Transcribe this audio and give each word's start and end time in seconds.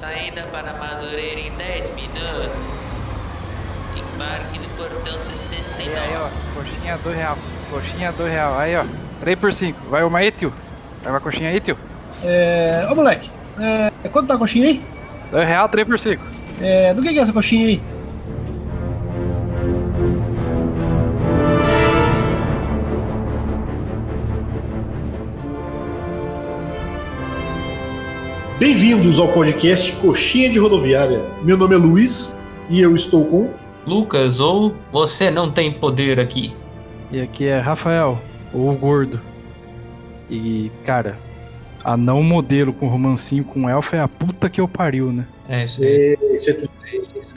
Saída 0.00 0.42
para 0.52 0.74
Madureira 0.74 1.40
em 1.40 1.50
10 1.52 1.94
minutos. 1.94 2.50
Embarque 3.96 4.58
no 4.58 4.68
portão 4.76 5.14
69. 5.14 5.82
Aí, 5.82 5.96
aí, 5.96 6.16
ó. 6.16 6.28
Coxinha 6.54 6.98
2 6.98 7.16
real. 7.16 7.38
Coxinha 7.70 8.12
2 8.12 8.32
real. 8.32 8.58
Aí, 8.58 8.76
ó. 8.76 8.84
3 9.20 9.38
por 9.38 9.52
5. 9.52 9.88
Vai 9.88 10.04
uma 10.04 10.18
aí, 10.18 10.30
tio. 10.30 10.52
Vai 11.02 11.12
uma 11.12 11.20
coxinha 11.20 11.50
aí, 11.50 11.60
tio. 11.60 11.78
É. 12.22 12.86
Ô 12.90 12.94
moleque, 12.94 13.30
é, 13.58 13.90
quanto 14.08 14.28
tá 14.28 14.34
a 14.34 14.38
coxinha 14.38 14.68
aí? 14.68 14.84
2 15.30 15.46
real, 15.46 15.68
3 15.68 15.86
por 15.86 15.98
5. 15.98 16.22
É, 16.60 16.94
do 16.94 17.02
que, 17.02 17.12
que 17.12 17.18
é 17.18 17.22
essa 17.22 17.32
coxinha 17.32 17.66
aí? 17.66 17.82
Bem-vindos 28.66 29.20
ao 29.20 29.32
podcast 29.32 29.92
Coxinha 29.92 30.50
de 30.50 30.58
Rodoviária. 30.58 31.24
Meu 31.44 31.56
nome 31.56 31.76
é 31.76 31.78
Luiz 31.78 32.34
e 32.68 32.80
eu 32.80 32.96
estou 32.96 33.24
com. 33.24 33.54
Lucas, 33.86 34.40
ou 34.40 34.74
você 34.90 35.30
não 35.30 35.52
tem 35.52 35.70
poder 35.70 36.18
aqui? 36.18 36.52
E 37.12 37.20
aqui 37.20 37.44
é 37.44 37.60
Rafael, 37.60 38.20
o 38.52 38.72
gordo. 38.72 39.20
E, 40.28 40.72
cara, 40.82 41.16
a 41.84 41.96
não 41.96 42.24
modelo 42.24 42.72
com 42.72 42.88
romancinho 42.88 43.44
com 43.44 43.70
elfo 43.70 43.94
é 43.94 44.00
a 44.00 44.08
puta 44.08 44.50
que 44.50 44.60
eu 44.60 44.66
pariu, 44.66 45.12
né? 45.12 45.28
É, 45.48 45.62
isso 45.62 45.84
aí, 45.84 46.18
Esse 46.32 46.50
é 46.50 46.56
isso 46.56 46.68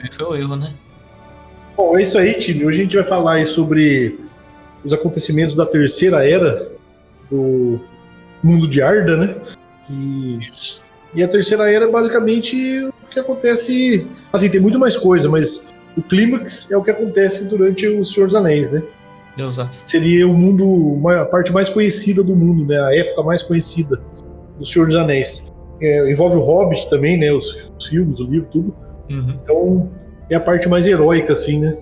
aí 0.02 0.12
foi 0.12 0.26
o 0.26 0.34
erro, 0.34 0.56
né? 0.56 0.74
Bom, 1.76 1.96
é 1.96 2.02
isso 2.02 2.18
aí, 2.18 2.34
time. 2.40 2.66
Hoje 2.66 2.80
a 2.80 2.82
gente 2.82 2.96
vai 2.96 3.06
falar 3.06 3.34
aí 3.34 3.46
sobre 3.46 4.18
os 4.82 4.92
acontecimentos 4.92 5.54
da 5.54 5.64
terceira 5.64 6.28
era 6.28 6.72
do 7.30 7.78
mundo 8.42 8.66
de 8.66 8.82
Arda, 8.82 9.16
né? 9.16 9.36
E, 9.88 10.40
e 11.14 11.22
a 11.22 11.28
terceira 11.28 11.70
era 11.70 11.86
é 11.86 11.90
basicamente 11.90 12.84
o 12.84 13.08
que 13.10 13.18
acontece. 13.18 14.06
Assim, 14.32 14.48
tem 14.48 14.60
muito 14.60 14.78
mais 14.78 14.96
coisa, 14.96 15.28
mas 15.28 15.72
o 15.96 16.02
clímax 16.02 16.70
é 16.70 16.76
o 16.76 16.82
que 16.82 16.90
acontece 16.90 17.48
durante 17.48 17.86
o 17.88 18.04
Senhor 18.04 18.26
dos 18.26 18.36
Anéis, 18.36 18.70
né? 18.70 18.82
Exato. 19.36 19.74
Seria 19.82 20.26
o 20.28 20.34
mundo, 20.34 21.08
a 21.08 21.24
parte 21.24 21.52
mais 21.52 21.68
conhecida 21.68 22.22
do 22.22 22.34
mundo, 22.34 22.66
né? 22.66 22.78
A 22.80 22.94
época 22.94 23.22
mais 23.22 23.42
conhecida 23.42 24.00
do 24.58 24.64
Senhor 24.64 24.86
dos 24.86 24.96
Anéis. 24.96 25.50
É, 25.80 26.10
envolve 26.10 26.36
o 26.36 26.40
Hobbit 26.40 26.88
também, 26.88 27.18
né? 27.18 27.32
Os, 27.32 27.72
os 27.78 27.86
filmes, 27.86 28.20
o 28.20 28.24
livro, 28.24 28.48
tudo. 28.50 28.76
Uhum. 29.10 29.38
Então 29.42 29.90
é 30.28 30.36
a 30.36 30.40
parte 30.40 30.68
mais 30.68 30.86
heróica, 30.86 31.32
assim, 31.32 31.58
né? 31.58 31.74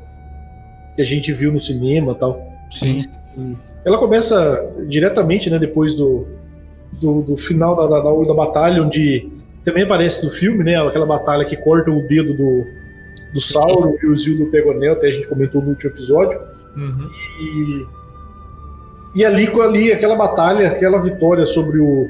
Que 0.94 1.02
a 1.02 1.04
gente 1.04 1.32
viu 1.32 1.52
no 1.52 1.60
cinema 1.60 2.12
e 2.12 2.14
tal. 2.14 2.40
Sim. 2.70 2.98
Ela 3.84 3.98
começa 3.98 4.72
diretamente, 4.88 5.50
né? 5.50 5.58
Depois 5.58 5.94
do, 5.94 6.26
do, 6.92 7.22
do 7.22 7.36
final 7.36 7.77
da, 7.77 7.86
da, 7.86 8.00
da, 8.00 8.11
da 8.11 8.34
batalha, 8.34 8.83
onde 8.83 9.31
também 9.64 9.84
aparece 9.84 10.25
no 10.25 10.31
filme, 10.31 10.64
né? 10.64 10.77
Aquela 10.81 11.06
batalha 11.06 11.44
que 11.44 11.56
corta 11.56 11.91
o 11.91 12.06
dedo 12.06 12.34
do, 12.34 12.67
do 13.33 13.41
Sauron 13.41 13.97
e 14.03 14.06
o 14.06 14.14
Isildur 14.14 14.50
pega 14.50 14.69
o 14.69 14.72
anel, 14.72 14.94
até 14.94 15.09
a 15.09 15.11
gente 15.11 15.28
comentou 15.28 15.61
no 15.62 15.70
último 15.70 15.91
episódio. 15.91 16.41
Uhum. 16.77 17.11
E, 17.41 17.86
e 19.16 19.25
ali, 19.25 19.47
com 19.47 19.61
ali, 19.61 19.92
aquela 19.92 20.16
batalha, 20.16 20.69
aquela 20.69 21.00
vitória 21.00 21.47
sobre 21.47 21.78
o 21.78 22.09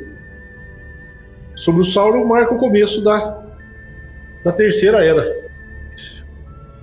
sobre 1.57 1.81
o 1.81 1.85
Sauron 1.85 2.25
marca 2.25 2.55
o 2.55 2.59
começo 2.59 3.03
da, 3.03 3.43
da 4.45 4.53
terceira 4.53 5.05
era. 5.05 5.49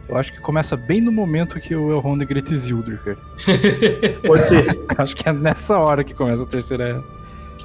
Eu 0.08 0.18
acho 0.18 0.34
que 0.34 0.40
começa 0.40 0.78
bem 0.78 1.02
no 1.02 1.12
momento 1.12 1.60
que 1.60 1.76
o 1.76 1.92
Elrond 1.92 2.23
grita 2.26 2.54
Isildur, 2.54 3.00
cara. 3.04 3.18
Pode 4.26 4.46
ser. 4.46 4.66
Acho 4.98 5.16
que 5.16 5.28
é 5.28 5.34
nessa 5.34 5.80
hora 5.80 6.04
que 6.04 6.14
começa 6.14 6.44
a 6.44 6.46
terceira 6.46 6.84
era. 6.90 7.04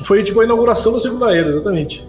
Foi 0.05 0.23
tipo 0.23 0.41
a 0.41 0.45
inauguração 0.45 0.93
da 0.93 1.01
segunda 1.01 1.35
era, 1.37 1.49
exatamente. 1.51 2.09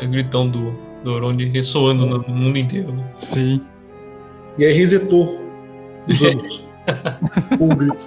É 0.00 0.06
o 0.06 0.10
gritão 0.10 0.48
do, 0.48 0.74
do 1.02 1.12
Orond 1.12 1.42
ressoando 1.46 2.06
no 2.06 2.28
mundo 2.28 2.58
inteiro. 2.58 2.92
né? 2.92 3.04
Sim. 3.16 3.60
E 4.58 4.64
aí 4.64 4.72
resetou 4.72 5.38
os 6.08 6.22
anos. 6.22 6.68
com 7.58 7.64
um 7.64 7.68
grito. 7.68 8.06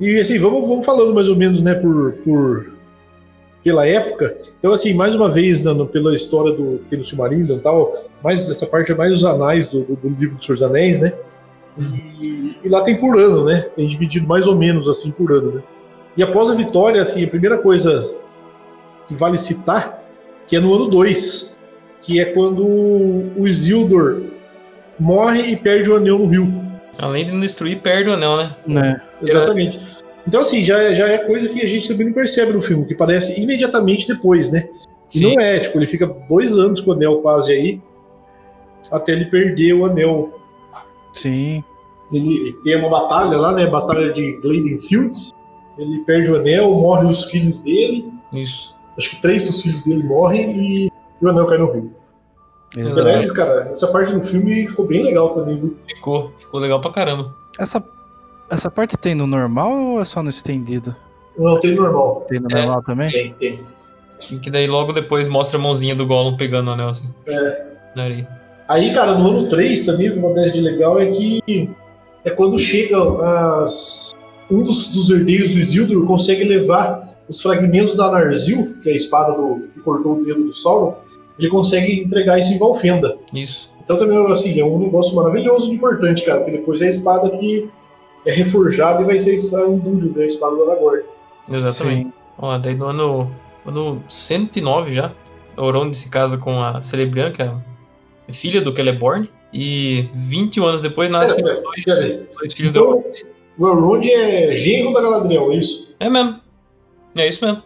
E 0.00 0.18
assim, 0.18 0.38
vamos, 0.38 0.66
vamos 0.66 0.84
falando 0.84 1.14
mais 1.14 1.28
ou 1.28 1.36
menos, 1.36 1.62
né, 1.62 1.74
por, 1.74 2.12
por 2.24 2.74
pela 3.62 3.86
época. 3.86 4.36
Então, 4.58 4.72
assim, 4.72 4.94
mais 4.94 5.14
uma 5.14 5.30
vez, 5.30 5.60
dando 5.60 5.86
pela 5.86 6.14
história 6.14 6.52
do 6.52 6.78
que 6.78 6.90
tem 6.90 6.98
no 6.98 7.04
Silmarillion 7.04 7.58
e 7.58 7.60
tal, 7.60 7.94
mais 8.22 8.50
essa 8.50 8.66
parte 8.66 8.92
é 8.92 8.94
mais 8.94 9.12
os 9.12 9.24
anais 9.24 9.68
do, 9.68 9.82
do, 9.84 9.96
do 9.96 10.08
livro 10.08 10.36
dos 10.36 10.46
Senhor 10.46 10.56
dos 10.56 10.62
Anéis, 10.62 11.00
né? 11.00 11.12
E, 12.20 12.56
e 12.64 12.68
lá 12.68 12.82
tem 12.82 12.96
por 12.96 13.18
ano, 13.18 13.44
né? 13.44 13.66
Tem 13.76 13.88
dividido 13.88 14.26
mais 14.26 14.46
ou 14.46 14.56
menos 14.56 14.88
assim 14.88 15.10
por 15.12 15.32
ano, 15.32 15.52
né? 15.56 15.62
E 16.16 16.22
após 16.22 16.50
a 16.50 16.54
vitória, 16.54 17.00
assim, 17.00 17.24
a 17.24 17.28
primeira 17.28 17.58
coisa 17.58 18.12
que 19.08 19.14
vale 19.14 19.38
citar, 19.38 20.02
que 20.46 20.56
é 20.56 20.60
no 20.60 20.74
ano 20.74 20.88
2, 20.88 21.58
que 22.02 22.20
é 22.20 22.24
quando 22.26 22.66
o 22.66 23.46
Isildur 23.46 24.22
morre 24.98 25.52
e 25.52 25.56
perde 25.56 25.90
o 25.90 25.96
anel 25.96 26.18
no 26.18 26.26
rio. 26.26 26.52
Além 26.98 27.24
de 27.24 27.32
não 27.32 27.40
destruir, 27.40 27.80
perde 27.80 28.10
o 28.10 28.14
anel, 28.14 28.36
né? 28.36 28.56
Né? 28.66 29.00
Exatamente. 29.22 29.80
Então, 30.26 30.42
assim, 30.42 30.64
já, 30.64 30.78
é- 30.78 30.94
já 30.94 31.08
é 31.08 31.18
coisa 31.18 31.48
que 31.48 31.62
a 31.62 31.68
gente 31.68 31.88
também 31.88 32.06
não 32.06 32.12
percebe 32.12 32.52
no 32.52 32.60
filme, 32.60 32.84
que 32.86 32.94
parece 32.94 33.40
imediatamente 33.40 34.06
depois, 34.06 34.50
né? 34.50 34.68
E 35.14 35.18
Sim. 35.18 35.34
não 35.34 35.40
é, 35.40 35.58
tipo, 35.58 35.78
ele 35.78 35.86
fica 35.86 36.06
dois 36.06 36.56
anos 36.58 36.80
com 36.80 36.90
o 36.90 36.94
anel 36.94 37.20
quase 37.22 37.52
aí, 37.52 37.80
até 38.92 39.12
ele 39.12 39.24
perder 39.26 39.72
o 39.72 39.86
anel. 39.86 40.38
Sim. 41.12 41.64
Ele 42.12 42.52
tem 42.64 42.76
uma 42.76 42.88
batalha 42.90 43.36
lá, 43.36 43.52
né? 43.52 43.66
Batalha 43.66 44.12
de 44.12 44.32
Gladen 44.42 44.80
Fields. 44.80 45.32
Ele 45.78 46.00
perde 46.00 46.30
o 46.30 46.36
anel, 46.36 46.70
morrem 46.72 47.08
os 47.08 47.24
filhos 47.24 47.58
dele. 47.60 48.10
Isso. 48.32 48.74
Acho 48.98 49.10
que 49.10 49.22
três 49.22 49.44
dos 49.44 49.62
filhos 49.62 49.82
dele 49.84 50.02
morrem 50.02 50.50
e 50.86 50.90
o 51.22 51.28
anel 51.28 51.46
cai 51.46 51.58
no 51.58 51.70
rio. 51.72 51.92
Exato. 52.76 53.00
Aliás, 53.00 53.30
cara, 53.32 53.68
essa 53.72 53.88
parte 53.88 54.12
do 54.12 54.20
filme 54.22 54.68
ficou 54.68 54.86
bem 54.86 55.02
legal 55.02 55.34
também, 55.34 55.56
viu? 55.58 55.76
Ficou, 55.88 56.32
ficou 56.38 56.60
legal 56.60 56.80
pra 56.80 56.90
caramba. 56.90 57.34
Essa, 57.58 57.82
essa 58.50 58.70
parte 58.70 58.96
tem 58.96 59.14
no 59.14 59.26
normal 59.26 59.72
ou 59.72 60.00
é 60.00 60.04
só 60.04 60.22
no 60.22 60.30
estendido? 60.30 60.94
Não, 61.38 61.58
tem 61.58 61.74
normal. 61.74 62.24
Tem 62.28 62.38
no 62.40 62.48
É. 62.50 62.54
normal 62.60 62.82
também? 62.82 63.10
Tem, 63.10 63.34
tem. 63.34 63.60
E 64.30 64.36
que 64.38 64.50
daí 64.50 64.66
logo 64.66 64.92
depois 64.92 65.26
mostra 65.26 65.58
a 65.58 65.60
mãozinha 65.62 65.94
do 65.94 66.06
Gollum 66.06 66.36
pegando 66.36 66.68
o 66.68 66.72
anel 66.72 66.88
assim. 66.90 67.08
É. 67.26 67.70
Aí, 68.68 68.92
cara, 68.94 69.16
no 69.16 69.28
ano 69.30 69.48
3 69.48 69.86
também, 69.86 70.10
o 70.10 70.12
que 70.12 70.18
acontece 70.18 70.52
de 70.52 70.60
legal 70.60 71.00
é 71.00 71.06
que 71.06 71.70
é 72.24 72.30
quando 72.30 72.58
chegam 72.58 73.20
as. 73.20 74.12
Um 74.50 74.64
dos, 74.64 74.88
dos 74.88 75.10
herdeiros 75.10 75.50
do 75.50 75.60
Isildur 75.60 76.04
consegue 76.06 76.42
levar 76.42 77.08
os 77.28 77.40
fragmentos 77.40 77.96
da 77.96 78.10
Narzil, 78.10 78.80
que 78.82 78.88
é 78.88 78.92
a 78.92 78.96
espada 78.96 79.32
do, 79.34 79.68
que 79.72 79.78
cortou 79.80 80.18
o 80.18 80.24
dedo 80.24 80.42
do 80.42 80.52
Sauron, 80.52 80.96
ele 81.38 81.48
consegue 81.48 82.00
entregar 82.00 82.38
isso 82.38 82.52
em 82.52 82.58
Valfenda. 82.58 83.16
Isso. 83.32 83.70
Então 83.82 83.96
também, 83.96 84.18
assim, 84.26 84.58
é 84.60 84.64
um 84.64 84.78
negócio 84.78 85.14
maravilhoso 85.14 85.70
e 85.70 85.76
importante, 85.76 86.24
cara, 86.24 86.40
porque 86.40 86.58
depois 86.58 86.82
é 86.82 86.86
a 86.86 86.90
espada 86.90 87.30
que 87.30 87.68
é 88.26 88.32
reforjada 88.32 89.02
e 89.02 89.04
vai 89.04 89.18
ser 89.18 89.34
a 89.56 89.68
Endúrio, 89.68 90.12
né, 90.14 90.24
a 90.24 90.26
espada 90.26 90.56
do 90.56 90.70
Aragorn. 90.70 91.02
Exatamente. 91.48 92.04
Sim. 92.04 92.12
Ó, 92.36 92.58
daí 92.58 92.74
no 92.74 92.86
ano, 92.86 93.30
ano 93.64 94.02
109 94.08 94.92
já, 94.92 95.12
o 95.56 95.62
Elrond 95.62 95.94
se 95.94 96.08
casa 96.08 96.36
com 96.36 96.60
a 96.60 96.82
Celebrian, 96.82 97.30
que 97.30 97.42
é 97.42 97.52
filha 98.32 98.60
do 98.60 98.74
Celeborn. 98.74 99.28
E 99.52 100.08
21 100.14 100.64
anos 100.64 100.82
depois 100.82 101.10
nascem 101.10 101.42
Pera, 101.42 101.60
dois, 101.60 101.84
pera 101.84 102.00
aí. 102.00 102.26
dois 102.38 102.54
filhos 102.54 102.72
do 102.72 102.78
Então, 102.80 103.04
o 103.58 103.66
Elrond 103.68 104.06
é 104.08 104.54
genro 104.54 104.92
da 104.92 105.00
Galadriel, 105.00 105.52
é 105.52 105.56
isso? 105.56 105.94
É 105.98 106.08
mesmo. 106.08 106.36
É 107.16 107.28
isso 107.28 107.44
mesmo. 107.44 107.62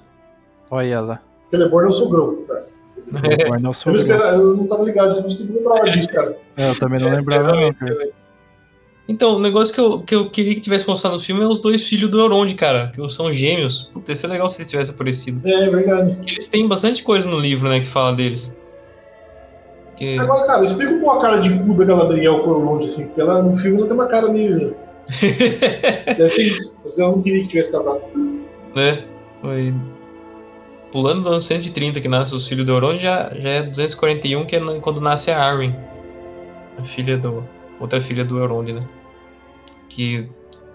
Olha 0.71 1.01
lá. 1.01 1.23
Celeborn 1.51 1.87
é 1.87 1.91
o 1.91 1.93
sogrão, 1.93 2.37
tá? 2.47 2.55
É. 2.55 3.45
Agora 3.45 3.61
não 3.61 3.71
Eu 3.87 3.93
não, 4.57 4.63
eu. 4.63 4.67
tava 4.69 4.83
ligado, 4.85 5.17
eu 5.17 5.23
não 5.23 5.55
lembrava 5.57 5.91
disso, 5.91 6.09
cara. 6.09 6.39
É, 6.57 6.71
Eu 6.71 6.79
também 6.79 6.99
não 6.99 7.11
lembrava, 7.11 7.53
não, 7.53 7.73
cara. 7.75 8.09
Então, 9.07 9.37
o 9.37 9.39
negócio 9.39 9.75
que 9.75 9.81
eu, 9.81 10.01
que 10.01 10.15
eu 10.15 10.31
queria 10.31 10.55
que 10.55 10.61
tivesse 10.61 10.89
mostrado 10.89 11.17
no 11.17 11.23
filme 11.23 11.43
é 11.43 11.47
os 11.47 11.61
dois 11.61 11.87
filhos 11.87 12.11
do 12.11 12.19
Elrond, 12.19 12.55
cara, 12.55 12.91
que 12.95 13.07
são 13.11 13.31
gêmeos. 13.31 13.91
Puta, 13.93 14.13
ia 14.13 14.17
ser 14.17 14.27
legal 14.29 14.49
se 14.49 14.57
eles 14.57 14.71
tivessem 14.71 14.95
aparecido. 14.95 15.47
É, 15.47 15.53
é 15.65 15.69
verdade. 15.71 16.15
Porque 16.17 16.33
Eles 16.33 16.49
têm 16.49 16.67
bastante 16.67 17.03
coisa 17.03 17.29
no 17.29 17.39
livro, 17.39 17.69
né, 17.69 17.81
que 17.81 17.87
fala 17.87 18.17
deles. 18.17 18.57
Que... 19.97 20.19
Agora, 20.19 20.47
cara, 20.47 20.65
explica 20.65 20.93
um 20.93 21.01
pouco 21.01 21.19
a 21.19 21.23
cara 21.23 21.39
de 21.39 21.57
cu 21.57 21.75
da 21.75 21.85
Galadriel 21.85 22.41
com 22.41 22.51
o 22.51 22.61
Elrond, 22.61 22.85
assim, 22.85 23.07
porque 23.07 23.21
ela, 23.21 23.43
no 23.43 23.55
filme 23.55 23.79
ela 23.79 23.87
tem 23.87 23.97
uma 23.97 24.07
cara 24.07 24.29
meio. 24.29 24.77
Deve 26.17 26.31
ser 26.31 26.43
isso. 26.43 26.75
Você 26.83 27.03
não 27.03 27.23
queria 27.23 27.43
que 27.43 27.49
tivesse 27.49 27.73
casado. 27.73 28.03
né? 28.75 29.05
Foi... 29.41 29.75
Pulando 30.91 31.23
dos 31.23 31.33
anos 31.33 31.47
130 31.47 32.01
que 32.01 32.09
nasce 32.09 32.35
os 32.35 32.47
filhos 32.49 32.65
do 32.65 32.73
Elrond, 32.73 32.99
já, 33.01 33.31
já 33.35 33.49
é 33.49 33.63
241 33.63 34.47
que 34.47 34.57
é 34.57 34.61
quando 34.81 35.01
nasce 35.01 35.31
a 35.31 35.39
Arwen. 35.43 35.75
A 36.79 36.85
filha 36.85 37.19
do... 37.19 37.45
Outra 37.81 38.01
filha 38.01 38.25
do 38.25 38.39
Elrond, 38.39 38.73
né? 38.73 38.83
Que 39.89 40.29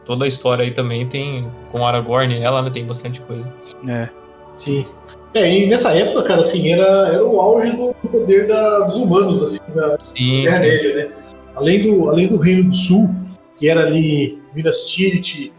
toda 0.05 0.25
a 0.25 0.27
história 0.27 0.63
aí 0.63 0.71
também 0.71 1.07
tem... 1.07 1.49
Com 1.71 1.85
Aragorn 1.85 2.33
e 2.33 2.41
ela, 2.41 2.61
né? 2.61 2.69
Tem 2.69 2.85
bastante 2.85 3.21
coisa. 3.21 3.51
É. 3.87 4.09
Sim. 4.57 4.85
É, 5.33 5.57
e 5.59 5.67
nessa 5.67 5.91
época, 5.93 6.23
cara, 6.23 6.41
assim, 6.41 6.71
era, 6.71 7.09
era 7.13 7.25
o 7.25 7.39
auge 7.39 7.71
do 7.75 7.93
poder 8.09 8.47
da- 8.47 8.79
dos 8.81 8.95
humanos, 8.97 9.43
assim, 9.43 9.59
na 9.75 9.97
Sim, 10.01 10.43
Terra. 10.43 10.59
Média, 10.59 10.95
né? 10.95 11.09
Além 11.55 11.81
do, 11.81 12.09
além 12.09 12.27
do 12.27 12.37
Reino 12.37 12.69
do 12.69 12.75
Sul, 12.75 13.07
que 13.55 13.69
era 13.69 13.81
ali 13.85 14.39
Minas 14.55 14.87
Tirith 14.87 15.51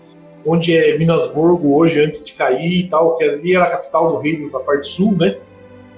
onde 0.46 0.74
é 0.74 0.96
Minasburgo 0.96 1.76
hoje, 1.76 2.00
antes 2.02 2.24
de 2.24 2.32
cair 2.32 2.80
e 2.86 2.88
tal, 2.88 3.16
que 3.18 3.24
ali 3.24 3.54
era 3.54 3.64
a 3.66 3.70
capital 3.72 4.12
do 4.12 4.18
reino 4.20 4.50
da 4.50 4.58
parte 4.60 4.88
sul, 4.88 5.14
né? 5.18 5.36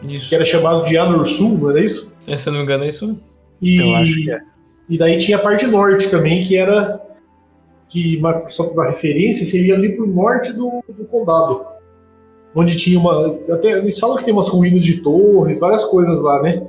Isso. 0.07 0.29
Que 0.29 0.35
era 0.35 0.45
chamado 0.45 0.85
de 0.85 0.99
Anor 0.99 1.25
Sul, 1.25 1.59
não 1.59 1.71
era 1.71 1.81
isso? 1.81 2.13
É, 2.27 2.37
Se 2.37 2.49
eu 2.49 2.53
não 2.53 2.59
me 2.61 2.65
engano, 2.65 2.83
é 2.83 2.89
isso. 2.89 3.17
E, 3.61 3.77
Eu 3.81 3.95
acho 3.95 4.15
que 4.17 4.31
é. 4.33 4.41
e 4.89 4.99
daí 4.99 5.17
tinha 5.19 5.37
a 5.37 5.41
parte 5.41 5.65
norte 5.67 6.11
também, 6.11 6.43
que 6.43 6.57
era. 6.57 7.01
que 7.89 8.21
Só 8.49 8.65
para 8.65 8.91
referência, 8.91 9.47
seria 9.47 9.75
ali 9.77 9.95
pro 9.95 10.09
norte 10.09 10.53
do, 10.53 10.83
do 10.89 11.05
condado. 11.05 11.67
Onde 12.55 12.77
tinha 12.77 12.99
uma. 12.99 13.27
Até, 13.51 13.79
eles 13.79 13.99
falam 13.99 14.17
que 14.17 14.25
tem 14.25 14.33
umas 14.35 14.49
ruínas 14.49 14.83
de 14.83 14.99
torres, 15.01 15.61
várias 15.61 15.85
coisas 15.85 16.23
lá, 16.23 16.43
né? 16.43 16.63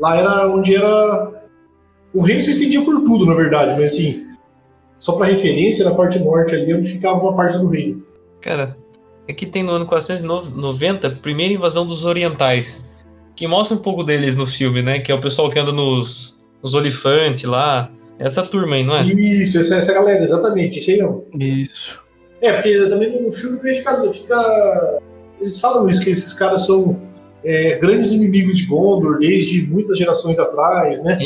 Lá 0.00 0.16
era 0.16 0.48
onde 0.48 0.74
era. 0.74 1.32
O 2.14 2.22
reino 2.22 2.40
se 2.40 2.50
estendia 2.52 2.82
por 2.82 3.02
tudo, 3.02 3.26
na 3.26 3.34
verdade, 3.34 3.72
mas 3.72 3.92
assim. 3.92 4.22
Só 4.96 5.12
para 5.16 5.26
referência, 5.26 5.84
na 5.84 5.94
parte 5.94 6.18
norte 6.20 6.54
ali, 6.54 6.72
onde 6.72 6.88
ficava 6.88 7.20
uma 7.20 7.34
parte 7.34 7.58
do 7.58 7.66
reino. 7.68 8.02
Cara, 8.40 8.76
aqui 9.28 9.44
tem 9.44 9.64
no 9.64 9.72
ano 9.72 9.86
490 9.86 11.08
a 11.08 11.10
primeira 11.10 11.52
invasão 11.52 11.84
dos 11.86 12.04
orientais. 12.04 12.84
Que 13.34 13.48
mostra 13.48 13.76
um 13.76 13.80
pouco 13.80 14.04
deles 14.04 14.36
no 14.36 14.46
filme, 14.46 14.82
né? 14.82 15.00
Que 15.00 15.10
é 15.10 15.14
o 15.14 15.20
pessoal 15.20 15.50
que 15.50 15.58
anda 15.58 15.72
nos, 15.72 16.38
nos 16.62 16.74
olifantes 16.74 17.42
lá. 17.42 17.90
Essa 18.20 18.44
turma 18.44 18.76
aí, 18.76 18.84
não 18.84 18.94
é? 18.96 19.02
Isso, 19.02 19.58
essa, 19.58 19.74
essa 19.74 19.92
galera, 19.92 20.22
exatamente, 20.22 20.78
isso 20.78 20.90
aí 20.92 20.98
não. 20.98 21.24
Isso. 21.38 22.00
É, 22.40 22.52
porque 22.52 22.86
também 22.88 23.20
no 23.20 23.30
filme 23.32 23.58
fica, 23.74 24.12
fica- 24.12 24.98
Eles 25.44 25.60
falam 25.60 25.86
isso, 25.90 26.02
que 26.02 26.08
esses 26.08 26.32
caras 26.32 26.64
são 26.64 26.98
é, 27.44 27.76
grandes 27.76 28.12
inimigos 28.12 28.56
de 28.56 28.64
Gondor 28.64 29.18
desde 29.18 29.66
muitas 29.66 29.98
gerações 29.98 30.38
atrás, 30.38 31.02
né? 31.02 31.18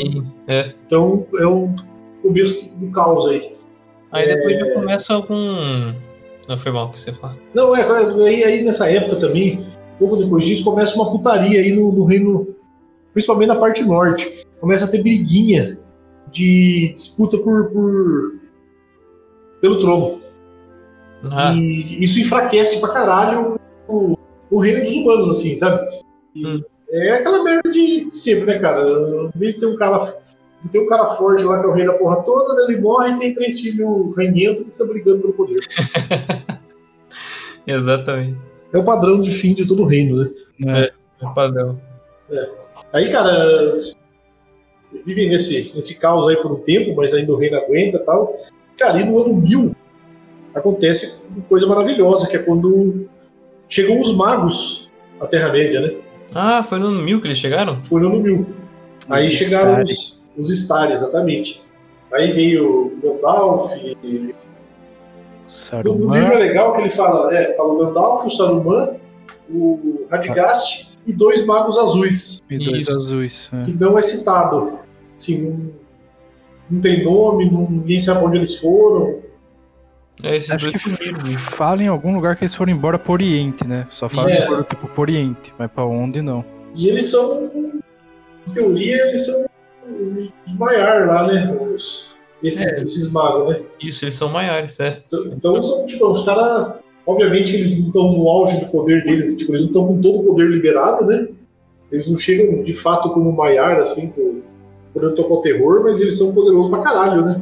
É. 0.45 0.73
Então 0.85 1.25
é 1.37 1.45
o 1.45 1.69
começo 2.21 2.69
do 2.75 2.91
caos 2.91 3.27
aí. 3.27 3.55
Aí 4.11 4.27
depois 4.27 4.59
já 4.59 4.73
começa 4.73 5.21
com. 5.21 5.93
Não 6.49 6.57
foi 6.57 6.71
mal 6.73 6.87
o 6.87 6.91
que 6.91 6.99
você 6.99 7.13
fala. 7.13 7.37
Não, 7.53 7.73
é, 7.73 7.81
aí, 8.27 8.43
aí 8.43 8.61
nessa 8.61 8.91
época 8.91 9.15
também, 9.15 9.65
pouco 9.97 10.17
depois 10.17 10.43
disso, 10.43 10.65
começa 10.65 10.95
uma 10.95 11.09
putaria 11.09 11.61
aí 11.61 11.71
no, 11.71 11.93
no 11.93 12.03
reino, 12.03 12.55
principalmente 13.13 13.47
na 13.47 13.55
parte 13.55 13.85
norte. 13.85 14.45
Começa 14.59 14.83
a 14.83 14.87
ter 14.89 15.01
briguinha 15.01 15.79
de 16.29 16.91
disputa 16.93 17.37
por, 17.37 17.69
por 17.69 18.33
pelo 19.61 19.79
trono. 19.79 20.19
Ah, 21.23 21.53
E 21.53 22.03
isso 22.03 22.19
enfraquece 22.19 22.81
pra 22.81 22.89
caralho 22.89 23.58
o, 23.89 24.17
o 24.49 24.59
reino 24.59 24.83
dos 24.83 24.93
humanos, 24.93 25.37
assim, 25.37 25.57
sabe? 25.57 25.85
Hum. 26.35 26.61
É 26.91 27.11
aquela 27.11 27.43
merda 27.43 27.69
de 27.69 28.09
sempre, 28.11 28.45
né, 28.45 28.59
cara? 28.59 28.83
Em 28.83 29.37
vez 29.37 29.55
de 29.55 29.59
ter 29.59 29.65
um 29.65 29.75
cara. 29.75 30.05
Tem 30.71 30.81
um 30.81 30.87
cara 30.87 31.07
forte 31.07 31.43
lá 31.43 31.61
que 31.61 31.67
é 31.67 31.69
o 31.69 31.73
rei 31.73 31.85
da 31.85 31.93
porra 31.93 32.21
toda, 32.23 32.53
né, 32.53 32.65
ele 32.67 32.81
morre 32.81 33.13
e 33.13 33.19
tem 33.19 33.33
três 33.33 33.61
filhos 33.61 34.13
ranhentos 34.13 34.65
que 34.65 34.71
ficam 34.71 34.87
brigando 34.87 35.21
pelo 35.21 35.33
poder. 35.33 35.59
exatamente. 37.65 38.37
É 38.73 38.77
o 38.77 38.83
padrão 38.83 39.21
de 39.21 39.31
fim 39.31 39.53
de 39.53 39.65
todo 39.65 39.83
o 39.83 39.85
reino, 39.85 40.17
né? 40.17 40.29
né? 40.59 40.89
É 41.21 41.25
o 41.25 41.33
padrão. 41.33 41.79
Aí, 42.91 43.09
cara, 43.09 43.31
vivem 45.05 45.29
nesse, 45.29 45.71
nesse 45.73 45.97
caos 45.97 46.27
aí 46.27 46.35
por 46.35 46.51
um 46.51 46.59
tempo, 46.59 46.93
mas 46.95 47.13
ainda 47.13 47.31
o 47.31 47.37
reino 47.37 47.55
aguenta 47.55 47.97
e 47.97 48.01
tal. 48.01 48.37
Cara, 48.77 48.99
e 48.99 49.05
no 49.05 49.17
ano 49.17 49.35
1000 49.35 49.75
acontece 50.53 51.21
uma 51.29 51.43
coisa 51.43 51.67
maravilhosa, 51.67 52.27
que 52.27 52.35
é 52.35 52.39
quando 52.39 53.07
chegam 53.69 53.99
os 54.01 54.13
magos 54.15 54.91
à 55.21 55.27
Terra-média, 55.27 55.79
né? 55.79 55.93
Ah, 56.33 56.63
foi 56.63 56.79
no 56.79 56.87
ano 56.87 57.01
1000 57.01 57.21
que 57.21 57.27
eles 57.27 57.37
chegaram? 57.37 57.81
Foi 57.83 58.01
no 58.01 58.07
ano 58.07 58.19
1000. 58.21 58.45
Aí 59.09 59.27
Os 59.27 59.33
chegaram 59.33 59.81
Istari. 59.81 59.91
os, 60.37 60.49
os 60.51 60.59
Star, 60.65 60.91
exatamente. 60.91 61.63
Aí 62.11 62.31
veio 62.31 62.87
o 62.87 62.99
Gandalf. 63.01 63.71
e- 64.03 64.35
No, 65.83 65.95
no 65.95 66.13
livro 66.13 66.15
é 66.15 66.29
Saruman. 66.29 66.29
legal 66.39 66.73
que 66.73 66.81
ele 66.81 66.89
fala, 66.91 67.33
é, 67.35 67.55
fala 67.55 67.73
o 67.73 67.77
Gandalf, 67.77 68.25
o 68.25 68.29
Saruman, 68.29 68.95
o 69.49 70.05
Radgast 70.11 70.95
e 71.07 71.13
dois 71.13 71.45
magos 71.45 71.77
azuis. 71.77 72.41
E 72.49 72.57
dois 72.57 72.81
Isso. 72.83 72.91
azuis. 72.97 73.49
é. 73.53 73.65
que 73.65 73.71
não 73.73 73.97
é 73.97 74.01
citado. 74.01 74.77
Assim, 75.17 75.41
não, 75.49 75.71
não 76.69 76.81
tem 76.81 77.03
nome, 77.03 77.49
não- 77.49 77.69
ninguém 77.69 77.99
sabe 77.99 78.23
onde 78.23 78.37
eles 78.37 78.59
foram. 78.59 79.19
É, 80.21 80.35
esses 80.35 80.49
Acho 80.51 80.69
dois 80.69 80.81
que 80.83 80.89
primeiros. 80.97 81.23
né? 81.29 81.37
fala 81.37 81.81
em 81.83 81.87
algum 81.87 82.13
lugar 82.13 82.35
que 82.35 82.43
eles 82.43 82.53
foram 82.53 82.71
embora 82.73 82.99
pro 82.99 83.13
Oriente, 83.13 83.65
né? 83.67 83.85
Só 83.89 84.09
fala 84.09 84.27
É. 84.29 84.31
que 84.31 84.37
eles 84.37 84.47
foram 84.49 84.63
tipo 84.63 84.87
pro 84.87 85.01
Oriente, 85.01 85.53
mas 85.57 85.71
pra 85.71 85.85
onde 85.85 86.21
não. 86.21 86.43
E 86.75 86.87
eles 86.89 87.05
são, 87.05 87.45
em 88.47 88.51
teoria, 88.53 89.07
eles 89.07 89.25
são 89.25 89.45
os, 90.45 90.55
Maiar 90.57 91.07
lá, 91.07 91.27
né? 91.27 91.51
Os, 91.73 92.13
esses, 92.43 92.61
É. 92.77 92.81
esses 92.81 93.11
magos, 93.11 93.49
né? 93.49 93.61
Isso, 93.81 94.03
eles 94.03 94.13
são 94.13 94.29
maiores, 94.29 94.79
é. 94.79 94.99
Então 95.35 95.61
são, 95.61 95.85
tipo, 95.85 96.07
os 96.07 96.25
caras. 96.25 96.73
Obviamente 97.05 97.55
eles 97.55 97.79
não 97.79 97.87
estão 97.87 98.11
no 98.11 98.27
auge 98.29 98.59
do 98.59 98.67
poder 98.69 99.03
deles, 99.03 99.35
tipo, 99.35 99.51
eles 99.53 99.61
não 99.61 99.67
estão 99.69 99.87
com 99.87 99.99
todo 100.01 100.19
o 100.19 100.23
poder 100.25 100.47
liberado, 100.47 101.05
né? 101.05 101.27
Eles 101.91 102.07
não 102.07 102.17
chegam 102.19 102.63
de 102.63 102.73
fato 102.75 103.09
como 103.11 103.31
Maiar, 103.31 103.79
assim, 103.79 104.09
por- 104.09 104.43
podendo 104.93 105.15
tocar 105.15 105.33
o 105.33 105.41
terror, 105.41 105.81
mas 105.83 105.99
eles 106.01 106.17
são 106.19 106.35
poderosos 106.35 106.69
pra 106.69 106.83
caralho, 106.83 107.25
né? 107.25 107.41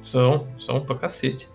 São, 0.00 0.46
são 0.56 0.80
pra 0.80 0.94
cacete. 0.96 1.46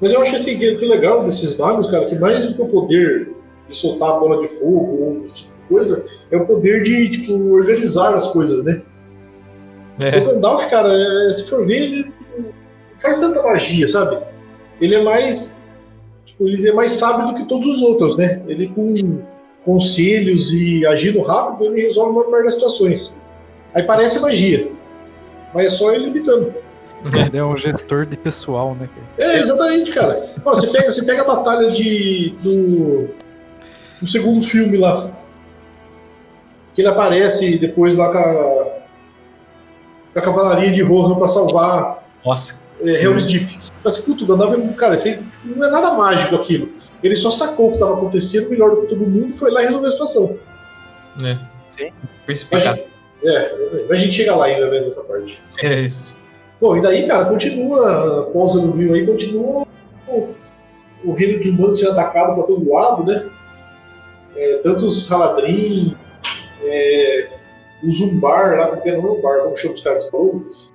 Mas 0.00 0.12
eu 0.12 0.20
acho 0.20 0.36
assim 0.36 0.58
que 0.58 0.68
o 0.70 0.78
que 0.78 0.84
é 0.84 0.88
legal 0.88 1.24
desses 1.24 1.56
magos, 1.56 1.90
cara, 1.90 2.04
que 2.04 2.16
mais 2.16 2.44
do 2.44 2.54
que 2.54 2.62
o 2.62 2.66
poder 2.66 3.30
de 3.68 3.74
soltar 3.74 4.10
a 4.10 4.18
bola 4.18 4.40
de 4.40 4.48
fogo 4.48 4.98
ou 5.00 5.26
esse 5.26 5.42
tipo 5.42 5.54
de 5.54 5.68
coisa, 5.68 6.04
é 6.30 6.36
o 6.36 6.46
poder 6.46 6.82
de 6.82 7.08
tipo, 7.10 7.32
organizar 7.52 8.14
as 8.14 8.28
coisas, 8.28 8.64
né? 8.64 8.82
É, 9.98 10.18
O 10.18 10.26
Gandalf, 10.26 10.68
cara, 10.68 10.92
é, 10.92 11.32
se 11.32 11.48
for 11.48 11.66
ver, 11.66 11.82
ele 11.82 12.12
faz 12.98 13.18
tanta 13.18 13.42
magia, 13.42 13.88
sabe? 13.88 14.18
Ele 14.80 14.94
é 14.94 15.02
mais. 15.02 15.64
Tipo, 16.24 16.46
ele 16.46 16.68
é 16.68 16.72
mais 16.72 16.92
sábio 16.92 17.28
do 17.28 17.34
que 17.34 17.48
todos 17.48 17.66
os 17.66 17.80
outros, 17.80 18.16
né? 18.16 18.42
Ele 18.46 18.68
com 18.68 19.22
conselhos 19.64 20.52
e 20.52 20.86
agindo 20.86 21.22
rápido, 21.22 21.66
ele 21.66 21.82
resolve 21.82 22.12
uma 22.12 22.24
parte 22.24 22.44
das 22.44 22.54
situações. 22.54 23.22
Aí 23.74 23.82
parece 23.82 24.20
magia. 24.20 24.70
Mas 25.52 25.66
é 25.66 25.68
só 25.70 25.92
ele 25.92 26.06
imitando. 26.06 26.54
Ele 27.04 27.38
é 27.38 27.44
um 27.44 27.56
gestor 27.56 28.04
de 28.06 28.16
pessoal, 28.16 28.74
né? 28.74 28.88
É, 29.18 29.38
exatamente, 29.38 29.92
cara. 29.92 30.28
Ó, 30.44 30.50
você, 30.54 30.66
pega, 30.72 30.90
você 30.90 31.04
pega 31.04 31.22
a 31.22 31.24
batalha 31.24 31.70
de, 31.70 32.34
do, 32.42 33.08
do 34.00 34.06
segundo 34.06 34.42
filme 34.42 34.76
lá. 34.76 35.10
Que 36.74 36.80
ele 36.82 36.88
aparece 36.88 37.58
depois 37.58 37.96
lá 37.96 38.10
com 38.10 38.18
a, 38.18 38.64
com 40.12 40.18
a 40.18 40.22
cavalaria 40.22 40.72
de 40.72 40.82
Rohan 40.82 41.16
pra 41.16 41.28
salvar 41.28 42.06
nossa. 42.24 42.60
é, 42.82 43.02
Helm's 43.02 43.26
Deep. 43.26 43.58
Assim, 43.84 44.02
puto, 44.02 44.26
Gandalf 44.26 44.54
é, 44.58 44.72
cara, 44.74 44.98
fez, 44.98 45.18
não 45.44 45.64
é 45.66 45.70
nada 45.70 45.92
mágico 45.92 46.34
aquilo. 46.34 46.68
Ele 47.02 47.14
só 47.16 47.30
sacou 47.30 47.66
o 47.66 47.70
que 47.70 47.76
estava 47.76 47.94
acontecendo 47.94 48.50
melhor 48.50 48.74
do 48.74 48.82
que 48.82 48.88
todo 48.88 49.06
mundo 49.06 49.34
foi 49.36 49.50
lá 49.52 49.60
resolver 49.60 49.86
a 49.86 49.90
situação. 49.92 50.36
né? 51.16 51.38
Sim. 51.66 51.92
Precipitado. 52.24 52.80
É, 53.22 53.54
exatamente. 53.54 53.86
Mas 53.88 53.90
a 53.90 54.04
gente 54.04 54.12
chega 54.12 54.34
lá 54.34 54.46
ainda, 54.46 54.68
né, 54.68 54.80
nessa 54.80 55.02
parte. 55.04 55.40
É 55.62 55.80
isso. 55.80 56.02
Bom, 56.60 56.76
e 56.76 56.82
daí, 56.82 57.06
cara, 57.06 57.26
continua, 57.26 58.22
após 58.22 58.54
o 58.54 58.62
ano 58.62 58.74
1000 58.74 58.94
aí, 58.94 59.06
continua 59.06 59.66
o, 60.08 60.28
o 61.04 61.12
reino 61.12 61.38
dos 61.38 61.46
humanos 61.48 61.78
sendo 61.78 61.92
atacado 61.92 62.34
para 62.34 62.44
todo 62.44 62.72
lado, 62.72 63.04
né? 63.04 63.28
É, 64.34 64.58
tanto 64.58 64.86
os 64.86 65.10
Haladrim, 65.10 65.94
é, 66.62 67.30
o 67.82 67.90
Zumbar 67.90 68.56
lá, 68.56 68.68
porque 68.68 68.92
não 68.92 69.00
é 69.00 69.14
Zumbar, 69.16 69.42
como 69.42 69.56
chama 69.56 69.74
os 69.74 69.82
caras? 69.82 70.10
Os 70.12 70.74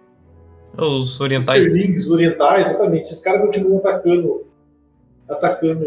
Os 0.78 1.20
orientais. 1.20 1.68
Os 1.68 2.12
orientais, 2.12 2.70
exatamente. 2.70 3.04
Esses 3.04 3.20
caras 3.20 3.42
continuam 3.42 3.80
atacando, 3.80 4.46
atacando 5.28 5.86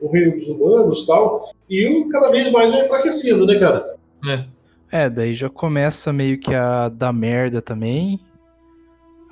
o 0.00 0.10
reino 0.10 0.32
dos 0.32 0.48
humanos 0.48 1.02
e 1.02 1.06
tal. 1.06 1.50
E 1.68 1.86
o 1.86 2.08
cada 2.08 2.30
vez 2.30 2.50
mais 2.50 2.74
é 2.74 2.84
enfraquecendo, 2.84 3.46
né, 3.46 3.58
cara? 3.58 3.94
É, 4.90 5.08
daí 5.08 5.34
já 5.34 5.48
começa 5.48 6.12
meio 6.12 6.38
que 6.38 6.54
a 6.54 6.88
dar 6.88 7.12
merda 7.12 7.62
também. 7.62 8.20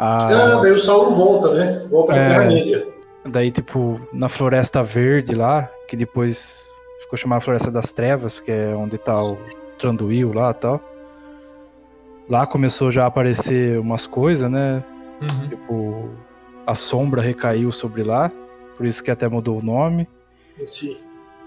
Ah, 0.03 0.17
A, 0.57 0.61
daí 0.63 0.73
o 0.73 0.79
Sauron 0.79 1.11
volta, 1.13 1.53
né? 1.55 1.87
Volta 1.91 2.15
pra 2.15 2.23
É. 2.23 2.29
Terra-média. 2.31 2.89
daí, 3.27 3.51
tipo, 3.51 4.01
na 4.15 4.31
Floresta 4.31 4.83
Verde 4.83 5.35
lá, 5.35 5.71
que 5.87 5.95
depois 5.95 6.73
ficou 7.03 7.19
chamada 7.19 7.43
Floresta 7.43 7.71
das 7.71 7.93
Trevas, 7.93 8.41
que 8.41 8.51
é 8.51 8.75
onde 8.75 8.97
tá 8.97 9.23
o 9.23 9.37
Tranduil 9.79 10.33
lá 10.33 10.51
e 10.51 10.55
tal. 10.55 10.81
Lá 12.29 12.47
começou 12.47 12.91
já 12.91 13.05
a 13.05 13.07
aparecer 13.09 13.79
umas 13.79 14.07
coisas, 14.07 14.51
né? 14.51 14.83
Uhum. 15.21 15.49
Tipo, 15.49 16.09
a 16.67 16.75
sombra 16.75 17.21
recaiu 17.21 17.71
sobre 17.71 18.03
lá, 18.03 18.31
por 18.77 18.87
isso 18.87 19.03
que 19.05 19.11
até 19.11 19.29
mudou 19.29 19.59
o 19.59 19.63
nome. 19.63 20.09
Sim. 20.65 20.97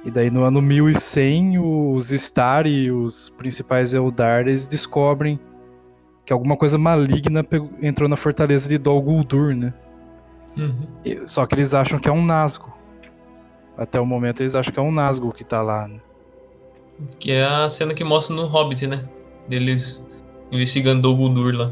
E 0.05 0.11
daí 0.11 0.29
no 0.29 0.43
ano 0.43 0.61
1100, 0.61 1.57
os 1.57 2.09
Star 2.09 2.67
e 2.67 2.91
os 2.91 3.29
principais 3.31 3.93
Eldar, 3.95 4.41
eles 4.41 4.67
descobrem 4.67 5.39
que 6.25 6.31
alguma 6.33 6.55
coisa 6.57 6.77
maligna 6.77 7.43
pegou- 7.43 7.69
entrou 7.81 8.07
na 8.09 8.15
fortaleza 8.15 8.67
de 8.69 8.77
Dol 8.77 9.01
Guldur, 9.01 9.55
né? 9.55 9.73
Uhum. 10.57 10.87
E- 11.03 11.21
Só 11.25 11.45
que 11.45 11.55
eles 11.55 11.73
acham 11.73 11.99
que 11.99 12.07
é 12.07 12.11
um 12.11 12.23
Nazgûl. 12.23 12.71
Até 13.77 13.99
o 13.99 14.05
momento 14.05 14.41
eles 14.41 14.55
acham 14.55 14.71
que 14.73 14.79
é 14.79 14.83
um 14.83 14.91
Nazgûl 14.91 15.31
que 15.31 15.43
tá 15.43 15.61
lá, 15.61 15.87
né? 15.87 15.99
Que 17.19 17.31
é 17.31 17.43
a 17.43 17.67
cena 17.67 17.93
que 17.93 18.03
mostra 18.03 18.35
no 18.35 18.45
Hobbit, 18.45 18.85
né? 18.87 19.03
Deles 19.47 20.07
investigando 20.51 21.11
o 21.11 21.15
Guldur 21.15 21.53
lá. 21.55 21.71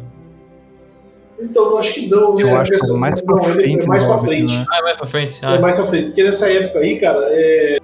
Então, 1.40 1.72
eu 1.72 1.78
acho 1.78 1.94
que 1.94 2.08
não, 2.08 2.36
né? 2.36 2.44
Eu 2.44 2.56
acho 2.58 2.72
que 2.72 2.92
é 2.94 2.98
mais 2.98 3.22
pra 3.22 3.42
frente 3.42 3.86
É 3.86 3.88
mais 3.88 4.04
pra 4.06 4.18
frente. 4.20 4.54
né? 4.56 4.66
Ah, 4.70 4.96
pra 4.98 5.08
frente. 5.08 5.46
É 5.46 5.60
mais 5.60 5.76
pra 5.76 5.88
frente. 5.88 6.06
Porque 6.08 6.24
nessa 6.24 6.52
época 6.52 6.80
aí, 6.80 7.00
cara, 7.00 7.20
é, 7.32 7.78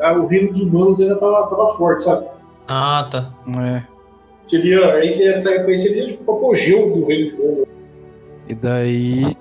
a- 0.00 0.12
o 0.12 0.26
reino 0.26 0.50
dos 0.50 0.60
humanos 0.62 1.00
ainda 1.00 1.16
tava, 1.16 1.46
tava 1.48 1.68
forte, 1.70 2.04
sabe? 2.04 2.26
ah 2.68 3.06
tá. 3.10 3.30
É. 3.60 3.82
Seria, 4.44 4.94
aí, 4.94 5.08
essa 5.10 5.50
aí 5.50 5.78
seria 5.78 6.08
tipo 6.08 6.30
o 6.32 6.36
apogeu 6.36 6.92
do 6.92 7.04
reino 7.06 7.30
de 7.30 7.36
Roma. 7.36 7.66
E 8.48 8.54
daí. 8.54 9.36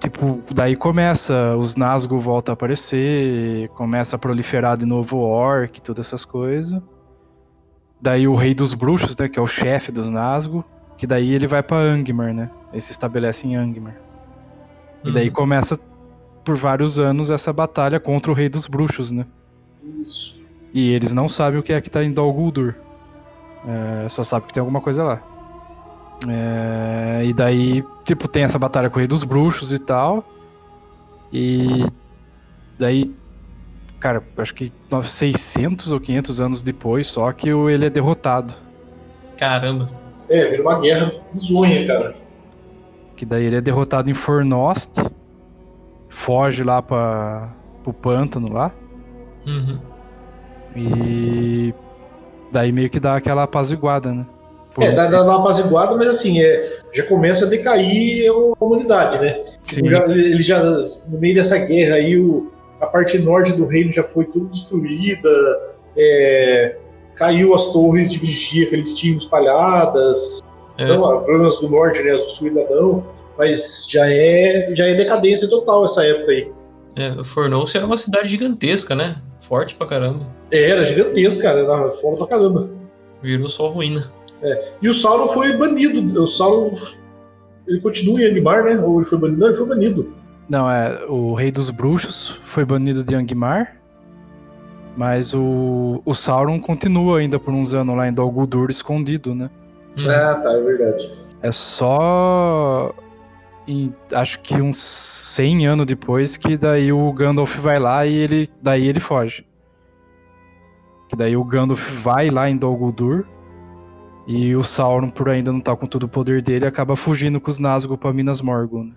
Tipo, 0.00 0.40
daí 0.54 0.76
começa, 0.76 1.56
os 1.56 1.74
Nazgûl 1.74 2.20
voltam 2.20 2.52
a 2.52 2.54
aparecer, 2.54 3.68
começa 3.70 4.14
a 4.16 4.18
proliferar 4.18 4.78
de 4.78 4.86
novo 4.86 5.16
o 5.16 5.20
Orc, 5.22 5.80
todas 5.82 6.06
essas 6.06 6.24
coisas. 6.24 6.80
Daí 8.00 8.28
o 8.28 8.36
Rei 8.36 8.54
dos 8.54 8.74
Bruxos, 8.74 9.16
né, 9.16 9.28
que 9.28 9.38
é 9.40 9.42
o 9.42 9.46
chefe 9.46 9.90
dos 9.90 10.08
Nazgûl, 10.08 10.64
que 10.96 11.04
daí 11.06 11.34
ele 11.34 11.48
vai 11.48 11.64
pra 11.64 11.78
Angmar, 11.78 12.32
né? 12.32 12.48
Ele 12.72 12.80
se 12.80 12.92
estabelece 12.92 13.46
em 13.48 13.56
Angmar. 13.56 13.96
E 15.04 15.12
daí 15.12 15.26
Uhum. 15.28 15.34
começa 15.34 15.78
por 16.44 16.56
vários 16.56 16.98
anos 16.98 17.28
essa 17.28 17.52
batalha 17.52 17.98
contra 17.98 18.30
o 18.30 18.34
Rei 18.34 18.48
dos 18.48 18.68
Bruxos, 18.68 19.10
né? 19.10 19.26
Isso. 20.00 20.46
E 20.72 20.92
eles 20.92 21.12
não 21.12 21.28
sabem 21.28 21.58
o 21.58 21.62
que 21.62 21.72
é 21.72 21.80
que 21.80 21.90
tá 21.90 22.04
em 22.04 22.12
Dol 22.12 22.32
Guldur. 22.32 22.74
É, 24.04 24.08
só 24.08 24.22
sabe 24.24 24.46
que 24.46 24.52
tem 24.54 24.60
alguma 24.60 24.80
coisa 24.80 25.04
lá. 25.04 25.22
É, 26.26 27.22
e 27.26 27.32
daí, 27.34 27.84
tipo, 28.04 28.26
tem 28.26 28.42
essa 28.42 28.58
batalha 28.58 28.88
com 28.88 28.96
o 28.96 28.98
Rei 28.98 29.06
dos 29.06 29.22
Bruxos 29.24 29.72
e 29.72 29.78
tal. 29.78 30.24
E 31.32 31.84
daí, 32.78 33.14
cara, 34.00 34.22
acho 34.38 34.54
que 34.54 34.72
600 35.04 35.92
ou 35.92 36.00
500 36.00 36.40
anos 36.40 36.62
depois, 36.62 37.06
só 37.06 37.30
que 37.32 37.52
o- 37.52 37.68
ele 37.68 37.86
é 37.86 37.90
derrotado. 37.90 38.54
Caramba. 39.36 39.88
É, 40.28 40.46
vira 40.46 40.62
uma 40.62 40.80
guerra 40.80 41.12
bizonha, 41.32 41.86
cara. 41.86 42.16
Que 43.14 43.24
daí 43.26 43.44
ele 43.44 43.56
é 43.56 43.60
derrotado 43.60 44.10
em 44.10 44.14
Fornost, 44.14 45.02
foge 46.08 46.62
lá 46.64 46.80
para 46.80 47.50
pro 47.82 47.92
pântano 47.92 48.52
lá. 48.52 48.72
Uhum. 49.46 49.78
E 50.76 51.74
daí 52.52 52.72
meio 52.72 52.88
que 52.90 52.98
dá 53.00 53.16
aquela 53.16 53.42
apaziguada, 53.44 54.12
né? 54.12 54.26
Por- 54.74 54.84
É, 54.84 54.92
dá, 54.92 55.06
dá 55.06 55.22
uma 55.24 55.40
apaziguada, 55.40 55.96
mas 55.96 56.08
assim, 56.08 56.40
é, 56.42 56.78
já 56.94 57.02
começa 57.04 57.44
a 57.46 57.48
decair 57.48 58.30
a 58.30 58.64
humanidade, 58.64 59.18
né? 59.18 59.44
Sim. 59.62 59.76
Tipo, 59.76 59.88
já- 59.90 60.04
ele 60.04 60.42
já, 60.42 60.62
no 60.62 61.18
meio 61.18 61.34
dessa 61.34 61.58
guerra 61.58 61.96
aí, 61.96 62.16
o- 62.16 62.50
a 62.80 62.86
parte 62.86 63.18
norte 63.18 63.52
do 63.54 63.66
reino 63.66 63.92
já 63.92 64.04
foi 64.04 64.24
tudo 64.26 64.46
destruída, 64.48 65.28
é, 65.96 66.76
caiu 67.16 67.54
as 67.54 67.72
torres 67.72 68.10
de 68.10 68.18
vigia 68.18 68.66
que 68.66 68.74
eles 68.74 68.94
tinham 68.94 69.18
espalhadas, 69.18 70.38
É. 70.76 70.86
não, 70.86 71.00
problemas 71.24 71.58
do 71.58 71.68
norte, 71.68 72.02
né, 72.02 72.12
as 72.12 72.20
do 72.20 72.26
sul 72.28 72.48
ainda 72.48 72.64
não, 72.70 73.04
mas 73.36 73.86
já 73.90 74.08
é, 74.08 74.70
já 74.74 74.86
é 74.86 74.94
decadência 74.94 75.48
total 75.48 75.84
essa 75.84 76.04
época 76.04 76.30
aí. 76.32 76.52
É, 76.96 77.24
Fornou-se 77.24 77.76
era 77.76 77.86
uma 77.86 77.96
cidade 77.96 78.28
gigantesca, 78.28 78.94
né? 78.94 79.16
Forte 79.40 79.74
pra 79.74 79.86
caramba. 79.86 80.26
É, 80.50 80.70
era 80.70 80.84
gigantesca, 80.86 81.42
cara, 81.42 81.60
era 81.60 81.90
foda 81.92 82.16
pra 82.18 82.26
caramba. 82.26 82.68
Virou 83.22 83.48
só 83.48 83.68
ruína. 83.68 84.10
E 84.80 84.88
o 84.88 84.94
Sauron 84.94 85.26
foi 85.28 85.56
banido, 85.56 86.22
o 86.22 86.26
Sauron, 86.28 86.72
ele 87.66 87.80
continua 87.80 88.20
em 88.22 88.26
Angmar, 88.30 88.64
né, 88.64 88.78
ou 88.80 88.98
ele 89.00 89.04
foi 89.08 89.18
banido? 89.18 89.38
Não, 89.40 89.46
ele 89.48 89.56
foi 89.56 89.66
banido. 89.68 90.12
Não, 90.48 90.70
é. 90.70 91.04
O 91.08 91.34
Rei 91.34 91.50
dos 91.50 91.70
Bruxos 91.70 92.40
foi 92.44 92.64
banido 92.64 93.02
de 93.04 93.14
Angmar. 93.14 93.76
Mas 94.96 95.32
o, 95.34 96.00
o 96.04 96.14
Sauron 96.14 96.58
continua 96.60 97.18
ainda 97.20 97.38
por 97.38 97.52
uns 97.54 97.72
anos 97.74 97.94
lá 97.94 98.08
em 98.08 98.12
Dol 98.12 98.30
Guldur 98.30 98.68
escondido, 98.70 99.34
né? 99.34 99.48
Ah, 100.08 100.34
tá, 100.42 100.52
é 100.52 100.60
verdade. 100.60 101.10
É 101.42 101.52
só. 101.52 102.92
em- 103.66 103.92
acho 104.12 104.40
que 104.40 104.54
uns 104.54 104.76
100 104.78 105.66
anos 105.66 105.86
depois 105.86 106.36
que 106.36 106.56
daí 106.56 106.92
o 106.92 107.12
Gandalf 107.12 107.58
vai 107.58 107.78
lá 107.78 108.06
e 108.06 108.14
ele 108.14 108.48
daí 108.62 108.86
ele 108.88 108.98
foge. 109.00 109.44
Que 111.08 111.16
daí 111.16 111.36
o 111.36 111.44
Gandalf 111.44 111.90
vai 112.02 112.30
lá 112.30 112.48
em 112.48 112.56
Dol 112.56 112.76
Guldur 112.76 113.26
e 114.26 114.54
o 114.54 114.62
Sauron 114.62 115.08
por 115.08 115.30
ainda 115.30 115.50
não 115.50 115.60
tá 115.60 115.74
com 115.74 115.86
todo 115.86 116.02
o 116.02 116.08
poder 116.08 116.42
dele 116.42 116.66
acaba 116.66 116.94
fugindo 116.94 117.40
com 117.40 117.50
os 117.50 117.58
Nazgûl 117.58 117.96
pra 117.96 118.12
Minas 118.12 118.42
Morgul. 118.42 118.84
Né? 118.84 118.92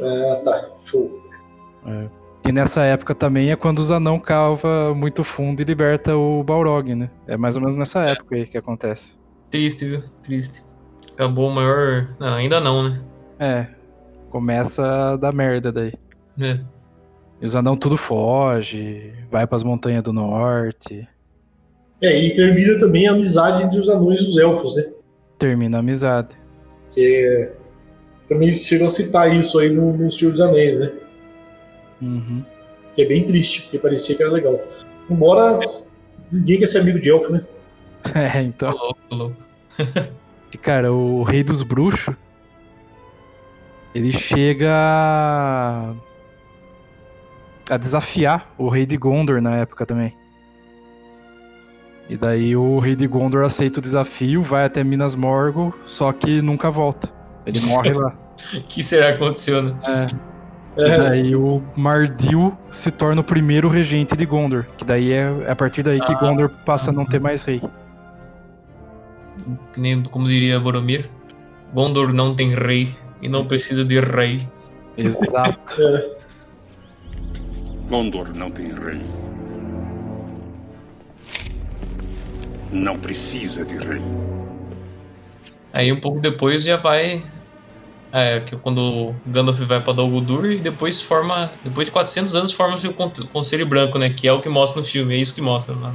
Ah, 0.00 0.40
tá, 0.44 0.70
show. 0.84 1.20
E 2.46 2.52
nessa 2.52 2.84
época 2.84 3.14
também 3.14 3.50
é 3.50 3.56
quando 3.56 3.78
os 3.78 3.90
anão 3.90 4.18
cava 4.18 4.94
muito 4.94 5.24
fundo 5.24 5.60
e 5.60 5.64
liberta 5.64 6.16
o 6.16 6.44
Balrog, 6.44 6.94
né? 6.94 7.10
É 7.26 7.36
mais 7.36 7.56
ou 7.56 7.62
menos 7.62 7.76
nessa 7.76 8.02
época 8.02 8.36
aí 8.36 8.46
que 8.46 8.56
acontece. 8.56 9.18
Triste, 9.50 9.84
viu? 9.84 10.02
Triste. 10.22 10.64
Acabou 11.12 11.48
o 11.48 11.54
maior. 11.54 12.08
Não, 12.18 12.34
ainda 12.34 12.60
não, 12.60 12.88
né? 12.88 13.02
É, 13.38 13.66
começa 14.30 15.12
a 15.12 15.16
dar 15.16 15.32
merda 15.32 15.72
daí. 15.72 15.92
É. 16.40 16.60
E 17.40 17.44
os 17.44 17.56
anão 17.56 17.74
tudo 17.74 17.96
foge, 17.96 19.12
vai 19.30 19.46
pras 19.46 19.64
montanhas 19.64 20.02
do 20.02 20.12
norte, 20.12 21.08
É, 22.02 22.18
e 22.18 22.34
termina 22.34 22.78
também 22.78 23.06
a 23.06 23.12
amizade 23.12 23.62
entre 23.62 23.78
os 23.78 23.88
anões 23.88 24.20
e 24.20 24.24
os 24.24 24.38
elfos, 24.38 24.74
né? 24.76 24.84
termina 25.38 25.78
a 25.78 25.80
amizade. 25.80 26.36
Que 26.90 27.00
é- 27.24 27.52
também 28.28 28.52
chegam 28.54 28.86
a 28.86 28.90
citar 28.90 29.34
isso 29.34 29.58
aí 29.58 29.70
no, 29.70 29.96
no 29.96 30.12
Senhor 30.12 30.32
dos 30.32 30.40
Anéis, 30.40 30.78
né? 30.80 30.92
Uhum. 32.02 32.44
Que 32.94 33.02
é 33.02 33.06
bem 33.06 33.24
triste, 33.24 33.62
porque 33.62 33.78
parecia 33.78 34.14
que 34.16 34.22
era 34.22 34.30
legal. 34.30 34.60
Embora 35.08 35.58
ninguém 36.30 36.58
quer 36.58 36.66
ser 36.66 36.80
amigo 36.80 37.00
de 37.00 37.08
elfo, 37.08 37.32
né? 37.32 37.42
É, 38.14 38.40
então. 38.42 38.94
E 40.52 40.58
cara, 40.58 40.92
o 40.92 41.22
rei 41.22 41.42
dos 41.42 41.62
bruxos, 41.62 42.14
ele 43.94 44.12
chega 44.12 44.70
a- 44.72 45.94
a 47.70 47.76
desafiar 47.76 48.52
o 48.58 48.68
rei 48.68 48.84
de 48.86 48.96
Gondor 48.96 49.40
na 49.40 49.56
época 49.56 49.86
também. 49.86 50.14
E 52.10 52.16
daí 52.16 52.56
o 52.56 52.80
rei 52.80 52.96
de 52.96 53.06
Gondor 53.06 53.44
aceita 53.44 53.78
o 53.78 53.82
desafio, 53.82 54.42
vai 54.42 54.64
até 54.64 54.82
Minas 54.82 55.14
Morgul, 55.14 55.72
só 55.84 56.12
que 56.12 56.42
nunca 56.42 56.68
volta. 56.68 57.08
Ele 57.46 57.60
morre 57.70 57.92
lá. 57.92 58.12
O 58.52 58.60
que 58.62 58.82
será 58.82 59.16
que 59.16 59.22
aconteceu, 59.22 59.62
né? 59.62 59.76
E 60.76 60.82
É, 60.82 60.96
daí 60.98 61.36
o 61.36 61.62
Mardil 61.76 62.58
se 62.68 62.90
torna 62.90 63.20
o 63.20 63.24
primeiro 63.24 63.68
regente 63.68 64.16
de 64.16 64.26
Gondor. 64.26 64.66
Que 64.76 64.84
daí 64.84 65.12
é, 65.12 65.32
é 65.46 65.52
a 65.52 65.54
partir 65.54 65.84
daí 65.84 66.00
que 66.00 66.12
Ah. 66.12 66.18
Gondor 66.18 66.50
passa 66.66 66.90
a 66.90 66.92
não 66.92 67.06
ter 67.06 67.20
mais 67.20 67.44
rei. 67.44 67.62
Que 69.72 69.80
nem, 69.80 70.02
como 70.02 70.26
diria 70.26 70.58
Boromir, 70.58 71.08
Gondor 71.72 72.12
não 72.12 72.34
tem 72.34 72.52
rei 72.52 72.92
e 73.22 73.28
não 73.28 73.46
precisa 73.46 73.84
de 73.84 74.00
rei. 74.00 74.40
Exato. 74.96 75.76
é. 75.80 76.10
Gondor 77.88 78.34
não 78.34 78.50
tem 78.50 78.72
rei. 78.72 79.00
Não 82.72 82.98
precisa 82.98 83.64
de 83.64 83.76
rei. 83.76 84.02
Aí 85.72 85.92
um 85.92 86.00
pouco 86.00 86.18
depois 86.20 86.64
já 86.64 86.76
vai. 86.76 87.22
É, 88.12 88.40
que 88.40 88.56
quando 88.56 88.78
o 88.80 89.14
Gandalf 89.26 89.60
vai 89.60 89.80
pra 89.80 89.92
Dol 89.92 90.10
Guldur 90.10 90.46
e 90.46 90.58
depois 90.58 91.00
forma. 91.00 91.52
Depois 91.64 91.86
de 91.86 91.92
400 91.92 92.34
anos 92.34 92.50
forma-se 92.52 92.88
o 92.88 92.92
Con- 92.92 93.12
Conselho 93.32 93.64
Branco, 93.66 93.96
né? 93.98 94.10
Que 94.10 94.26
é 94.26 94.32
o 94.32 94.40
que 94.40 94.48
mostra 94.48 94.80
no 94.80 94.86
filme, 94.86 95.14
é 95.14 95.18
isso 95.18 95.32
que 95.34 95.40
mostra 95.40 95.74
lá. 95.76 95.94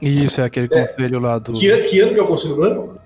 E 0.00 0.24
Isso 0.24 0.40
é 0.40 0.44
aquele 0.44 0.66
conselho 0.66 1.20
lá 1.20 1.38
do 1.38 1.52
Que, 1.52 1.76
que 1.82 2.00
ano 2.00 2.14
que 2.14 2.20
é 2.20 2.22
o 2.22 2.26
Conselho 2.26 2.56
Branco? 2.56 2.98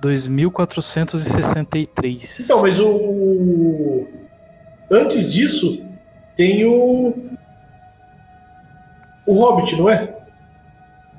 2463. 0.00 2.40
Então, 2.40 2.62
mas 2.62 2.80
o- 2.80 4.06
Antes 4.90 5.32
disso, 5.32 5.84
tem 6.36 6.64
o. 6.64 7.14
O 9.26 9.34
Hobbit, 9.34 9.74
não 9.76 9.88
é? 9.90 10.15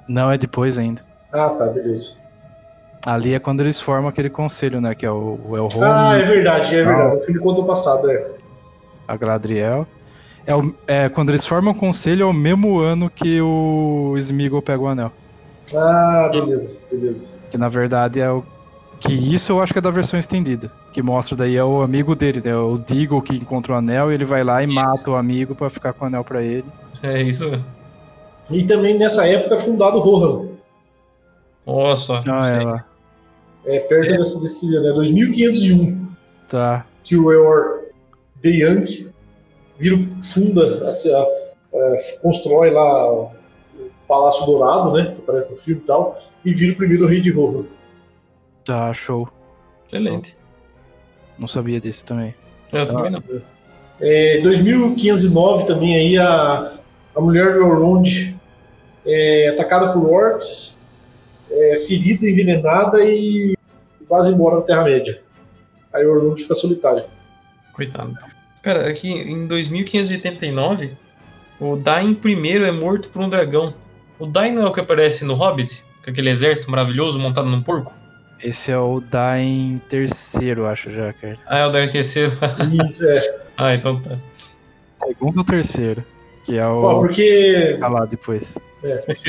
Não, 0.08 0.32
é 0.32 0.38
depois 0.38 0.78
ainda. 0.78 1.02
Ah, 1.32 1.50
tá, 1.50 1.66
beleza. 1.68 2.18
Ali 3.06 3.34
é 3.34 3.40
quando 3.40 3.62
eles 3.62 3.80
formam 3.80 4.10
aquele 4.10 4.30
conselho, 4.30 4.82
né? 4.82 4.94
Que 4.96 5.06
é 5.06 5.12
o, 5.12 5.40
o 5.48 5.56
Elrond, 5.56 5.82
Ah, 5.84 6.18
é 6.18 6.24
verdade, 6.24 6.76
é 6.76 6.82
Ah. 6.82 6.86
verdade. 6.86 7.16
O 7.18 7.22
filme 7.22 7.40
contou 7.40 7.66
passado, 7.66 8.10
é. 8.10 8.32
a 9.08 9.16
Gladriel. 9.16 9.88
É, 10.46 10.54
o- 10.56 10.74
é 10.86 11.08
quando 11.10 11.30
eles 11.30 11.46
formam 11.46 11.72
o 11.72 11.76
conselho, 11.76 12.24
é 12.24 12.26
o 12.26 12.34
mesmo 12.34 12.80
ano 12.80 13.10
que 13.10 13.40
o 13.42 14.14
Smeagol 14.18 14.62
pega 14.62 14.82
o 14.82 14.88
anel. 14.88 15.12
Ah, 15.76 16.30
beleza, 16.32 16.80
beleza. 16.92 17.30
Que 17.50 17.58
na 17.58 17.68
verdade 17.70 18.20
é 18.22 18.30
o. 18.32 18.44
Que 19.00 19.14
isso 19.14 19.52
eu 19.52 19.62
acho 19.62 19.72
que 19.74 19.80
é 19.80 19.82
da 19.82 19.92
versão 19.92 20.18
estendida. 20.20 20.72
Que 20.92 21.02
mostra 21.02 21.36
daí 21.38 21.56
é 21.56 21.64
o 21.64 21.82
amigo 21.82 22.16
dele, 22.16 22.42
né? 22.44 22.56
O 22.56 22.78
Deagle 22.78 23.22
que 23.22 23.36
encontra 23.36 23.74
o 23.74 23.76
anel 23.76 24.12
e 24.12 24.16
ele 24.16 24.26
vai 24.26 24.44
lá 24.44 24.62
e 24.64 24.68
mata 24.68 25.12
o 25.12 25.16
amigo 25.16 25.54
pra 25.54 25.70
ficar 25.70 25.94
com 25.94 26.04
o 26.06 26.08
anel 26.08 26.24
pra 26.24 26.42
ele. 26.42 26.66
É 27.04 27.22
isso 27.22 27.48
mesmo. 27.50 27.64
E 28.52 28.64
também 28.66 28.98
nessa 28.98 29.28
época 29.28 29.56
é 29.56 29.58
fundado 29.60 30.00
Rohan. 30.00 30.48
Nossa. 31.66 32.24
Ah, 32.28 32.48
é 32.50 32.64
lá. 32.64 32.86
É 33.66 33.80
perto 33.82 34.18
desse, 34.18 34.40
desse 34.42 34.72
né, 34.82 34.92
2501. 34.94 36.08
Tá. 36.48 36.86
que 37.04 37.18
o 37.18 37.30
Eor 37.32 37.82
The 38.42 38.50
Young 38.50 38.86
vira, 39.78 39.98
funda, 40.22 40.88
assim, 40.88 41.14
a- 41.14 41.20
a- 41.22 41.98
constrói 42.22 42.70
lá 42.72 43.12
o 43.14 43.32
Palácio 44.08 44.46
Dourado, 44.46 44.94
né? 44.94 45.14
Que 45.14 45.22
aparece 45.22 45.52
no 45.52 45.58
filme 45.58 45.82
e 45.82 45.86
tal, 45.86 46.18
e 46.46 46.54
vira 46.54 46.72
o 46.74 46.76
primeiro 46.78 47.06
rei 47.06 47.20
de 47.22 47.32
Rohan. 47.32 47.66
Tá, 48.64 48.94
show. 48.94 49.28
Excelente. 49.88 50.38
Não 51.38 51.48
sabia 51.50 51.80
disso 51.82 52.06
também. 52.06 52.34
Eu 52.72 52.88
também 52.88 53.12
não. 53.12 53.22
É, 54.00 54.40
2509 54.42 55.66
também 55.66 55.96
aí 55.96 56.18
a, 56.18 56.74
a 57.16 57.22
mulher 57.22 57.54
do 57.54 57.60
Elrond 57.62 58.37
é 59.08 59.50
atacada 59.50 59.94
por 59.94 60.06
orcs, 60.10 60.78
é, 61.50 61.80
ferida, 61.80 62.28
envenenada 62.28 63.04
e 63.04 63.58
vaza 64.08 64.32
embora 64.32 64.58
da 64.58 64.64
Terra-média. 64.64 65.22
Aí 65.94 66.06
o 66.06 66.16
Elrond 66.16 66.42
fica 66.42 66.54
solitário. 66.54 67.06
Coitado. 67.72 68.14
Cara, 68.62 68.90
aqui 68.90 69.10
em 69.10 69.48
2589, 69.48 70.92
o 71.60 71.76
Dain 71.78 72.14
primeiro 72.14 72.66
é 72.66 72.72
morto 72.72 73.10
por 73.10 73.22
um 73.22 73.30
dragão. 73.30 73.74
O 74.20 74.26
Dain 74.26 74.54
não 74.54 74.64
é 74.64 74.66
o 74.68 74.74
que 74.74 74.80
aparece 74.80 75.24
no 75.24 75.36
Hobbit? 75.36 75.86
Com 76.04 76.12
aquele 76.12 76.30
exército 76.30 76.70
maravilhoso 76.70 77.20
montado 77.20 77.50
num 77.50 77.64
porco? 77.64 77.94
Esse 78.44 78.72
é 78.72 78.78
o 78.78 79.00
Dain 79.00 79.82
terceiro, 79.90 80.66
acho 80.66 80.92
já, 80.92 81.14
cara. 81.14 81.38
Ah, 81.48 81.60
é 81.60 81.66
o 81.66 81.72
Dain 81.72 81.90
terceiro. 81.90 82.32
Isso, 82.88 83.06
é. 83.06 83.40
ah, 83.58 83.74
então 83.74 84.02
tá. 84.02 84.18
Segundo 84.90 85.38
ou 85.38 85.44
terceiro? 85.44 86.04
Que 86.48 86.58
é 86.58 86.66
Ó, 86.66 86.98
o. 86.98 87.00
porque, 87.02 87.72
Fica 87.74 87.88
lá 87.88 88.06
depois. 88.06 88.58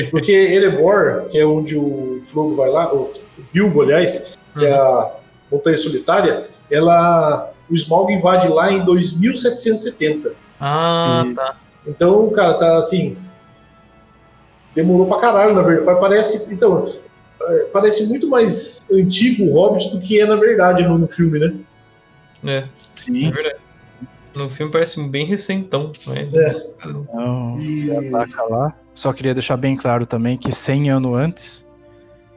porque 0.09 0.31
Erebor, 0.31 1.25
que 1.29 1.37
é 1.37 1.45
onde 1.45 1.75
o 1.77 2.19
Frodo 2.23 2.55
vai 2.55 2.69
lá, 2.69 2.93
o 2.93 3.11
Bilbo, 3.53 3.81
aliás, 3.81 4.37
que 4.57 4.65
é 4.65 4.73
a 4.73 5.11
Montanha 5.51 5.77
Solitária, 5.77 6.47
ela. 6.71 7.51
O 7.69 7.75
Smaug 7.75 8.11
invade 8.11 8.47
lá 8.47 8.71
em 8.71 8.83
2770. 8.83 10.33
Ah, 10.59 11.23
E- 11.27 11.33
tá. 11.35 11.55
Então, 11.85 12.27
cara, 12.31 12.55
tá 12.55 12.79
assim. 12.79 13.15
Demorou 14.73 15.05
pra 15.07 15.19
caralho, 15.19 15.53
na 15.53 15.61
verdade. 15.61 15.99
Parece. 15.99 16.53
Então, 16.53 16.85
é, 17.41 17.57
parece 17.73 18.07
muito 18.07 18.27
mais 18.27 18.79
antigo 18.91 19.45
o 19.45 19.53
Hobbit 19.53 19.89
do 19.91 19.99
que 20.01 20.19
é 20.19 20.25
na 20.25 20.35
verdade 20.35 20.83
no, 20.83 20.97
no 20.97 21.07
filme, 21.07 21.37
né? 21.39 21.53
É, 22.45 22.55
é 22.57 22.65
Sim. 22.95 23.31
verdade. 23.31 23.55
No 24.35 24.47
filme 24.49 24.71
parece 24.71 25.01
bem 25.01 25.25
recentão, 25.25 25.91
né? 26.07 26.29
É. 26.33 26.67
Então, 26.87 27.57
E, 27.59 27.91
ataca 27.91 28.43
lá. 28.43 28.73
Só 28.93 29.11
queria 29.11 29.33
deixar 29.33 29.57
bem 29.57 29.75
claro 29.75 30.05
também 30.05 30.37
que 30.37 30.51
100 30.51 30.91
anos 30.91 31.17
antes, 31.17 31.65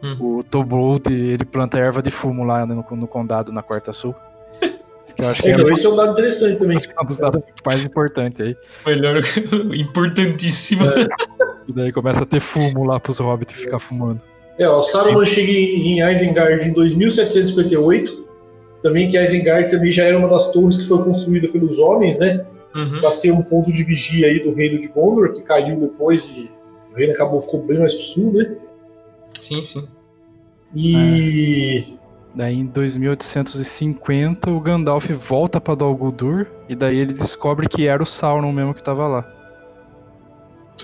Hum. 0.02 0.16
o 0.38 0.42
Tobold, 0.42 1.12
ele 1.12 1.44
planta 1.44 1.78
erva 1.78 2.02
de 2.02 2.10
fumo 2.10 2.42
lá 2.44 2.66
no, 2.66 2.84
no 2.90 3.06
condado, 3.06 3.52
na 3.52 3.62
Quarta 3.62 3.92
Sul. 3.92 4.14
Que 5.14 5.22
eu 5.22 5.28
acho 5.28 5.42
que 5.42 5.48
é 5.50 5.52
então, 5.52 5.68
esse 5.70 5.84
é 5.84 5.90
um 5.90 5.94
dado 5.96 6.12
interessante 6.12 6.58
também. 6.58 6.78
um 6.78 7.04
dos 7.04 7.18
dados 7.18 7.42
mais 7.66 7.84
importantes 7.84 8.40
aí. 8.40 8.56
Melhor, 8.86 9.16
importantíssimo. 9.76 10.84
E 11.68 11.72
daí 11.74 11.92
começa 11.92 12.22
a 12.22 12.26
ter 12.26 12.40
fumo 12.40 12.82
lá 12.84 12.98
pros 12.98 13.18
hobbits 13.18 13.52
ficar 13.54 13.78
fumando. 13.78 14.22
É, 14.58 14.66
ó, 14.66 14.80
o 14.80 14.82
Saruman 14.82 15.26
chega 15.26 15.52
em, 15.52 16.00
em 16.00 16.14
Isengard 16.14 16.66
em 16.66 16.72
2758. 16.72 18.26
Também 18.82 19.08
que 19.08 19.18
Isengard 19.18 19.70
também 19.70 19.92
já 19.92 20.04
era 20.04 20.18
uma 20.18 20.28
das 20.28 20.50
torres 20.50 20.76
que 20.76 20.88
foi 20.88 21.02
construída 21.04 21.48
pelos 21.48 21.78
homens, 21.78 22.18
né? 22.18 22.44
Uhum. 22.74 23.00
Pra 23.00 23.10
ser 23.10 23.32
um 23.32 23.42
ponto 23.42 23.72
de 23.72 23.84
vigia 23.84 24.26
aí 24.26 24.42
do 24.42 24.52
reino 24.52 24.80
de 24.80 24.88
Gondor, 24.88 25.32
que 25.32 25.42
caiu 25.42 25.78
depois 25.78 26.34
e 26.36 26.50
o 26.90 26.96
reino 26.96 27.12
acabou 27.12 27.40
ficou 27.40 27.62
bem 27.62 27.78
mais 27.78 27.94
pro 27.94 28.02
sul, 28.02 28.32
né? 28.32 28.56
Sim, 29.40 29.62
sim. 29.62 29.88
E. 30.74 31.96
Daí 32.34 32.58
em 32.58 32.64
2850 32.64 34.50
o 34.50 34.58
Gandalf 34.58 35.10
volta 35.10 35.60
pra 35.60 35.74
Dol 35.74 35.94
Guldur 35.94 36.46
e 36.66 36.74
daí 36.74 36.96
ele 36.96 37.12
descobre 37.12 37.68
que 37.68 37.86
era 37.86 38.02
o 38.02 38.06
Sauron 38.06 38.50
mesmo 38.52 38.74
que 38.74 38.82
tava 38.82 39.06
lá. 39.06 39.32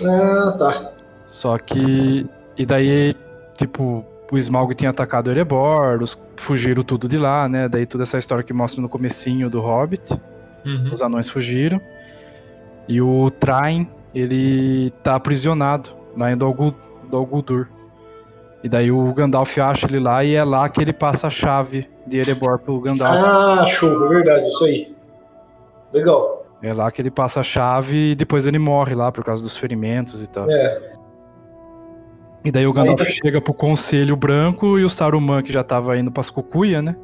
Ah, 0.05 0.55
tá. 0.57 0.93
Só 1.25 1.57
que. 1.57 2.25
E 2.55 2.65
daí, 2.65 3.15
tipo, 3.57 4.05
o 4.31 4.37
Smaug 4.37 4.73
tinha 4.75 4.89
atacado 4.91 5.29
Erebor, 5.31 6.01
os 6.01 6.19
fugiram 6.37 6.83
tudo 6.83 7.07
de 7.07 7.17
lá, 7.17 7.47
né? 7.49 7.67
Daí 7.67 7.85
toda 7.85 8.03
essa 8.03 8.17
história 8.17 8.43
que 8.43 8.53
mostra 8.53 8.81
no 8.81 8.87
comecinho 8.89 9.49
do 9.49 9.59
Hobbit. 9.61 10.13
Uhum. 10.65 10.91
Os 10.91 11.01
anões 11.01 11.29
fugiram. 11.29 11.79
E 12.87 13.01
o 13.01 13.29
Train, 13.29 13.87
ele 14.13 14.91
tá 15.03 15.15
aprisionado 15.15 15.91
lá 16.17 16.31
em 16.31 16.37
Dol 16.37 16.53
Gul- 16.53 16.75
Dol 17.09 17.25
Guldur. 17.25 17.67
E 18.63 18.67
daí 18.67 18.91
o 18.91 19.13
Gandalf 19.13 19.57
acha 19.59 19.85
ele 19.87 19.99
lá 19.99 20.23
e 20.23 20.35
é 20.35 20.43
lá 20.43 20.67
que 20.67 20.81
ele 20.81 20.91
passa 20.91 21.27
a 21.27 21.29
chave 21.29 21.87
de 22.05 22.17
Erebor 22.17 22.59
pro 22.59 22.79
Gandalf. 22.81 23.15
Ah, 23.23 23.65
show, 23.65 24.05
é 24.05 24.09
verdade, 24.09 24.47
isso 24.47 24.65
aí. 24.65 24.95
Legal. 25.93 26.45
É 26.61 26.73
lá 26.73 26.91
que 26.91 27.01
ele 27.01 27.09
passa 27.09 27.39
a 27.39 27.43
chave 27.43 28.11
e 28.11 28.15
depois 28.15 28.45
ele 28.47 28.59
morre 28.59 28.93
lá 28.93 29.11
por 29.13 29.23
causa 29.23 29.41
dos 29.41 29.55
ferimentos 29.55 30.21
e 30.21 30.27
tal. 30.27 30.49
É. 30.51 30.91
E 32.43 32.51
daí 32.51 32.65
o 32.65 32.71
Gandalf 32.73 33.01
Aí 33.01 33.07
tá- 33.07 33.11
chega 33.11 33.41
pro 33.41 33.53
Conselho 33.53 34.15
Branco 34.15 34.79
e 34.79 34.83
o 34.83 34.89
Saruman, 34.89 35.41
que 35.41 35.51
já 35.51 35.63
tava 35.63 35.97
indo 35.97 36.11
pras 36.11 36.29
cucuia, 36.29 36.81
né? 36.81 36.95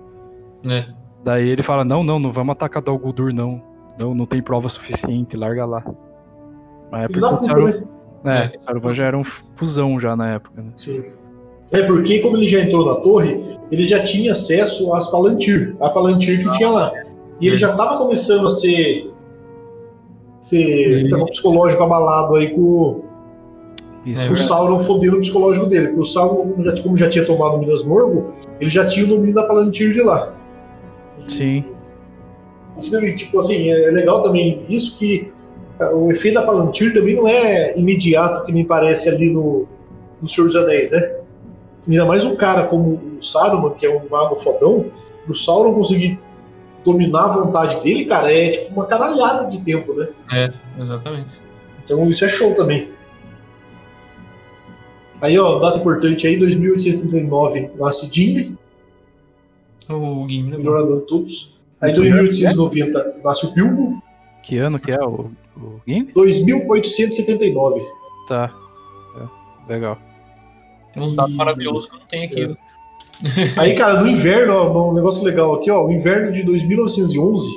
É. 0.66 0.86
Daí 1.24 1.48
ele 1.50 1.62
fala, 1.64 1.84
não, 1.84 2.04
não, 2.04 2.20
não 2.20 2.32
vamos 2.32 2.54
atacar 2.54 2.82
Dol 2.82 2.98
Guldur, 2.98 3.34
não. 3.34 3.62
Não, 4.00 4.14
não 4.14 4.26
tem 4.26 4.42
prova 4.42 4.70
suficiente, 4.70 5.36
larga 5.38 5.66
lá. 5.66 5.84
Mas 6.92 7.04
é 7.04 7.08
porque 7.08 7.20
da 7.20 7.34
o 7.34 7.40
Saruman, 7.40 7.84
é, 8.26 8.56
o 8.56 8.60
Saruman 8.60 8.94
já 8.94 9.06
era 9.06 9.18
um 9.18 9.24
fusão 9.24 10.00
já 10.00 10.16
na 10.16 10.34
época, 10.34 10.62
né? 10.62 10.70
Sim. 10.76 11.04
É 11.74 11.82
porque, 11.82 12.20
como 12.20 12.38
ele 12.38 12.48
já 12.48 12.62
entrou 12.62 12.86
na 12.86 13.02
torre, 13.02 13.58
ele 13.72 13.88
já 13.88 14.04
tinha 14.04 14.34
acesso 14.34 14.94
às 14.94 15.10
Palantir, 15.10 15.76
a 15.82 15.90
Palantir 15.90 16.44
que 16.44 16.52
tinha 16.58 16.70
lá. 16.70 16.92
E 17.42 17.48
ele 17.48 17.58
já 17.58 17.72
estava 17.72 17.98
começando 17.98 18.48
a 18.48 18.50
ser. 18.52 19.12
ser 20.40 20.62
Ele- 20.62 21.26
psicológico 21.26 21.82
abalado 21.84 22.36
aí 22.36 22.54
com, 22.54 23.04
Isso. 24.06 24.22
É 24.22 24.26
o 24.26 24.30
verdade. 24.30 24.48
Sauron 24.48 24.80
fodendo 24.80 25.18
o 25.18 25.20
psicológico 25.20 25.66
dele. 25.66 25.88
Porque 25.88 26.02
o 26.02 26.06
Sauron, 26.06 26.36
como 26.36 26.64
já, 26.64 26.82
como 26.82 26.98
já 26.98 27.10
tinha 27.10 27.26
tomado 27.26 27.58
Minas 27.58 27.84
Morgul, 27.84 28.34
ele 28.60 28.70
já 28.70 28.86
tinha 28.86 29.06
o 29.06 29.10
domínio 29.10 29.34
da 29.34 29.44
Palantir 29.44 29.94
de 29.94 30.02
lá. 30.02 30.34
Sim. 31.26 31.66
Tipo 33.18 33.40
assim, 33.40 33.72
é 33.72 33.90
legal 33.90 34.22
também 34.22 34.66
isso 34.70 35.00
que 35.00 35.32
ah, 35.80 35.90
o 35.92 36.12
efeito 36.12 36.36
da 36.36 36.44
Palantir 36.44 36.94
também 36.94 37.16
não 37.16 37.28
é 37.28 37.78
imediato, 37.78 38.46
que 38.46 38.52
me 38.52 38.66
parece 38.66 39.10
ali 39.10 39.30
no, 39.30 39.66
no 40.22 40.28
Senhor 40.28 40.48
dos 40.48 40.56
Anéis, 40.56 40.92
né? 40.92 41.16
Ainda 41.88 42.06
mais 42.06 42.26
um 42.26 42.36
cara 42.36 42.64
como 42.64 43.18
o 43.18 43.22
Saruman, 43.22 43.72
que 43.72 43.86
é 43.86 43.90
um 43.90 44.02
mago 44.10 44.36
fodão, 44.36 44.86
o 45.28 45.34
Sauron 45.34 45.74
conseguir 45.74 46.20
dominar 46.84 47.26
a 47.26 47.28
vontade 47.28 47.82
dele, 47.82 48.06
cara, 48.06 48.32
é 48.32 48.52
tipo 48.52 48.74
uma 48.74 48.86
caralhada 48.86 49.48
de 49.48 49.64
tempo, 49.64 49.94
né? 49.94 50.10
É, 50.32 50.52
exatamente. 50.80 51.40
Então 51.84 52.10
isso 52.10 52.26
é 52.26 52.28
show 52.28 52.54
também. 52.54 52.90
Aí, 55.26 55.40
ó, 55.40 55.58
data 55.60 55.80
importante 55.80 56.28
aí, 56.28 56.38
2839 56.38 57.72
nasce 57.80 58.14
Gimli, 58.14 58.56
O 59.90 60.28
Gimli 60.30 60.50
é 60.54 60.58
bom. 60.58 60.58
melhorador 60.58 61.00
de 61.02 61.08
todos. 61.08 61.60
Aí 61.82 61.92
Que 61.94 62.00
ano 62.00 62.30
que 62.32 62.46
é? 62.46 62.54
2890 62.54 63.16
nasce 63.24 63.46
o 63.48 63.52
Bilbo, 63.52 64.04
Que 64.44 64.58
ano 64.58 64.80
que 64.80 64.92
é 64.92 65.04
o, 65.04 65.32
o 65.58 65.82
game? 65.88 66.12
2879. 66.14 67.82
Tá. 68.28 68.54
É, 69.68 69.74
legal. 69.74 69.98
Tem 70.94 71.02
uns 71.02 71.16
dados 71.16 71.34
maravilhosos 71.34 71.88
que 71.90 71.96
eu 71.96 72.00
não 72.00 72.08
tenho 72.08 72.26
aqui. 72.26 72.48
né? 72.48 72.56
Aí, 73.58 73.74
cara, 73.76 74.02
no 74.02 74.08
inverno, 74.08 74.54
ó, 74.54 74.92
um 74.92 74.94
negócio 74.94 75.24
legal 75.24 75.56
aqui, 75.56 75.72
ó, 75.72 75.86
o 75.88 75.92
inverno 75.92 76.32
de 76.34 76.44
2911 76.44 77.50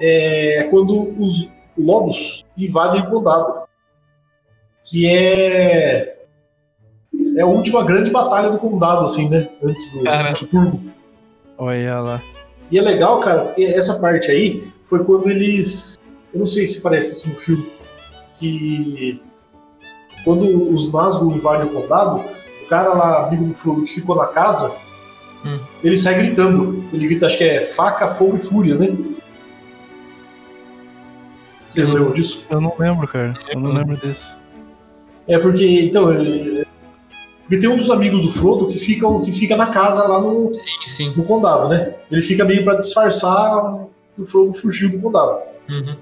é 0.00 0.68
quando 0.70 1.12
os 1.18 1.48
lobos 1.76 2.44
invadem 2.56 3.00
o 3.02 3.10
condado, 3.10 3.62
que 4.84 5.08
é 5.08 6.21
é 7.36 7.42
a 7.42 7.46
última 7.46 7.84
grande 7.84 8.10
batalha 8.10 8.50
do 8.50 8.58
condado, 8.58 9.04
assim, 9.04 9.28
né? 9.28 9.48
Antes 9.62 9.92
do 9.92 10.08
expurgo. 10.32 10.80
Olha 11.58 12.00
lá. 12.00 12.22
E 12.70 12.78
é 12.78 12.82
legal, 12.82 13.20
cara, 13.20 13.44
porque 13.44 13.62
essa 13.62 13.98
parte 14.00 14.30
aí 14.30 14.72
foi 14.82 15.04
quando 15.04 15.28
eles. 15.28 15.98
Eu 16.32 16.40
não 16.40 16.46
sei 16.46 16.66
se 16.66 16.80
parece 16.80 17.12
isso 17.12 17.28
no 17.28 17.36
filme. 17.36 17.70
Que. 18.34 19.20
Quando 20.24 20.72
os 20.72 20.92
Nazgûl 20.92 21.32
invadem 21.32 21.68
o 21.68 21.72
condado, 21.72 22.24
o 22.64 22.68
cara 22.68 22.94
lá, 22.94 23.26
amigo 23.26 23.44
do 23.44 23.52
Frodo, 23.54 23.82
que 23.84 23.94
ficou 23.94 24.16
na 24.16 24.26
casa, 24.26 24.76
Hum. 25.44 25.58
ele 25.82 25.96
sai 25.96 26.14
gritando. 26.14 26.84
Ele 26.92 27.06
grita, 27.06 27.26
acho 27.26 27.36
que 27.36 27.44
é 27.44 27.66
faca, 27.66 28.08
fogo 28.14 28.36
e 28.36 28.40
fúria, 28.40 28.76
né? 28.76 28.96
Vocês 31.68 31.88
lembram 31.88 32.12
disso? 32.12 32.46
Eu 32.50 32.60
não 32.60 32.74
lembro, 32.78 33.08
cara. 33.08 33.34
Eu 33.50 33.60
não 33.60 33.72
lembro 33.72 33.96
disso. 33.96 34.36
É 35.26 35.38
porque, 35.38 35.80
então, 35.82 36.12
ele. 36.12 36.64
Porque 37.52 37.66
tem 37.66 37.68
um 37.68 37.76
dos 37.76 37.90
amigos 37.90 38.22
do 38.22 38.30
Frodo 38.30 38.68
que 38.68 38.78
fica, 38.78 39.06
que 39.20 39.30
fica 39.30 39.58
na 39.58 39.66
casa 39.66 40.08
lá 40.08 40.18
no, 40.18 40.54
Sim, 40.54 40.86
sim. 40.86 41.12
no 41.14 41.22
condado, 41.22 41.68
né? 41.68 41.96
Ele 42.10 42.22
fica 42.22 42.46
meio 42.46 42.64
pra 42.64 42.76
disfarçar 42.76 43.88
que 44.14 44.22
o 44.22 44.24
Frodo 44.24 44.54
fugiu 44.54 44.90
do 44.90 44.98
condado. 44.98 45.42
Uhum. 45.68 45.94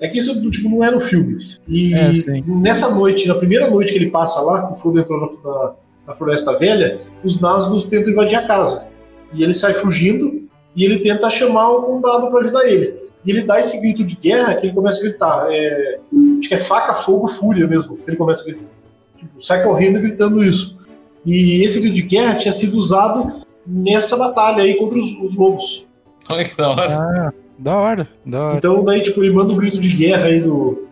É 0.00 0.08
que 0.08 0.16
isso 0.16 0.50
tipo, 0.50 0.70
não 0.70 0.82
é 0.82 0.90
no 0.90 0.98
filme. 0.98 1.36
E 1.68 1.92
É, 1.92 2.10
nessa 2.46 2.88
noite, 2.94 3.28
na 3.28 3.34
primeira 3.34 3.68
noite 3.68 3.92
que 3.92 3.98
ele 3.98 4.08
passa 4.08 4.40
lá, 4.40 4.66
que 4.66 4.72
o 4.72 4.74
Frodo 4.76 4.98
entrou 4.98 5.20
na, 5.20 5.26
na, 5.26 5.74
na 6.06 6.14
Floresta 6.14 6.56
Velha, 6.56 7.02
os 7.22 7.38
Nazgûl 7.38 7.82
tentam 7.82 8.12
invadir 8.12 8.36
a 8.36 8.46
casa. 8.46 8.88
E 9.34 9.42
ele 9.42 9.52
sai 9.52 9.74
fugindo 9.74 10.48
e 10.74 10.86
ele 10.86 11.00
tenta 11.00 11.28
chamar 11.28 11.68
o 11.68 11.82
condado 11.82 12.30
para 12.30 12.40
ajudar 12.40 12.64
ele. 12.66 12.94
E 13.26 13.30
ele 13.30 13.42
dá 13.42 13.60
esse 13.60 13.78
grito 13.78 14.02
de 14.02 14.16
guerra 14.16 14.54
que 14.54 14.68
ele 14.68 14.74
começa 14.74 15.00
a 15.00 15.02
gritar. 15.02 15.48
é, 15.50 15.98
acho 16.40 16.48
que 16.48 16.54
é 16.54 16.60
faca, 16.60 16.94
fogo, 16.94 17.28
fúria 17.28 17.66
mesmo. 17.66 17.98
que 17.98 18.08
Ele 18.08 18.16
começa 18.16 18.40
a 18.40 18.46
gritar. 18.46 18.75
Tipo, 19.16 19.42
sai 19.42 19.62
correndo 19.62 20.00
gritando 20.00 20.44
isso. 20.44 20.78
E 21.24 21.62
esse 21.62 21.80
grito 21.80 21.94
de 21.94 22.02
guerra 22.02 22.34
tinha 22.34 22.52
sido 22.52 22.76
usado 22.76 23.44
nessa 23.66 24.16
batalha 24.16 24.62
aí 24.62 24.74
contra 24.74 24.98
os, 24.98 25.12
os 25.20 25.34
lobos. 25.34 25.86
Olha 26.28 26.44
que 26.44 26.56
da 26.56 26.70
hora. 26.70 26.96
Ah, 26.96 27.32
da 27.58 27.76
hora, 27.76 28.08
da 28.24 28.44
hora. 28.44 28.58
Então 28.58 28.84
daí, 28.84 29.02
tipo, 29.02 29.22
ele 29.22 29.34
manda 29.34 29.52
um 29.52 29.56
grito 29.56 29.80
de 29.80 29.88
guerra 29.88 30.26
aí 30.26 30.40
do, 30.40 30.86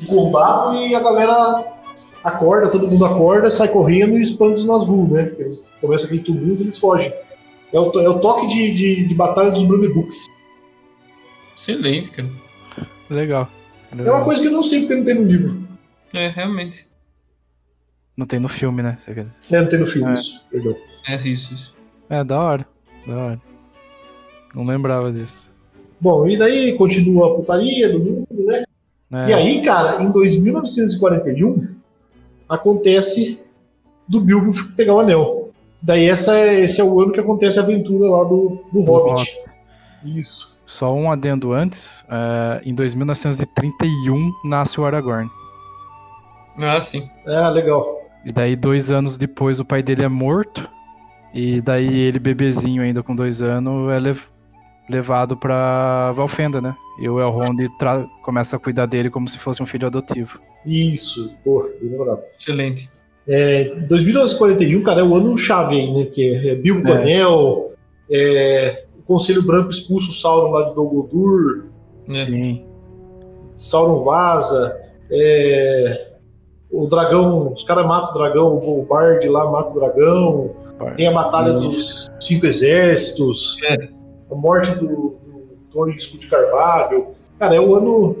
do 0.00 0.06
combate 0.06 0.88
e 0.88 0.94
a 0.94 1.00
galera 1.00 1.64
acorda, 2.24 2.68
todo 2.68 2.88
mundo 2.88 3.04
acorda, 3.04 3.48
sai 3.50 3.68
correndo 3.68 4.18
e 4.18 4.22
expande 4.22 4.54
os 4.54 4.66
Nazgûl, 4.66 5.08
né? 5.08 5.32
Eles 5.38 5.72
começa 5.80 6.06
aquele 6.06 6.22
tumulto 6.22 6.62
e 6.62 6.64
eles 6.64 6.78
fogem. 6.78 7.12
É 7.72 7.78
o, 7.78 8.00
é 8.00 8.08
o 8.08 8.18
toque 8.18 8.48
de, 8.48 8.72
de, 8.72 9.04
de 9.04 9.14
batalha 9.14 9.50
dos 9.50 9.64
Brandebooks. 9.64 10.26
Excelente, 11.56 12.10
cara. 12.10 12.28
Legal. 13.08 13.48
É 13.96 14.10
uma 14.10 14.24
coisa 14.24 14.40
que 14.40 14.48
eu 14.48 14.52
não 14.52 14.62
sei 14.62 14.80
porque 14.80 14.94
não 14.94 15.04
tem 15.04 15.14
no 15.14 15.24
livro. 15.24 15.62
É, 16.12 16.28
realmente. 16.28 16.88
Não 18.16 18.26
tem 18.26 18.40
no 18.40 18.48
filme, 18.48 18.82
né? 18.82 18.96
Você 18.98 19.12
quer- 19.14 19.26
É, 19.52 19.60
não 19.60 19.68
tem 19.68 19.78
no 19.78 19.86
filme 19.86 20.10
É. 20.10 20.14
isso, 20.14 20.44
perdão. 20.50 20.74
É 21.08 21.16
isso, 21.16 21.52
isso. 21.54 21.74
É, 22.08 22.24
da 22.24 22.40
hora. 22.40 22.66
Da 23.06 23.14
hora. 23.16 23.40
Não 24.54 24.64
lembrava 24.64 25.12
disso. 25.12 25.50
Bom, 26.00 26.26
e 26.28 26.36
daí 26.38 26.76
continua 26.76 27.32
a 27.32 27.34
putaria 27.36 27.90
do 27.90 27.98
mundo, 27.98 28.26
né? 28.30 28.64
É, 29.12 29.30
E 29.30 29.34
aí, 29.34 29.62
cara, 29.62 30.02
em 30.02 30.10
2941, 30.10 31.74
acontece 32.48 33.44
do 34.08 34.20
Bilbo 34.20 34.52
pegar 34.76 34.94
o 34.94 35.00
anel. 35.00 35.48
Daí 35.82 36.08
essa 36.08 36.34
é, 36.36 36.60
esse 36.60 36.80
é 36.80 36.84
o 36.84 37.00
ano 37.00 37.12
que 37.12 37.20
acontece 37.20 37.58
a 37.58 37.62
aventura 37.62 38.08
lá 38.10 38.24
do, 38.24 38.64
do 38.72 38.80
Hobbit. 38.82 39.36
Isso. 40.04 40.56
Só 40.64 40.92
um 40.94 41.10
adendo 41.10 41.52
antes. 41.52 42.04
é, 42.08 42.60
em 42.64 42.74
2931 42.74 44.32
nasce 44.44 44.80
o 44.80 44.84
Aragorn. 44.84 45.30
Ah, 46.58 46.80
sim. 46.80 47.08
Ah, 47.26 47.48
legal. 47.50 47.95
E 48.26 48.32
daí, 48.32 48.56
dois 48.56 48.90
anos 48.90 49.16
depois, 49.16 49.60
o 49.60 49.64
pai 49.64 49.82
dele 49.82 50.02
é 50.04 50.08
morto. 50.08 50.68
E 51.32 51.60
daí, 51.60 51.96
ele, 52.00 52.18
bebezinho 52.18 52.82
ainda 52.82 53.02
com 53.02 53.14
dois 53.14 53.40
anos, 53.40 53.92
é 53.92 53.98
lev- 54.00 54.24
levado 54.90 55.36
pra 55.36 56.12
Valfenda, 56.12 56.60
né? 56.60 56.74
E 57.00 57.08
o 57.08 57.20
Elrond 57.20 57.56
começa 58.22 58.56
a 58.56 58.58
cuidar 58.58 58.86
dele 58.86 59.10
como 59.10 59.28
se 59.28 59.38
fosse 59.38 59.62
um 59.62 59.66
filho 59.66 59.86
adotivo. 59.86 60.40
Isso. 60.64 61.36
Pô, 61.44 61.68
bem 61.80 61.90
lembrado. 61.90 62.20
Excelente. 62.38 62.90
É, 63.28 63.74
2941, 63.88 64.82
cara, 64.82 65.00
é 65.00 65.04
o 65.04 65.14
ano 65.14 65.36
chave 65.36 65.76
aí, 65.76 65.92
né? 65.92 66.04
Que 66.06 66.48
é 66.48 66.54
Bilbo 66.56 66.88
É. 66.88 66.92
anel, 67.02 67.72
é, 68.10 68.84
o 68.98 69.02
Conselho 69.02 69.42
Branco 69.42 69.70
expulsa 69.70 70.08
o 70.08 70.12
Sauron 70.12 70.50
lá 70.52 70.68
de 70.68 70.74
Dol 70.74 70.88
Guldur, 70.88 71.66
É. 72.08 72.24
Sim. 72.24 72.64
Sauron 73.54 74.04
vaza, 74.04 74.76
é, 75.10 76.15
o 76.70 76.86
dragão, 76.86 77.52
os 77.52 77.62
caras 77.64 77.86
matam 77.86 78.10
o 78.10 78.18
dragão, 78.18 78.56
o 78.56 78.86
Bard 78.88 79.26
lá 79.28 79.50
mata 79.50 79.70
o 79.70 79.74
dragão, 79.74 80.50
tem 80.96 81.06
a 81.06 81.12
batalha 81.12 81.54
dos 81.54 82.10
cinco 82.20 82.46
exércitos, 82.46 83.58
É. 83.64 83.88
a 84.30 84.34
morte 84.34 84.74
do, 84.76 85.14
Escudo 85.96 86.20
de 86.22 86.26
Carvalho. 86.28 87.08
Cara, 87.38 87.54
é 87.54 87.60
o 87.60 87.74
ano, 87.74 88.16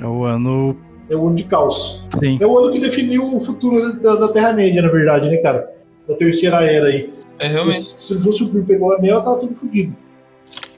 É 0.00 0.06
o 0.06 0.24
ano. 0.24 0.76
é 1.10 1.16
o 1.16 1.26
ano 1.26 1.34
de 1.36 1.42
caos. 1.44 2.04
Sim. 2.18 2.38
É 2.40 2.46
o 2.46 2.56
ano 2.58 2.72
que 2.72 2.78
definiu 2.78 3.34
o 3.36 3.40
futuro 3.40 3.92
da, 4.00 4.14
da 4.14 4.28
Terra-média, 4.28 4.80
na 4.80 4.88
verdade, 4.88 5.28
né, 5.28 5.36
cara? 5.38 5.72
Da 6.08 6.14
terceira 6.14 6.62
era 6.64 6.86
aí. 6.86 7.12
É 7.40 7.48
realmente. 7.48 7.82
Se 7.82 8.22
fosse 8.22 8.44
o 8.44 8.52
Bill 8.52 8.64
pegou 8.64 8.90
o 8.90 8.92
anel, 8.92 9.20
tava 9.22 9.38
tudo 9.38 9.52
fodido. 9.52 9.96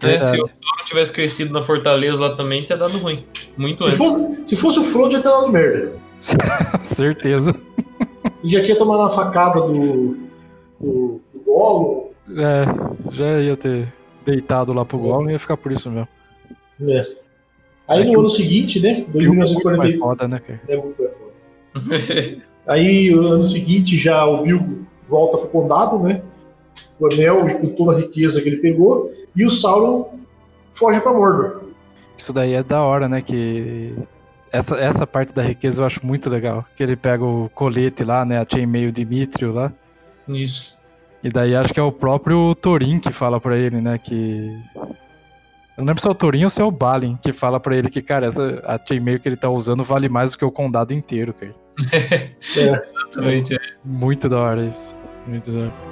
Verdade. 0.01 0.31
Se 0.31 0.37
o 0.41 0.47
Sauron 0.47 0.85
tivesse 0.87 1.13
crescido 1.13 1.53
na 1.53 1.63
fortaleza 1.63 2.19
lá 2.19 2.35
também, 2.35 2.65
tinha 2.65 2.79
dado 2.79 2.97
ruim. 2.97 3.25
Muito 3.59 3.83
Se, 3.83 3.89
antes. 3.91 3.99
for- 3.99 4.31
se 4.47 4.57
fosse 4.57 4.79
o 4.79 4.83
Frodo, 4.85 5.13
ia 5.13 5.21
ter 5.21 5.29
dado 5.29 5.49
merda. 5.53 5.93
Certeza. 6.85 7.55
E 8.43 8.49
já 8.51 8.63
tinha 8.63 8.77
tomado 8.77 9.01
uma 9.01 9.11
facada 9.11 9.61
do, 9.63 10.17
do, 10.81 11.21
do 11.33 11.41
Golo. 11.45 12.11
É, 12.31 12.65
já 13.13 13.41
ia 13.41 13.57
ter 13.57 13.93
deitado 14.25 14.73
lá 14.73 14.85
pro 14.85 14.99
Gollum 14.99 15.29
e 15.29 15.33
ia 15.33 15.39
ficar 15.39 15.57
por 15.57 15.71
isso 15.73 15.91
mesmo. 15.91 16.09
né? 16.81 17.07
Aí 17.89 18.03
É 18.03 18.05
no 18.13 18.21
ano 18.21 18.29
seguinte, 18.31 18.81
né? 18.81 19.05
Bilbo 19.09 19.41
é 19.43 19.47
muito 19.47 19.65
mais 19.65 19.95
2941. 19.95 19.99
foda, 20.01 20.29
né, 20.29 20.39
cara? 20.41 20.61
É 20.69 20.77
muito 20.77 21.01
mais 21.03 21.17
foda. 21.19 22.43
Aí, 22.67 23.11
no 23.11 23.29
ano 23.29 23.45
seguinte, 23.45 23.97
já 23.97 24.27
o 24.27 24.43
Bilbo 24.43 24.85
volta 25.07 25.39
pro 25.39 25.49
condado, 25.49 25.99
né? 26.01 26.21
O 26.99 27.07
anel 27.07 27.49
e 27.49 27.55
com 27.55 27.69
toda 27.69 27.93
a 27.97 28.01
riqueza 28.01 28.43
que 28.43 28.49
ele 28.49 28.57
pegou. 28.57 29.13
E 29.37 29.45
o 29.47 29.51
Sauron 29.51 30.19
foge 30.73 31.01
pra 31.01 31.13
Mordor. 31.13 31.61
Isso 32.17 32.33
daí 32.33 32.55
é 32.55 32.63
da 32.63 32.83
hora, 32.83 33.09
né? 33.09 33.23
Que. 33.23 33.95
Essa, 34.57 34.77
essa 34.77 35.07
parte 35.07 35.35
da 35.35 35.43
riqueza 35.43 35.83
eu 35.83 35.87
acho 35.87 36.05
muito 36.05 36.31
legal. 36.31 36.65
Que 36.75 36.83
ele 36.83 36.97
pega 36.97 37.25
o 37.25 37.51
colete 37.55 38.05
lá, 38.05 38.25
né? 38.25 38.39
A 38.39 38.47
chainmail 38.51 38.91
Dimitrio 38.91 39.53
lá. 39.53 39.73
Isso. 40.27 40.77
E 41.23 41.31
daí 41.31 41.55
acho 41.55 41.75
que 41.75 41.81
é 41.81 41.83
o 41.83 41.93
próprio 41.93 42.55
Thorin 42.55 42.99
que 42.99 43.13
fala 43.13 43.41
pra 43.41 43.57
ele, 43.57 43.81
né? 43.81 43.99
Que. 43.99 44.59
Eu 45.77 45.83
não 45.83 45.87
lembro 45.87 46.01
se 46.01 46.09
é 46.09 46.11
o 46.11 46.15
Thorin 46.15 46.45
ou 46.45 46.51
se 46.51 46.63
é 46.63 46.65
o 46.65 46.71
Balin 46.71 47.19
que 47.23 47.33
fala 47.33 47.61
pra 47.61 47.77
ele 47.77 47.91
que, 47.91 48.01
cara, 48.01 48.27
essa, 48.27 48.63
a 48.65 48.79
chainmail 48.83 49.21
que 49.21 49.29
ele 49.29 49.37
tá 49.37 49.51
usando 49.51 49.85
vale 49.85 50.09
mais 50.09 50.33
do 50.33 50.39
que 50.39 50.45
o 50.45 50.51
condado 50.51 50.95
inteiro, 50.95 51.35
cara. 51.35 51.55
É. 52.57 52.83
Exatamente. 53.11 53.55
é. 53.55 53.59
Muito 53.85 54.29
da 54.29 54.41
hora 54.41 54.65
isso. 54.65 54.97
Muito 55.27 55.53
da 55.53 55.59
hora. 55.59 55.86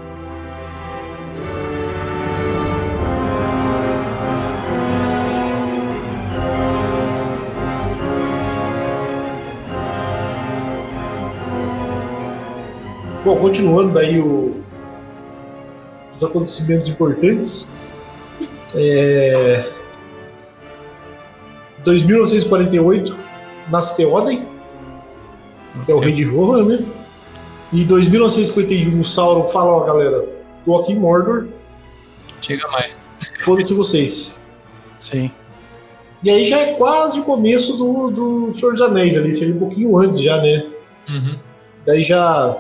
Bom, 13.24 13.36
continuando 13.38 13.92
daí 13.94 14.20
o- 14.20 14.54
os 16.14 16.22
acontecimentos 16.22 16.88
importantes. 16.88 17.66
É... 18.74 19.64
2948 21.84 23.16
nasce 23.70 23.96
Theoden, 23.96 24.46
que 25.84 25.92
é 25.92 25.94
o 25.94 25.98
rei 25.98 26.12
de 26.12 26.24
Rohan, 26.24 26.64
né? 26.66 26.84
E 27.72 27.84
2951 27.84 29.00
o 29.00 29.04
Sauron 29.04 29.44
fala, 29.48 29.70
ó 29.70 29.80
galera, 29.84 30.24
tô 30.64 30.76
aqui 30.78 30.92
em 30.92 30.98
Mordor, 30.98 31.46
Chega 32.40 32.66
mais. 32.68 33.02
foda-se 33.40 33.74
vocês. 33.74 34.38
Sim. 35.00 35.30
E 36.22 36.30
aí 36.30 36.46
já 36.46 36.58
é 36.60 36.72
quase 36.74 37.20
o 37.20 37.24
começo 37.24 37.76
do, 37.76 38.10
do 38.10 38.52
Senhor 38.54 38.72
dos 38.72 38.80
Anéis 38.82 39.16
ali, 39.16 39.34
seria 39.34 39.54
um 39.54 39.58
pouquinho 39.58 39.98
antes 39.98 40.20
já, 40.22 40.40
né? 40.40 40.66
Uhum. 41.08 41.36
Daí 41.84 42.02
já, 42.02 42.56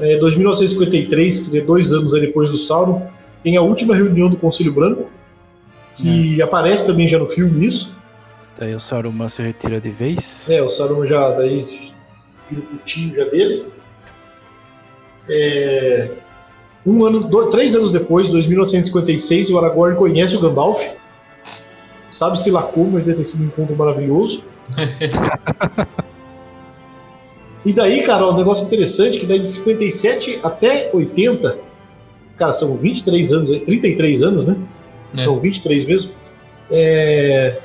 é, 0.00 0.18
2953, 0.18 1.48
que 1.48 1.58
é 1.58 1.60
dois 1.60 1.92
anos 1.92 2.12
depois 2.12 2.50
do 2.50 2.56
Sauron, 2.56 3.06
tem 3.42 3.56
a 3.56 3.62
última 3.62 3.94
reunião 3.94 4.28
do 4.28 4.36
Conselho 4.36 4.72
Branco, 4.72 5.08
que 5.96 6.40
aparece 6.42 6.86
também 6.86 7.08
já 7.08 7.18
no 7.18 7.26
filme 7.26 7.66
isso. 7.66 7.96
Daí 8.58 8.74
o 8.74 8.80
Saruman 8.80 9.28
se 9.28 9.42
retira 9.42 9.80
de 9.80 9.90
vez. 9.90 10.48
É, 10.50 10.62
o 10.62 10.68
Sauron 10.68 11.06
já, 11.06 11.30
daí, 11.30 11.92
vira 12.50 12.62
o 12.62 12.64
putinho 12.64 13.14
já 13.14 13.24
dele. 13.24 13.66
É, 15.28 16.10
um 16.84 17.04
ano, 17.04 17.20
dois, 17.20 17.50
três 17.50 17.74
anos 17.74 17.90
depois, 17.90 18.28
2956, 18.30 19.50
o 19.50 19.58
Aragorn 19.58 19.96
conhece 19.96 20.36
o 20.36 20.40
Gandalf. 20.40 20.80
Sabe-se 22.10 22.50
lá 22.50 22.62
como, 22.62 22.92
mas 22.92 23.04
deve 23.04 23.18
ter 23.18 23.24
sido 23.24 23.42
um 23.42 23.46
encontro 23.46 23.76
maravilhoso. 23.76 24.44
E 27.66 27.72
daí, 27.72 28.02
cara, 28.04 28.28
um 28.28 28.36
negócio 28.36 28.64
interessante 28.64 29.18
que 29.18 29.26
daí 29.26 29.40
de 29.40 29.48
57 29.48 30.38
até 30.40 30.88
80, 30.94 31.58
cara, 32.38 32.52
são 32.52 32.76
23 32.76 33.32
anos, 33.32 33.50
33 33.50 34.22
anos, 34.22 34.44
né? 34.44 34.56
É. 35.16 35.26
Não, 35.26 35.40
23 35.40 35.84
mesmo. 35.84 36.12
É, 36.70 37.58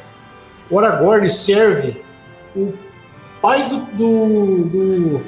o 0.71 0.79
Aragorn 0.79 1.29
serve 1.29 2.01
o 2.55 2.73
pai 3.39 3.69
do, 3.69 3.77
do, 3.95 4.65
do, 4.69 5.21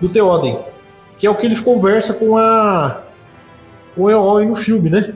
do 0.00 0.08
Theoden, 0.08 0.58
que 1.18 1.26
é 1.26 1.30
o 1.30 1.34
que 1.34 1.44
ele 1.44 1.60
conversa 1.60 2.14
com 2.14 2.36
a 2.38 3.02
com 3.94 4.04
o 4.04 4.10
Eowyn 4.10 4.48
no 4.48 4.56
filme, 4.56 4.88
né? 4.88 5.14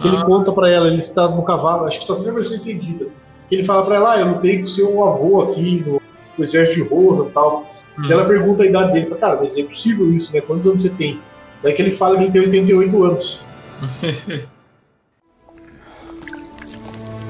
Que 0.00 0.08
ele 0.08 0.16
Ah. 0.16 0.24
conta 0.24 0.50
pra 0.50 0.70
ela, 0.70 0.86
ele 0.86 0.98
está 0.98 1.28
no 1.28 1.42
cavalo, 1.42 1.84
acho 1.84 1.98
que 1.98 2.06
só 2.06 2.14
tem 2.14 2.30
a 2.30 2.32
versão 2.32 2.56
estendida. 2.56 3.06
Que 3.50 3.54
ele 3.56 3.64
fala 3.64 3.84
pra 3.84 3.96
ela, 3.96 4.12
ah, 4.14 4.20
eu 4.20 4.28
lutei 4.28 4.58
com 4.60 4.66
seu 4.66 5.04
avô 5.04 5.42
aqui 5.42 5.84
no, 5.86 5.97
no 6.38 6.44
exército 6.44 6.82
de 6.82 6.88
Rohan 6.88 7.28
e 7.28 7.30
tal. 7.32 7.74
E 8.06 8.12
ela 8.12 8.24
pergunta 8.24 8.62
a 8.62 8.66
idade 8.66 8.92
dele, 8.92 9.06
fala, 9.06 9.20
cara, 9.20 9.40
mas 9.42 9.56
é 9.56 9.64
possível 9.64 10.14
isso, 10.14 10.32
né? 10.32 10.40
Quantos 10.40 10.66
anos 10.66 10.82
você 10.82 10.90
tem? 10.90 11.20
Daí 11.62 11.72
que 11.72 11.82
ele 11.82 11.90
fala 11.90 12.16
que 12.16 12.22
ele 12.24 12.32
tem 12.32 12.42
88 12.42 13.02
anos. 13.02 13.44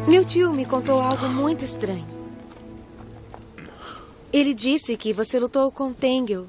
Meu 0.07 0.25
tio 0.25 0.53
me 0.53 0.65
contou 0.65 1.01
algo 1.01 1.27
muito 1.29 1.65
estranho. 1.65 2.07
Ele 4.33 4.53
disse 4.55 4.97
que 4.97 5.13
você 5.13 5.39
lutou 5.39 5.73
com 5.73 5.93
Tengel. 5.93 6.47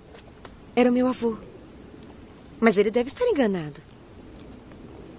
Era 0.76 0.90
o 0.90 0.94
meu 0.94 1.08
avô. 1.08 1.38
Mas 2.60 2.78
ele 2.78 2.92
deve 2.92 3.08
estar 3.08 3.26
enganado. 3.26 3.82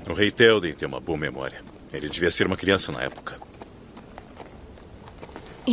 O 0.08 0.12
rei 0.12 0.30
Telden 0.30 0.74
tem 0.74 0.86
uma 0.86 1.00
boa 1.00 1.18
memória. 1.18 1.62
Ele 1.92 2.08
devia 2.08 2.30
ser 2.30 2.46
uma 2.46 2.56
criança 2.56 2.92
na 2.92 3.02
época. 3.02 3.38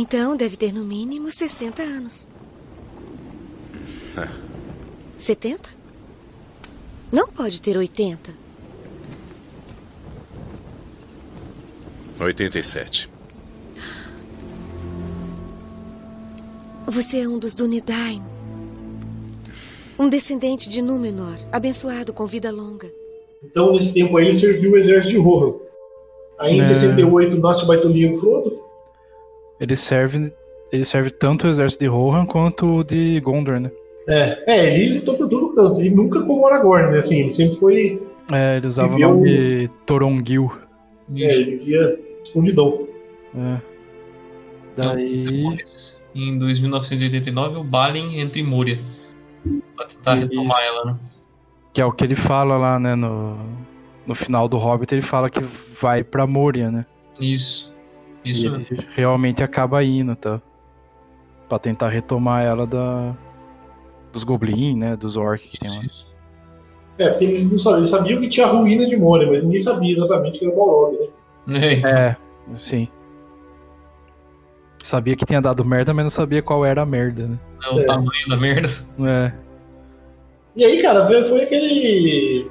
Então 0.00 0.36
deve 0.36 0.56
ter 0.56 0.72
no 0.72 0.84
mínimo 0.84 1.28
60 1.28 1.82
anos. 1.82 2.28
70? 5.16 5.70
Não 7.10 7.26
pode 7.26 7.60
ter 7.60 7.76
80. 7.76 8.32
87. 12.20 13.10
Você 16.86 17.18
é 17.18 17.28
um 17.28 17.36
dos 17.40 17.56
Dunedain. 17.56 18.22
Um 19.98 20.08
descendente 20.08 20.68
de 20.68 20.80
Númenor, 20.80 21.34
abençoado 21.50 22.12
com 22.12 22.24
vida 22.24 22.52
longa. 22.52 22.88
Então, 23.42 23.72
nesse 23.72 23.94
tempo 23.94 24.16
aí, 24.16 24.26
ele 24.26 24.34
serviu 24.34 24.70
o 24.70 24.76
exército 24.76 25.10
de 25.10 25.18
Rohan. 25.18 25.56
Aí, 26.38 26.54
em 26.54 26.60
É. 26.60 26.62
68, 26.62 27.36
nasce 27.38 27.64
o 27.64 27.66
baitolinho 27.66 28.14
Frodo. 28.14 28.57
Ele 29.60 29.76
serve, 29.76 30.32
ele 30.72 30.84
serve 30.84 31.10
tanto 31.10 31.46
o 31.46 31.50
exército 31.50 31.84
de 31.84 31.88
Rohan 31.88 32.26
quanto 32.26 32.78
o 32.78 32.84
de 32.84 33.20
Gondor, 33.20 33.60
né? 33.60 33.70
É, 34.08 34.44
é, 34.46 34.80
ele 34.80 34.98
lutou 34.98 35.16
por 35.16 35.28
todo 35.28 35.54
canto. 35.54 35.82
E 35.82 35.90
nunca 35.90 36.22
como 36.22 36.46
Aragorn, 36.46 36.92
né? 36.92 36.98
Assim, 36.98 37.20
ele 37.20 37.30
sempre 37.30 37.56
foi. 37.56 38.02
É, 38.32 38.56
ele 38.56 38.66
usava 38.66 38.94
o 38.94 38.98
nome 38.98 39.68
Torongil. 39.84 40.50
É, 41.14 41.34
ele 41.34 41.56
via 41.56 41.98
escondidão. 42.22 42.86
É. 43.36 43.60
Daí. 44.76 45.24
Depois, 45.24 46.00
em 46.14 46.38
2989, 46.38 47.58
o 47.58 47.64
Balin 47.64 48.18
entra 48.18 48.40
em 48.40 48.44
Múria. 48.44 48.78
Pra 49.76 49.86
tentar 49.86 50.16
Isso. 50.16 50.28
retomar 50.28 50.58
ela, 50.62 50.84
né? 50.86 50.96
Que 51.74 51.80
é 51.80 51.84
o 51.84 51.92
que 51.92 52.04
ele 52.04 52.14
fala 52.14 52.56
lá, 52.56 52.78
né? 52.78 52.94
No, 52.94 53.36
no 54.06 54.14
final 54.14 54.48
do 54.48 54.56
Hobbit, 54.56 54.94
ele 54.94 55.02
fala 55.02 55.28
que 55.28 55.40
vai 55.40 56.02
pra 56.02 56.26
Moria, 56.26 56.70
né? 56.70 56.86
Isso. 57.20 57.67
Isso 58.30 58.44
e 58.44 58.46
ele 58.46 58.86
realmente 58.94 59.42
acaba 59.42 59.82
indo, 59.82 60.14
tá? 60.16 60.40
Pra 61.48 61.58
tentar 61.58 61.88
retomar 61.88 62.42
ela 62.44 62.66
da, 62.66 63.14
dos 64.12 64.24
Goblin, 64.24 64.76
né? 64.76 64.96
Dos 64.96 65.16
Orc 65.16 65.48
que 65.48 65.58
tem 65.58 65.70
lá. 65.70 65.82
É, 66.98 67.10
porque 67.10 67.24
eles 67.24 67.50
não 67.50 67.58
sabiam, 67.58 67.78
eles 67.78 67.88
sabiam 67.90 68.20
que 68.20 68.28
tinha 68.28 68.46
a 68.46 68.50
ruína 68.50 68.84
de 68.86 68.96
Moria, 68.96 69.28
mas 69.30 69.42
ninguém 69.44 69.60
sabia 69.60 69.92
exatamente 69.92 70.38
que 70.38 70.44
era 70.44 70.52
o 70.52 70.56
Balrog, 70.56 70.98
né? 71.46 71.66
É, 71.66 71.72
então, 71.74 71.96
É, 71.96 72.16
sim. 72.56 72.88
Sabia 74.82 75.14
que 75.16 75.24
tinha 75.24 75.40
dado 75.40 75.64
merda, 75.64 75.92
mas 75.94 76.04
não 76.04 76.10
sabia 76.10 76.42
qual 76.42 76.64
era 76.64 76.82
a 76.82 76.86
merda, 76.86 77.26
né? 77.28 77.38
é 77.64 77.74
o 77.74 77.80
É. 77.80 77.84
tamanho 77.84 78.28
da 78.28 78.36
merda. 78.36 78.68
É. 79.06 79.32
E 80.56 80.64
aí, 80.64 80.82
cara, 80.82 81.06
foi 81.24 81.42
aquele. 81.42 82.50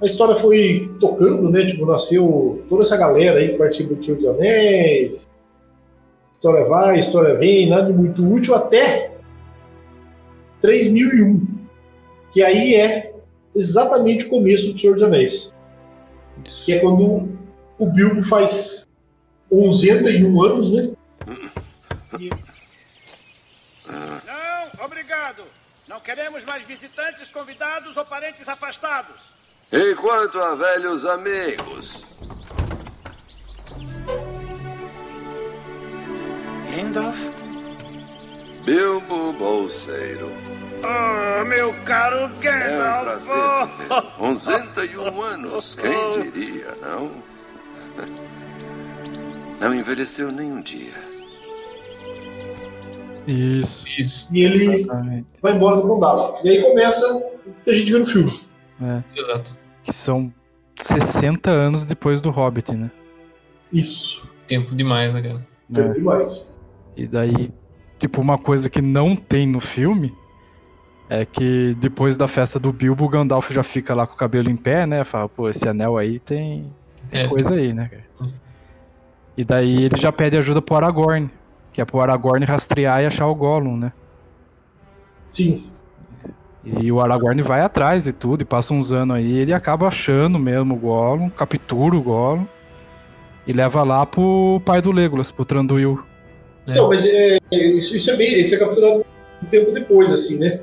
A 0.00 0.06
história 0.06 0.34
foi 0.34 0.90
tocando, 0.98 1.50
né? 1.50 1.66
Tipo, 1.66 1.84
nasceu 1.84 2.64
toda 2.68 2.82
essa 2.82 2.96
galera 2.96 3.38
aí 3.38 3.50
que 3.50 3.58
participa 3.58 3.94
do 3.94 4.02
Senhor 4.02 4.16
dos 4.16 4.26
Anéis. 4.26 5.28
História 6.32 6.64
vai, 6.64 6.98
história 6.98 7.36
vem, 7.36 7.68
nada 7.68 7.92
de 7.92 7.92
muito 7.92 8.26
útil 8.26 8.54
até 8.54 9.12
3001. 10.62 11.46
Que 12.32 12.42
aí 12.42 12.76
é 12.76 13.12
exatamente 13.54 14.24
o 14.24 14.30
começo 14.30 14.72
do 14.72 14.78
Senhor 14.78 14.94
dos 14.94 15.02
Anéis. 15.02 15.54
Que 16.64 16.72
é 16.72 16.78
quando 16.78 17.28
o 17.78 17.86
Bilbo 17.86 18.22
faz 18.22 18.88
1101 19.52 20.42
anos, 20.42 20.72
né? 20.72 20.92
Não, 23.86 24.84
obrigado. 24.86 25.42
Não 25.86 26.00
queremos 26.00 26.42
mais 26.44 26.62
visitantes, 26.64 27.28
convidados 27.28 27.98
ou 27.98 28.04
parentes 28.06 28.48
afastados. 28.48 29.39
Enquanto 29.72 30.38
a 30.38 30.54
velhos 30.56 31.06
amigos. 31.06 32.04
Gandalf? 36.74 37.18
Bilbo 38.64 39.32
Bolseiro. 39.34 40.30
Oh, 40.82 41.44
meu 41.44 41.72
caro 41.84 42.18
É 42.18 42.26
um 42.26 42.34
Gandalf. 42.40 43.02
prazer. 43.04 43.36
viver. 43.78 44.96
1101 44.98 45.22
anos, 45.22 45.74
quem 45.76 46.22
diria, 46.22 46.74
não? 46.80 47.10
Não 49.60 49.74
envelheceu 49.74 50.32
nem 50.32 50.50
um 50.52 50.62
dia. 50.62 50.94
Isso. 53.26 53.84
Isso, 53.98 54.34
E 54.34 54.44
ele 54.44 54.64
exatamente. 54.64 55.26
vai 55.42 55.52
embora 55.52 55.76
do 55.76 55.82
condado. 55.82 56.34
E 56.44 56.48
aí 56.50 56.62
começa 56.62 57.06
o 57.14 57.52
que 57.62 57.70
a 57.70 57.74
gente 57.74 57.92
vê 57.92 57.98
no 57.98 58.06
filme. 58.06 58.49
É. 58.80 59.02
exato. 59.18 59.56
Que 59.82 59.92
são 59.92 60.32
60 60.76 61.50
anos 61.50 61.86
depois 61.86 62.20
do 62.22 62.30
Hobbit, 62.30 62.74
né? 62.74 62.90
Isso. 63.72 64.28
Tempo 64.46 64.74
demais, 64.74 65.14
né, 65.14 65.22
cara? 65.22 65.44
Tempo 65.72 65.94
demais. 65.94 66.58
E 66.96 67.06
daí, 67.06 67.50
tipo, 67.98 68.20
uma 68.20 68.36
coisa 68.38 68.68
que 68.68 68.82
não 68.82 69.14
tem 69.14 69.46
no 69.46 69.60
filme 69.60 70.14
é 71.08 71.24
que 71.24 71.74
depois 71.74 72.16
da 72.16 72.26
festa 72.28 72.58
do 72.58 72.72
Bilbo, 72.72 73.04
o 73.04 73.08
Gandalf 73.08 73.50
já 73.50 73.62
fica 73.62 73.94
lá 73.94 74.06
com 74.06 74.14
o 74.14 74.16
cabelo 74.16 74.50
em 74.50 74.56
pé, 74.56 74.86
né? 74.86 75.04
Fala, 75.04 75.28
pô, 75.28 75.48
esse 75.48 75.68
anel 75.68 75.96
aí 75.96 76.18
tem, 76.18 76.72
tem 77.08 77.20
É. 77.22 77.28
coisa 77.28 77.54
aí, 77.54 77.72
né, 77.72 77.88
cara? 77.88 78.30
E 79.36 79.44
daí 79.44 79.84
ele 79.84 79.96
já 79.96 80.12
pede 80.12 80.36
ajuda 80.36 80.60
pro 80.60 80.76
Aragorn, 80.76 81.30
que 81.72 81.80
é 81.80 81.84
pro 81.84 82.00
Aragorn 82.00 82.44
rastrear 82.44 83.02
e 83.02 83.06
achar 83.06 83.26
o 83.26 83.34
Gollum, 83.34 83.76
né? 83.76 83.92
Sim. 85.28 85.70
E 86.64 86.92
o 86.92 87.00
Aragorn 87.00 87.40
vai 87.42 87.62
atrás 87.62 88.06
e 88.06 88.12
tudo, 88.12 88.42
e 88.42 88.44
passa 88.44 88.74
uns 88.74 88.92
anos 88.92 89.16
aí, 89.16 89.38
ele 89.38 89.52
acaba 89.52 89.88
achando 89.88 90.38
mesmo 90.38 90.74
o 90.74 90.76
Gollum, 90.76 91.30
captura 91.30 91.96
o 91.96 92.02
Gollum 92.02 92.46
e 93.46 93.52
leva 93.52 93.82
lá 93.82 94.04
pro 94.04 94.60
pai 94.64 94.82
do 94.82 94.92
Legolas, 94.92 95.30
pro 95.30 95.44
Tranduil. 95.44 95.98
Então, 96.66 96.88
mas 96.88 97.04
é, 97.06 97.38
isso, 97.50 97.96
isso 97.96 98.10
é 98.10 98.16
bem. 98.16 98.40
Isso 98.40 98.54
é 98.54 98.58
capturado 98.58 99.04
um 99.42 99.46
tempo 99.46 99.72
depois, 99.72 100.12
assim, 100.12 100.38
né? 100.38 100.60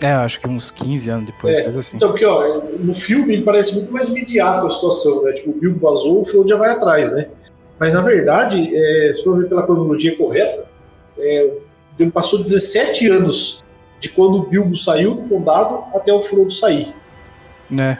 É, 0.00 0.12
acho 0.12 0.40
que 0.40 0.48
uns 0.48 0.70
15 0.70 1.10
anos 1.10 1.26
depois, 1.26 1.56
É, 1.56 1.62
coisa 1.62 1.80
assim. 1.80 1.96
Então, 1.96 2.10
porque, 2.10 2.24
ó, 2.24 2.62
no 2.78 2.94
filme 2.94 3.34
ele 3.34 3.42
parece 3.42 3.74
muito 3.74 3.92
mais 3.92 4.08
imediato 4.08 4.66
a 4.66 4.70
situação, 4.70 5.22
né? 5.24 5.32
Tipo, 5.32 5.50
o 5.50 5.54
Bilbo 5.54 5.78
vazou, 5.78 6.20
o 6.20 6.24
Frodo 6.24 6.48
já 6.48 6.56
vai 6.56 6.70
atrás, 6.70 7.12
né? 7.12 7.28
Mas 7.78 7.92
na 7.92 8.00
verdade, 8.00 8.70
é, 8.74 9.12
se 9.12 9.24
for 9.24 9.40
ver 9.40 9.48
pela 9.48 9.62
cronologia 9.64 10.16
correta, 10.16 10.64
é, 11.18 11.50
ele 11.98 12.10
passou 12.10 12.42
17 12.42 13.08
anos 13.08 13.63
de 14.04 14.10
quando 14.10 14.36
o 14.36 14.46
Bilbo 14.46 14.76
saiu 14.76 15.14
do 15.14 15.22
condado 15.22 15.84
até 15.94 16.12
o 16.12 16.20
Frodo 16.20 16.50
sair. 16.50 16.88
Né? 17.70 17.98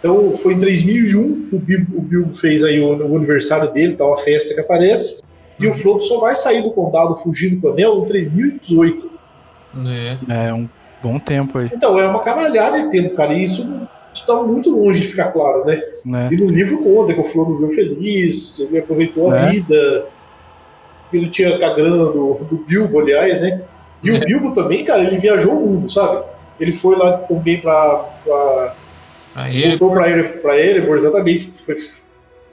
Então 0.00 0.32
foi 0.32 0.54
em 0.54 0.60
3001 0.60 1.46
que 1.48 1.56
o 1.56 1.58
Bilbo, 1.58 1.98
o 1.98 2.02
Bilbo 2.02 2.34
fez 2.34 2.62
aí 2.62 2.80
o, 2.80 2.88
o 2.88 3.16
aniversário 3.16 3.72
dele, 3.72 3.94
tal, 3.94 4.12
a 4.12 4.16
festa 4.16 4.52
que 4.52 4.60
aparece. 4.60 5.22
E 5.58 5.66
o 5.66 5.72
Frodo 5.72 6.02
só 6.02 6.20
vai 6.20 6.34
sair 6.34 6.62
do 6.62 6.72
condado 6.72 7.14
fugindo 7.14 7.60
com 7.60 7.68
o 7.68 7.72
anel 7.72 8.02
em 8.02 8.06
3018. 8.06 9.10
É. 10.28 10.48
É 10.48 10.52
um 10.52 10.68
bom 11.02 11.18
tempo 11.18 11.58
aí, 11.58 11.70
Então 11.72 11.98
é 11.98 12.06
uma 12.06 12.20
caralhada 12.20 12.82
de 12.82 12.90
tempo, 12.90 13.14
cara. 13.14 13.32
E 13.34 13.44
isso 13.44 13.80
está 14.12 14.34
muito 14.42 14.70
longe 14.70 15.00
de 15.00 15.08
ficar 15.08 15.32
claro, 15.32 15.64
né? 15.64 15.80
né? 16.04 16.28
E 16.32 16.36
no 16.36 16.48
livro 16.48 16.82
conta 16.82 17.14
que 17.14 17.20
o 17.20 17.24
Frodo 17.24 17.58
viu 17.58 17.68
feliz, 17.68 18.58
ele 18.60 18.78
aproveitou 18.78 19.30
a 19.30 19.38
É. 19.38 19.50
vida, 19.50 20.06
ele 21.12 21.28
tinha 21.30 21.54
a 21.54 21.74
grana 21.74 22.04
do, 22.06 22.34
do 22.50 22.56
Bilbo, 22.66 22.98
aliás, 22.98 23.40
né? 23.40 23.62
E 24.04 24.10
o 24.10 24.16
É. 24.16 24.24
Bilbo 24.24 24.54
também, 24.54 24.84
cara, 24.84 25.02
ele 25.02 25.18
viajou 25.18 25.52
o 25.54 25.66
mundo, 25.66 25.90
sabe? 25.90 26.24
Ele 26.60 26.72
foi 26.72 26.96
lá 26.96 27.12
também 27.18 27.60
pra. 27.60 27.96
pra 28.24 28.74
Aí 29.34 29.56
ele 29.56 29.76
voltou 29.76 29.90
pra, 29.92 30.08
Ere- 30.08 30.28
pra 30.40 30.60
Erebor, 30.60 30.96
exatamente. 30.96 31.50
Foi, 31.52 31.74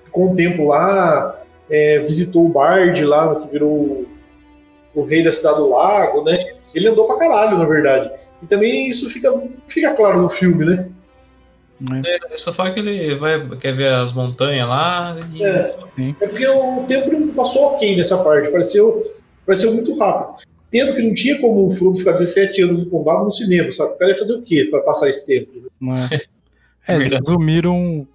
ficou 0.05 0.31
um 0.31 0.35
tempo 0.35 0.69
lá, 0.69 1.39
é, 1.69 1.99
visitou 1.99 2.45
o 2.45 2.49
Bard 2.49 3.03
lá, 3.05 3.35
que 3.35 3.47
virou 3.51 3.69
o, 3.69 4.07
o 4.95 5.03
rei 5.03 5.23
da 5.23 5.31
cidade 5.31 5.57
do 5.57 5.69
lago, 5.69 6.23
né? 6.23 6.43
Ele 6.73 6.87
andou 6.87 7.05
pra 7.05 7.17
caralho, 7.17 7.57
na 7.57 7.65
verdade. 7.65 8.11
E 8.41 8.47
também 8.47 8.87
isso 8.89 9.09
fica, 9.09 9.31
fica 9.67 9.93
claro 9.93 10.21
no 10.21 10.29
filme, 10.29 10.65
né? 10.65 10.89
né? 11.79 12.01
só 12.35 12.51
fala 12.53 12.71
que 12.71 12.79
ele 12.79 13.15
vai, 13.15 13.47
quer 13.57 13.73
ver 13.75 13.87
as 13.93 14.11
montanhas 14.13 14.67
lá 14.67 15.15
e 15.33 15.43
É. 15.43 15.75
É 16.21 16.27
porque 16.27 16.47
o 16.47 16.83
tempo 16.87 17.11
não 17.11 17.27
passou 17.29 17.73
ok 17.73 17.95
nessa 17.95 18.23
parte, 18.23 18.49
pareceu, 18.49 19.15
pareceu 19.45 19.73
muito 19.73 19.97
rápido. 19.97 20.41
Tendo 20.71 20.95
que 20.95 21.01
não 21.01 21.13
tinha 21.13 21.37
como 21.39 21.65
o 21.65 21.69
Frodo 21.69 21.97
ficar 21.97 22.13
17 22.13 22.61
anos 22.63 22.85
no 22.85 22.89
combate 22.89 23.23
no 23.25 23.31
cinema, 23.31 23.71
sabe? 23.73 23.93
O 23.93 23.97
cara 23.97 24.11
ia 24.11 24.17
fazer 24.17 24.33
o 24.33 24.41
quê 24.41 24.65
pra 24.71 24.79
passar 24.81 25.09
esse 25.09 25.25
tempo? 25.25 25.51
Né? 25.79 26.09
É, 26.87 26.95
eles 26.95 27.09
Verdade. 27.09 27.29
resumiram. 27.29 28.07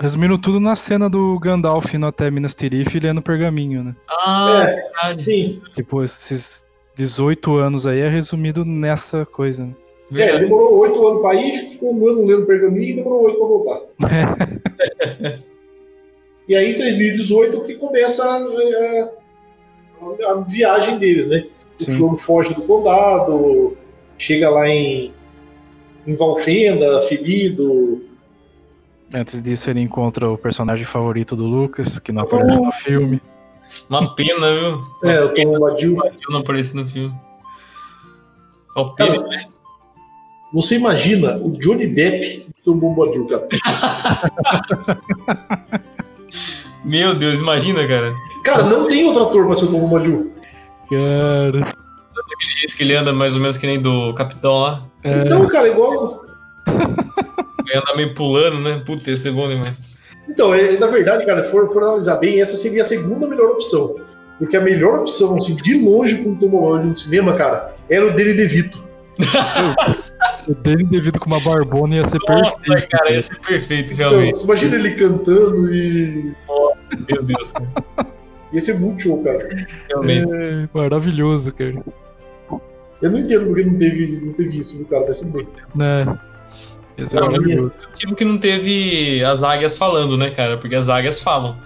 Resumiram 0.00 0.36
tudo 0.36 0.58
na 0.58 0.74
cena 0.74 1.08
do 1.08 1.38
Gandalf 1.38 1.94
indo 1.94 2.04
até 2.06 2.28
Minas 2.32 2.52
Tirith 2.52 2.96
e 2.96 2.98
lendo 2.98 3.22
pergaminho, 3.22 3.84
né? 3.84 3.94
Ah, 4.10 4.64
É. 4.66 4.74
verdade. 4.74 5.22
Sim. 5.22 5.62
Tipo, 5.72 6.02
esses 6.02 6.66
18 6.96 7.56
anos 7.58 7.86
aí 7.86 8.00
é 8.00 8.08
resumido 8.08 8.64
nessa 8.64 9.24
coisa, 9.24 9.64
né? 9.66 9.72
É, 10.20 10.36
demorou 10.40 10.78
8 10.80 11.06
anos 11.06 11.22
pra 11.22 11.34
ir, 11.36 11.58
ficou 11.70 11.94
um 11.94 12.08
ano 12.08 12.26
lendo 12.26 12.44
pergaminho 12.44 12.82
e 12.90 12.96
demorou 12.96 13.22
8 13.26 13.38
pra 13.38 13.46
voltar. 13.46 13.80
E 16.48 16.56
aí, 16.56 16.72
em 16.74 16.76
2018, 16.78 17.60
que 17.64 17.74
começa 17.74 18.24
a, 18.24 18.36
a- 18.36 19.12
a 20.32 20.34
viagem 20.40 20.98
deles, 20.98 21.28
né? 21.28 21.44
O. 21.90 21.94
Frodo 21.96 22.16
foge 22.16 22.54
do 22.54 22.62
condado, 22.62 23.76
chega 24.18 24.50
lá 24.50 24.68
em, 24.68 25.12
em 26.06 26.14
Valfenda, 26.16 27.02
ferido. 27.02 28.00
Antes 29.14 29.42
disso, 29.42 29.68
ele 29.70 29.80
encontra 29.80 30.30
o 30.30 30.38
personagem 30.38 30.84
favorito 30.86 31.36
do 31.36 31.46
Lucas, 31.46 31.98
que 31.98 32.12
não 32.12 32.22
aparece 32.22 32.60
no 32.60 32.72
filme. 32.72 33.20
Uma 33.88 34.14
pena, 34.14 34.52
viu? 34.52 34.82
É, 35.10 35.22
o 35.22 35.34
Tom 35.34 35.44
Bombadil. 35.52 35.96
Eu 36.04 36.30
não 36.30 36.40
apareci 36.40 36.76
no 36.76 36.86
filme. 36.88 37.14
Ó, 38.76 38.84
pena, 38.90 39.22
mas- 39.26 39.60
Você 40.52 40.76
imagina 40.76 41.36
o 41.38 41.50
Johnny 41.58 41.86
Depp 41.86 42.46
do 42.64 42.74
Bombadil, 42.74 43.26
cara. 43.26 43.48
Meu 46.84 47.14
Deus, 47.14 47.38
imagina, 47.38 47.86
cara. 47.86 48.12
Cara, 48.44 48.62
não 48.64 48.88
tem 48.88 49.04
outro 49.04 49.22
ator 49.24 49.46
pra 49.46 49.54
ser 49.54 49.66
o 49.66 49.70
Tom 49.70 49.80
Bombadil. 49.80 50.32
Cara. 50.92 51.74
Aquele 52.34 52.52
jeito 52.60 52.76
que 52.76 52.82
ele 52.82 52.94
anda 52.94 53.12
mais 53.12 53.34
ou 53.34 53.40
menos 53.40 53.56
que 53.56 53.66
nem 53.66 53.80
do 53.80 54.12
Capitão 54.14 54.54
lá. 54.54 54.84
É, 55.02 55.22
Então, 55.22 55.46
cara, 55.48 55.68
igual. 55.68 56.24
Ele 57.68 57.78
anda 57.78 57.96
meio 57.96 58.12
pulando, 58.14 58.60
né? 58.60 58.82
Puta, 58.84 59.08
ia 59.10 59.16
ser 59.16 59.32
bom 59.32 59.48
demais. 59.48 59.72
Então, 60.28 60.52
é, 60.52 60.78
na 60.78 60.86
verdade, 60.88 61.24
cara, 61.24 61.44
for, 61.44 61.66
for 61.68 61.82
analisar 61.82 62.16
bem, 62.16 62.40
essa 62.40 62.56
seria 62.56 62.82
a 62.82 62.84
segunda 62.84 63.26
melhor 63.26 63.50
opção. 63.52 63.96
Porque 64.38 64.56
a 64.56 64.60
melhor 64.60 64.98
opção, 65.00 65.36
assim, 65.36 65.54
de 65.56 65.78
longe 65.78 66.22
com 66.22 66.32
o 66.32 66.36
Tom 66.36 66.76
no 66.78 66.96
cinema, 66.96 67.34
cara, 67.36 67.74
era 67.88 68.06
o 68.06 68.10
Danny 68.14 68.34
DeVito. 68.34 68.78
o 70.48 70.54
dele 70.54 70.84
devido 70.84 71.18
com 71.20 71.26
uma 71.26 71.40
barbona 71.40 71.96
ia 71.96 72.04
ser 72.04 72.18
Nossa, 72.28 72.56
perfeito. 72.56 72.88
cara, 72.90 73.12
ia 73.12 73.22
ser 73.22 73.38
perfeito, 73.40 73.92
Então, 73.94 74.10
realmente. 74.10 74.38
você 74.38 74.44
imagina 74.44 74.76
ele 74.76 74.90
cantando 74.92 75.72
e. 75.72 76.32
Meu 77.08 77.22
Deus, 77.22 77.52
cara. 77.52 77.68
Ia 78.52 78.60
ser 78.60 78.78
muito 78.78 79.02
show, 79.02 79.22
cara. 79.22 79.38
Realmente. 79.88 80.28
É, 80.34 80.68
maravilhoso, 80.74 81.52
cara. 81.54 81.74
Eu 83.00 83.10
não 83.10 83.18
entendo 83.18 83.46
porque 83.46 83.64
não 83.64 83.76
teve, 83.78 84.20
não 84.24 84.32
teve 84.32 84.58
isso, 84.58 84.76
viu, 84.78 84.86
cara? 84.86 85.04
Mas 85.08 85.20
tudo 85.20 85.32
bem. 85.32 85.48
Né? 85.74 86.18
Ia 86.98 87.06
ser 87.06 87.20
Não, 87.20 87.26
maravilhoso. 87.30 87.72
Tipo 87.94 88.14
que 88.14 88.24
não 88.24 88.38
teve 88.38 89.24
as 89.24 89.42
águias 89.42 89.76
falando, 89.76 90.16
né, 90.16 90.30
cara? 90.30 90.58
Porque 90.58 90.74
as 90.74 90.88
águias 90.88 91.18
falam. 91.18 91.56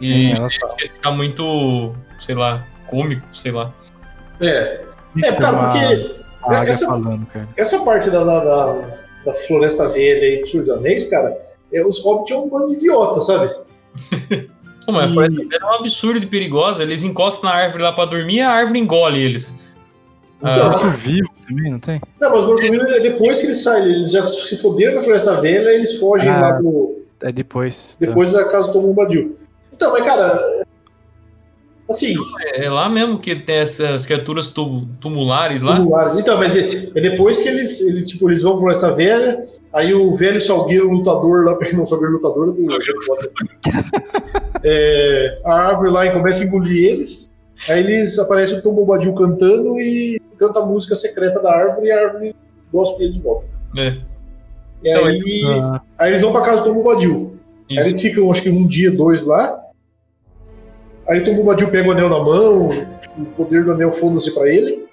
E 0.00 0.32
falam. 0.34 0.46
ia 0.84 0.92
ficar 0.92 1.10
muito, 1.12 1.94
sei 2.20 2.34
lá, 2.34 2.66
cômico, 2.88 3.26
sei 3.32 3.50
lá. 3.52 3.72
É. 4.40 4.84
É, 5.22 5.32
cara, 5.32 5.56
uma- 5.56 5.70
porque 5.70 6.14
A 6.44 6.58
águia 6.60 6.70
essa- 6.72 6.86
falando, 6.86 7.26
cara. 7.26 7.48
essa 7.56 7.78
parte 7.80 8.10
da, 8.10 8.22
da, 8.22 8.44
da, 8.44 8.98
da 9.24 9.34
Floresta 9.46 9.88
Velha 9.88 10.26
e 10.26 10.42
dos 10.42 10.68
Anéis, 10.68 11.08
cara, 11.08 11.36
é, 11.72 11.84
os 11.84 11.98
hobbits 12.04 12.32
é 12.32 12.38
um 12.38 12.48
bando 12.48 12.68
de 12.68 12.74
idiota, 12.76 13.20
sabe? 13.20 13.50
Pô, 14.86 14.92
mas 14.92 15.06
a 15.06 15.10
E- 15.10 15.12
floresta 15.12 15.36
velha 15.48 15.58
é 15.60 15.64
um 15.66 15.74
absurdo 15.74 16.20
de 16.20 16.26
perigosa. 16.26 16.82
Eles 16.82 17.02
encostam 17.04 17.50
na 17.50 17.56
árvore 17.56 17.82
lá 17.82 17.92
pra 17.92 18.04
dormir 18.04 18.36
e 18.36 18.40
a 18.40 18.50
árvore 18.50 18.78
engole 18.78 19.20
eles. 19.20 19.52
Não 20.40 20.50
Ah, 20.50 20.56
lá. 20.56 20.70
Morto 20.70 20.90
vivo 20.98 21.28
também, 21.46 21.72
não 21.72 21.78
tem? 21.78 22.00
Não, 22.20 22.30
mas 22.30 22.44
o 22.44 22.46
Morto-Vivo, 22.48 22.84
é 22.88 23.00
depois 23.00 23.40
que 23.40 23.46
eles 23.46 23.62
saem, 23.62 23.84
eles 23.86 24.10
já 24.12 24.22
se 24.22 24.56
foderam 24.58 24.96
na 24.96 25.02
Floresta 25.02 25.40
Velha, 25.40 25.70
eles 25.70 25.96
fogem 25.96 26.28
Ah. 26.28 26.40
lá 26.40 26.52
pro, 26.54 27.02
É 27.22 27.32
depois. 27.32 27.96
tá. 27.98 28.06
depois 28.06 28.32
da 28.32 28.44
casa 28.44 28.70
do 28.70 28.80
Bombadil. 28.80 29.36
Então, 29.72 29.92
mas, 29.92 30.04
cara, 30.04 30.38
assim, 31.88 32.14
É 32.54 32.68
lá 32.68 32.88
mesmo 32.88 33.18
que 33.18 33.34
tem 33.36 33.56
essas 33.56 34.04
criaturas 34.06 34.48
tu- 34.48 34.86
tumulares 35.00 35.62
lá. 35.62 35.76
tumulares. 35.76 36.18
Então, 36.18 36.36
mas 36.38 36.52
de- 36.52 36.92
é 36.94 37.00
depois 37.00 37.40
que 37.40 37.48
eles, 37.48 37.80
eles, 37.80 38.06
tipo, 38.08 38.28
eles 38.28 38.42
vão 38.42 38.52
pra 38.52 38.60
Floresta 38.60 38.92
Velha, 38.92 39.46
aí 39.76 39.94
o 39.94 40.14
velho 40.14 40.40
Salgueiro 40.40 40.90
lutador 40.90 41.44
lá, 41.44 41.54
pra 41.56 41.68
quem 41.68 41.76
não 41.76 41.86
sabe, 41.86 42.06
lutador 42.06 42.52
do 42.52 42.66
é, 44.64 45.40
a 45.44 45.52
árvore 45.52 45.90
lá 45.90 46.06
e 46.06 46.12
começa 46.12 46.42
a 46.42 46.46
engolir 46.46 46.84
eles. 46.84 47.30
Aí 47.68 47.80
eles 47.80 48.18
aparecem 48.18 48.58
o 48.58 48.62
Tom 48.62 48.74
Bombadil 48.74 49.14
cantando 49.14 49.80
e 49.80 50.20
canta 50.38 50.60
a 50.60 50.66
música 50.66 50.94
secreta 50.94 51.40
da 51.40 51.54
árvore 51.54 51.88
e 51.88 51.92
a 51.92 52.00
árvore 52.00 52.34
gospe 52.72 53.04
ele 53.04 53.14
de 53.14 53.20
volta. 53.20 53.46
É, 53.76 53.96
E 54.82 54.90
Então, 54.90 55.06
aí, 55.06 55.42
Ah, 55.46 55.82
aí 55.98 56.10
eles 56.10 56.22
vão 56.22 56.32
pra 56.32 56.42
casa 56.42 56.62
do 56.62 56.68
Tom 56.68 56.74
Bombadil. 56.74 57.36
Aí 57.70 57.76
isso. 57.76 57.88
eles 57.88 58.00
ficam, 58.00 58.30
acho 58.30 58.42
que 58.42 58.50
um 58.50 58.66
dia, 58.66 58.90
dois 58.90 59.24
lá. 59.24 59.62
Aí 61.08 61.20
o 61.20 61.24
Tom 61.24 61.34
Bombadil 61.34 61.70
pega 61.70 61.88
o 61.88 61.92
anel 61.92 62.08
na 62.08 62.22
mão, 62.22 62.70
tipo, 63.00 63.22
o 63.22 63.26
poder 63.26 63.64
do 63.64 63.72
anel 63.72 63.90
foda-se 63.90 64.34
pra 64.34 64.48
ele. 64.48 64.86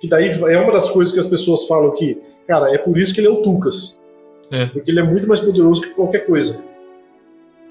Que 0.00 0.08
daí 0.08 0.28
é 0.28 0.58
uma 0.58 0.72
das 0.72 0.90
coisas 0.90 1.12
que 1.12 1.20
as 1.20 1.26
pessoas 1.26 1.66
falam 1.66 1.90
que, 1.92 2.20
cara, 2.46 2.72
é 2.74 2.78
por 2.78 2.96
isso 2.98 3.14
que 3.14 3.20
ele 3.20 3.28
é 3.28 3.30
o 3.30 3.42
Tucas. 3.42 3.96
É. 4.52 4.66
Porque 4.66 4.90
ele 4.90 5.00
é 5.00 5.02
muito 5.02 5.28
mais 5.28 5.40
poderoso 5.40 5.80
que 5.82 5.90
qualquer 5.90 6.26
coisa. 6.26 6.64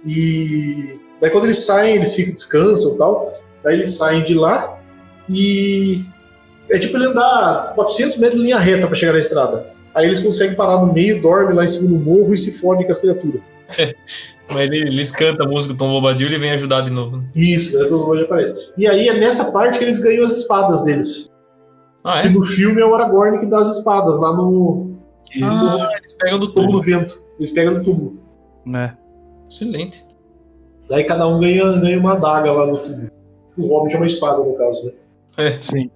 E 0.06 1.00
daí 1.22 1.30
quando 1.30 1.46
eles 1.46 1.60
saem, 1.66 1.96
eles 1.96 2.16
ficam, 2.16 2.34
descansam 2.34 2.96
e 2.96 2.98
tal. 2.98 3.34
Daí 3.64 3.76
eles 3.76 3.92
saem 3.92 4.24
de 4.24 4.34
lá 4.34 4.80
e 5.30 6.06
é 6.70 6.78
tipo 6.80 6.96
ele 6.98 7.06
andar 7.08 7.74
400 7.76 8.18
metros 8.18 8.40
em 8.40 8.46
linha 8.46 8.58
reta 8.60 8.88
pra 8.88 8.96
chegar 8.96 9.14
na 9.14 9.20
estrada. 9.20 9.68
Aí 9.94 10.06
eles 10.06 10.20
conseguem 10.20 10.56
parar 10.56 10.86
no 10.86 10.94
meio, 10.94 11.22
dorme 11.22 11.54
lá 11.54 11.66
em 11.66 11.68
cima 11.68 11.90
do 11.90 11.98
morro 12.04 12.34
e 12.34 12.38
se 12.38 12.52
fodem 12.60 12.86
com 12.86 12.92
as 12.92 13.00
criaturas. 13.00 13.42
Mas 14.52 14.62
ele- 14.64 14.88
eles 14.88 15.12
cantam 15.12 15.46
a 15.46 15.50
música 15.50 15.74
do 15.74 15.78
Tom 15.78 15.90
Bombadil 15.90 16.32
e 16.32 16.38
vem 16.40 16.52
ajudar 16.52 16.82
de 16.82 16.90
novo. 16.92 17.18
né? 17.18 17.24
Isso, 17.36 17.78
né? 17.78 17.88
Mundo 17.90 18.20
aparece. 18.22 18.72
E 18.78 18.88
aí 18.88 19.08
é 19.08 19.20
nessa 19.20 19.52
parte 19.52 19.78
que 19.78 19.84
eles 19.84 20.00
ganham 20.00 20.24
as 20.24 20.38
espadas 20.38 20.84
deles. 20.84 21.29
Ah, 22.04 22.22
Que 22.22 22.28
é? 22.28 22.32
no 22.32 22.44
filme 22.44 22.82
é 22.82 22.86
o 22.86 22.96
Aragorn 22.96 23.40
que 23.40 23.46
dá 23.46 23.60
as 23.60 23.78
espadas 23.78 24.20
lá 24.20 24.36
no 24.36 24.96
isso. 25.34 25.46
Ah, 25.46 25.90
eles 26.00 26.14
pegam 26.14 26.40
do 26.40 26.54
túmulo 26.54 26.80
tubo. 26.80 26.84
do 26.84 27.00
vento. 27.00 27.24
Eles 27.38 27.52
pegam 27.52 27.74
no 27.76 27.84
túmulo. 27.84 28.20
né? 28.66 28.98
Excelente. 29.50 30.06
Daí 30.90 31.04
cada 31.04 31.28
um 31.28 31.40
ganha, 31.40 31.72
ganha 31.74 32.00
uma 32.00 32.14
adaga 32.14 32.52
lá 32.52 32.66
no 32.68 32.78
túmulo. 32.78 33.10
O 33.58 33.68
Hobbit 33.68 33.96
é 33.96 33.98
uma 33.98 34.06
espada, 34.06 34.38
no 34.44 34.54
caso, 34.56 34.86
né? 34.88 34.92
É. 35.38 35.62
Sim. 35.62 35.90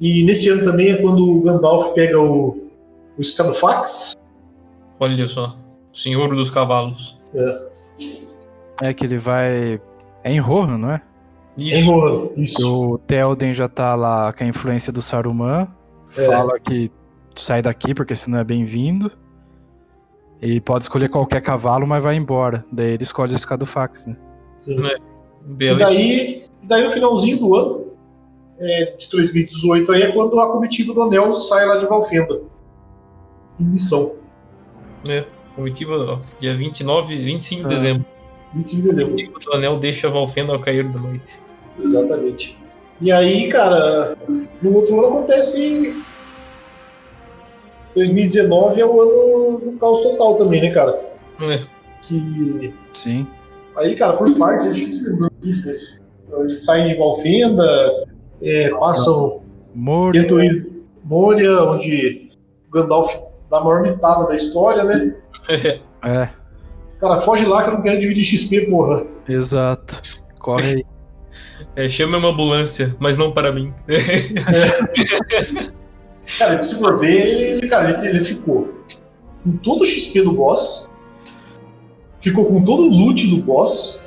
E 0.00 0.24
nesse 0.24 0.48
ano 0.50 0.64
também 0.64 0.90
é 0.90 0.96
quando 0.96 1.24
o 1.24 1.40
Gandalf 1.42 1.92
pega 1.94 2.20
o, 2.20 2.68
o 3.16 3.22
Scadofax. 3.22 4.14
Olha 4.98 5.28
só. 5.28 5.56
Senhor 5.94 6.34
dos 6.34 6.50
Cavalos. 6.50 7.16
É 8.82 8.92
que 8.92 9.06
ele 9.06 9.18
vai. 9.18 9.80
É 10.24 10.32
em 10.32 10.40
Rohan, 10.40 10.76
não 10.78 10.90
é? 10.90 11.00
Isso. 11.56 12.32
Isso. 12.36 12.92
O 12.94 12.98
Telden 12.98 13.52
já 13.54 13.68
tá 13.68 13.94
lá 13.94 14.32
com 14.32 14.42
a 14.44 14.46
influência 14.46 14.92
do 14.92 15.00
Saruman. 15.00 15.68
É. 16.16 16.26
Fala 16.26 16.58
que 16.58 16.90
sai 17.34 17.62
daqui 17.62 17.94
porque 17.94 18.14
senão 18.14 18.38
é 18.38 18.44
bem-vindo. 18.44 19.10
E 20.42 20.60
pode 20.60 20.84
escolher 20.84 21.08
qualquer 21.08 21.40
cavalo, 21.40 21.86
mas 21.86 22.02
vai 22.02 22.16
embora. 22.16 22.64
Daí 22.70 22.92
ele 22.94 23.02
escolhe 23.02 23.34
o 23.34 23.38
Scadofax, 23.38 24.06
né? 24.06 24.16
E 24.66 24.74
Beleza. 25.44 25.84
daí, 25.90 26.44
e 26.62 26.66
daí 26.66 26.82
no 26.84 26.90
finalzinho 26.90 27.38
do 27.38 27.54
ano, 27.54 27.84
é, 28.58 28.96
de 28.96 29.08
2018, 29.10 29.92
aí 29.92 30.02
é 30.02 30.12
quando 30.12 30.38
a 30.40 30.50
comitiva 30.52 30.92
do 30.92 31.02
Anel 31.02 31.34
sai 31.34 31.66
lá 31.66 31.76
de 31.76 31.86
Valfenda. 31.86 32.40
Em 33.60 33.64
missão. 33.64 34.16
Comitiva, 35.54 35.92
ó, 35.94 36.18
dia 36.40 36.56
29, 36.56 37.16
25 37.16 37.60
de 37.62 37.66
Ah. 37.66 37.68
dezembro. 37.68 38.04
25 38.54 38.82
de 38.82 38.88
dezembro. 38.88 39.16
O 39.46 39.54
anel 39.54 39.78
deixa 39.78 40.08
Valfenda 40.08 40.52
ao 40.52 40.60
cair 40.60 40.88
da 40.88 40.98
noite. 40.98 41.42
Exatamente. 41.78 42.56
E 43.00 43.10
aí, 43.10 43.48
cara, 43.48 44.16
no 44.62 44.74
outro 44.74 44.98
ano 44.98 45.18
acontece. 45.18 46.02
2019 47.94 48.80
é 48.80 48.86
o 48.86 49.00
ano 49.00 49.58
do 49.58 49.78
caos 49.78 50.00
total 50.00 50.36
também, 50.36 50.62
né, 50.62 50.70
cara? 50.70 51.00
É. 51.42 51.60
Que. 52.02 52.72
Sim. 52.92 53.26
Aí, 53.76 53.94
cara, 53.96 54.14
por 54.14 54.32
partes 54.36 54.68
é 54.68 54.72
difícil 54.72 55.12
lembrar 55.12 55.30
tudo 55.30 55.62
desse. 55.62 56.02
Eles 56.38 56.64
saem 56.64 56.88
de 56.88 56.94
Valfenda, 56.94 58.08
é, 58.42 58.70
passam. 58.70 59.42
Moria. 59.74 60.22
Tentam 60.22 60.42
ir 60.42 60.74
Moria, 61.04 61.62
onde 61.62 62.30
o 62.68 62.70
Gandalf 62.70 63.14
dá 63.50 63.58
a 63.58 63.60
maior 63.64 63.82
mitada 63.82 64.26
da 64.26 64.36
história, 64.36 64.84
né? 64.84 65.14
É, 66.06 66.28
Cara, 67.04 67.18
foge 67.18 67.44
lá 67.44 67.62
que 67.62 67.68
eu 67.68 67.74
não 67.74 67.82
quero 67.82 68.00
dividir 68.00 68.24
XP, 68.24 68.62
porra. 68.62 69.04
exato. 69.28 70.00
Corre 70.38 70.76
aí. 70.76 70.84
É, 71.76 71.86
chama 71.86 72.16
uma 72.16 72.30
ambulância, 72.30 72.96
mas 72.98 73.14
não 73.14 73.30
para 73.30 73.52
mim. 73.52 73.74
Cara, 76.38 76.62
se 76.62 76.78
for 76.80 76.98
ver, 76.98 77.56
ele, 77.58 77.68
cara, 77.68 77.90
ele, 77.90 78.08
ele 78.16 78.24
ficou 78.24 78.72
com 79.44 79.56
todo 79.58 79.82
o 79.82 79.86
XP 79.86 80.22
do 80.22 80.32
boss, 80.32 80.88
ficou 82.20 82.46
com 82.46 82.64
todo 82.64 82.84
o 82.84 82.88
loot 82.90 83.26
do 83.28 83.42
boss. 83.42 84.06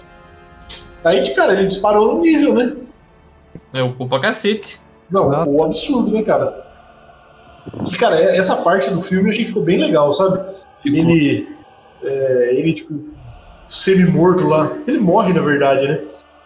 Aí, 1.03 1.21
que, 1.21 1.35
cara, 1.35 1.53
ele 1.53 1.67
disparou 1.67 2.15
no 2.15 2.21
nível, 2.21 2.55
né? 2.55 2.75
É, 3.71 3.83
o 3.83 3.93
pra 4.07 4.19
cacete. 4.19 4.81
Não, 5.11 5.31
Exato. 5.31 5.49
o 5.51 5.63
absurdo, 5.63 6.11
né, 6.11 6.23
cara? 6.23 6.65
Que, 7.85 7.95
cara, 7.95 8.19
é- 8.19 8.37
essa 8.37 8.55
parte 8.57 8.89
do 8.89 8.99
filme 8.99 9.29
achei 9.29 9.43
que 9.43 9.49
ficou 9.49 9.63
bem 9.63 9.77
legal, 9.77 10.11
sabe? 10.15 10.39
Ficou. 10.81 10.99
Ele, 10.99 11.47
é, 12.03 12.49
ele, 12.53 12.73
tipo, 12.73 12.93
semi-morto 13.67 14.47
lá. 14.47 14.71
Ele 14.87 14.99
morre, 14.99 15.33
na 15.33 15.41
verdade, 15.41 15.87
né? 15.87 16.01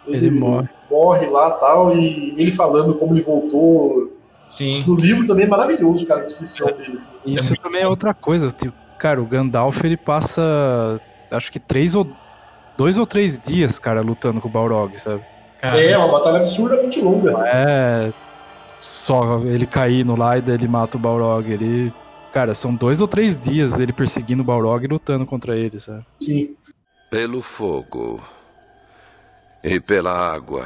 Ele 0.08 0.32
morre. 0.32 0.68
Morre 0.90 1.28
lá 1.28 1.52
tal, 1.52 1.96
e 1.96 2.34
ele 2.38 2.52
falando 2.52 2.96
como 2.96 3.14
ele 3.14 3.24
voltou. 3.24 4.12
Sim. 4.50 4.84
No 4.86 4.96
livro 4.96 5.26
também 5.26 5.46
é 5.46 5.48
maravilhoso, 5.48 6.06
cara, 6.06 6.22
a 6.22 6.26
descrição 6.26 6.68
dele. 6.68 6.96
assim. 6.96 7.14
Isso 7.26 7.56
também 7.64 7.82
é 7.82 7.88
outra 7.88 8.14
coisa. 8.14 8.52
Tipo, 8.52 8.74
cara, 8.98 9.22
o 9.22 9.26
Gandalf 9.26 9.84
ele 9.84 9.96
passa. 9.96 10.98
Acho 11.32 11.52
que 11.52 11.60
três 11.60 11.96
ou. 11.96 12.06
Dois 12.78 12.98
ou 12.98 13.06
três 13.06 13.40
dias, 13.40 13.78
cara, 13.78 14.02
lutando 14.02 14.42
com 14.42 14.48
o 14.48 14.52
Balrog, 14.52 15.00
sabe? 15.00 15.22
Cara, 15.60 15.80
É, 15.80 15.96
uma 15.98 16.12
batalha 16.12 16.38
absurdamente 16.40 17.00
longa. 17.00 17.32
É. 17.48 18.12
Só 18.80 19.40
ele 19.46 19.68
caindo 19.68 20.18
lá 20.18 20.38
e 20.38 20.42
daí 20.42 20.56
ele 20.56 20.68
mata 20.68 20.98
o 20.98 21.00
Balrog. 21.00 21.50
Ele. 21.50 21.94
Cara, 22.32 22.54
são 22.54 22.74
dois 22.74 23.02
ou 23.02 23.08
três 23.08 23.38
dias 23.38 23.80
ele 23.80 23.92
perseguindo 23.92 24.42
o 24.42 24.46
Balrog 24.46 24.86
e 24.86 24.88
lutando 24.88 25.26
contra 25.26 25.58
ele, 25.58 25.80
sabe? 25.80 26.06
Sim. 26.22 26.56
Pelo 27.10 27.42
fogo. 27.42 28.22
E 29.62 29.80
pela 29.82 30.12
água. 30.12 30.66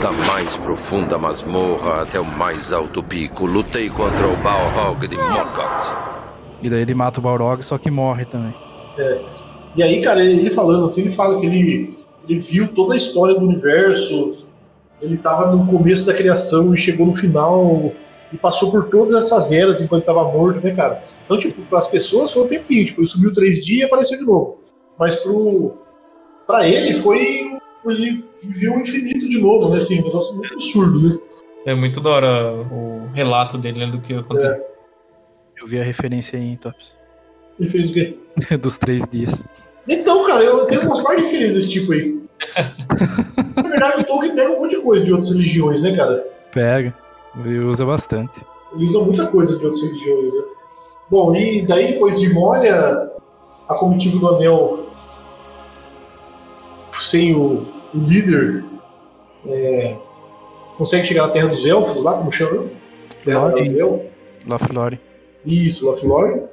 Da 0.00 0.12
mais 0.12 0.56
profunda 0.56 1.18
masmorra 1.18 2.02
até 2.02 2.20
o 2.20 2.24
mais 2.24 2.72
alto 2.72 3.02
pico, 3.02 3.46
lutei 3.46 3.90
contra 3.90 4.28
o 4.28 4.36
Balrog 4.36 5.06
de 5.06 5.16
Morgoth. 5.16 5.92
E 6.62 6.70
daí 6.70 6.82
ele 6.82 6.94
mata 6.94 7.18
o 7.18 7.22
Balrog, 7.22 7.62
só 7.64 7.76
que 7.76 7.90
morre 7.90 8.24
também. 8.24 8.54
É. 8.96 9.20
E 9.74 9.82
aí, 9.82 10.00
cara, 10.00 10.24
ele, 10.24 10.40
ele 10.40 10.50
falando 10.50 10.84
assim, 10.84 11.00
ele 11.00 11.10
fala 11.10 11.40
que 11.40 11.46
ele, 11.46 11.98
ele 12.28 12.38
viu 12.38 12.68
toda 12.68 12.94
a 12.94 12.96
história 12.96 13.34
do 13.34 13.44
universo, 13.44 14.46
ele 15.00 15.16
tava 15.16 15.50
no 15.54 15.66
começo 15.66 16.06
da 16.06 16.14
criação 16.14 16.72
e 16.72 16.78
chegou 16.78 17.06
no 17.06 17.12
final 17.12 17.92
e 18.32 18.36
passou 18.36 18.70
por 18.70 18.88
todas 18.88 19.14
essas 19.14 19.52
eras 19.52 19.80
enquanto 19.80 20.02
estava 20.02 20.24
morto, 20.24 20.64
né, 20.64 20.74
cara? 20.74 21.04
Então, 21.24 21.38
tipo, 21.38 21.62
para 21.62 21.78
as 21.78 21.88
pessoas 21.88 22.32
foi 22.32 22.44
um 22.44 22.48
tempinho, 22.48 22.86
tipo, 22.86 23.00
ele 23.00 23.08
subiu 23.08 23.32
três 23.32 23.64
dias 23.64 23.80
e 23.80 23.84
apareceu 23.84 24.18
de 24.18 24.24
novo. 24.24 24.58
Mas 24.98 25.16
pro, 25.16 25.74
pra 26.46 26.66
ele 26.66 26.94
foi. 26.94 27.52
Ele 27.84 28.24
viveu 28.44 28.74
o 28.74 28.80
infinito 28.80 29.28
de 29.28 29.40
novo, 29.40 29.68
né? 29.68 29.78
Assim, 29.78 30.00
um 30.00 30.04
negócio 30.04 30.36
muito 30.36 30.54
absurdo, 30.54 31.08
né? 31.08 31.18
É 31.66 31.74
muito 31.74 32.00
da 32.00 32.10
hora 32.10 32.52
o 32.70 33.08
relato 33.12 33.58
dele, 33.58 33.80
né, 33.80 33.86
do 33.86 34.00
que 34.00 34.14
aconteceu. 34.14 34.64
Eu 35.60 35.66
vi 35.66 35.80
a 35.80 35.84
referência 35.84 36.38
aí, 36.38 36.56
Tops. 36.56 36.94
Ele 37.58 37.68
fez 37.68 37.90
o 37.90 37.92
quê? 37.92 38.16
Dos 38.56 38.78
três 38.78 39.06
dias. 39.08 39.46
Então, 39.88 40.24
cara, 40.24 40.42
eu 40.42 40.64
tenho 40.66 40.82
umas 40.82 41.00
partes 41.00 41.24
diferentes 41.24 41.56
desse 41.56 41.70
tipo 41.70 41.92
aí. 41.92 42.20
Na 43.56 43.68
verdade, 43.68 44.02
o 44.02 44.04
Tolkien 44.04 44.34
pega 44.34 44.52
um 44.52 44.60
monte 44.60 44.76
de 44.76 44.82
coisa 44.82 45.04
de 45.04 45.12
outras 45.12 45.30
religiões, 45.30 45.82
né, 45.82 45.94
cara? 45.94 46.24
Pega. 46.52 46.94
Ele 47.38 47.58
usa 47.60 47.84
bastante. 47.84 48.44
Ele 48.74 48.86
usa 48.86 49.00
muita 49.00 49.26
coisa 49.26 49.58
de 49.58 49.64
outras 49.64 49.82
religiões, 49.82 50.32
né? 50.32 50.42
Bom, 51.10 51.34
e 51.34 51.62
daí, 51.66 51.92
depois 51.92 52.18
de 52.18 52.32
Moria, 52.32 53.10
a 53.68 53.74
comitiva 53.74 54.18
do 54.18 54.28
Anel, 54.28 54.86
sem 56.90 57.34
o, 57.34 57.66
o 57.94 57.98
líder, 57.98 58.64
é, 59.46 59.96
consegue 60.78 61.06
chegar 61.06 61.26
na 61.26 61.32
Terra 61.32 61.48
dos 61.48 61.66
Elfos, 61.66 62.02
lá, 62.02 62.14
como 62.14 62.32
chama? 62.32 62.66
Terra 63.24 63.48
do. 63.50 63.58
Anel. 63.58 64.06
Flore. 64.58 65.00
Isso, 65.44 65.86
Lothlórien. 65.86 66.44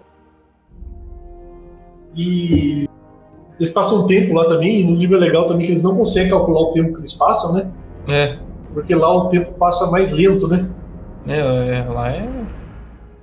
E 2.15 2.87
eles 3.59 3.69
passam 3.69 4.03
um 4.03 4.07
tempo 4.07 4.33
lá 4.33 4.45
também, 4.45 4.81
e 4.81 4.83
no 4.83 4.95
livro 4.95 5.17
é 5.17 5.19
legal 5.19 5.47
também 5.47 5.65
que 5.65 5.71
eles 5.71 5.83
não 5.83 5.95
conseguem 5.95 6.29
calcular 6.29 6.61
o 6.61 6.71
tempo 6.71 6.93
que 6.93 6.99
eles 6.99 7.13
passam, 7.13 7.53
né? 7.53 7.71
É, 8.07 8.39
Porque 8.73 8.93
lá 8.95 9.11
o 9.15 9.29
tempo 9.29 9.53
passa 9.53 9.89
mais 9.91 10.11
lento, 10.11 10.47
né? 10.47 10.67
é, 11.27 11.39
é, 11.79 11.89
lá 11.89 12.09
é. 12.11 12.21
Né? 12.21 12.45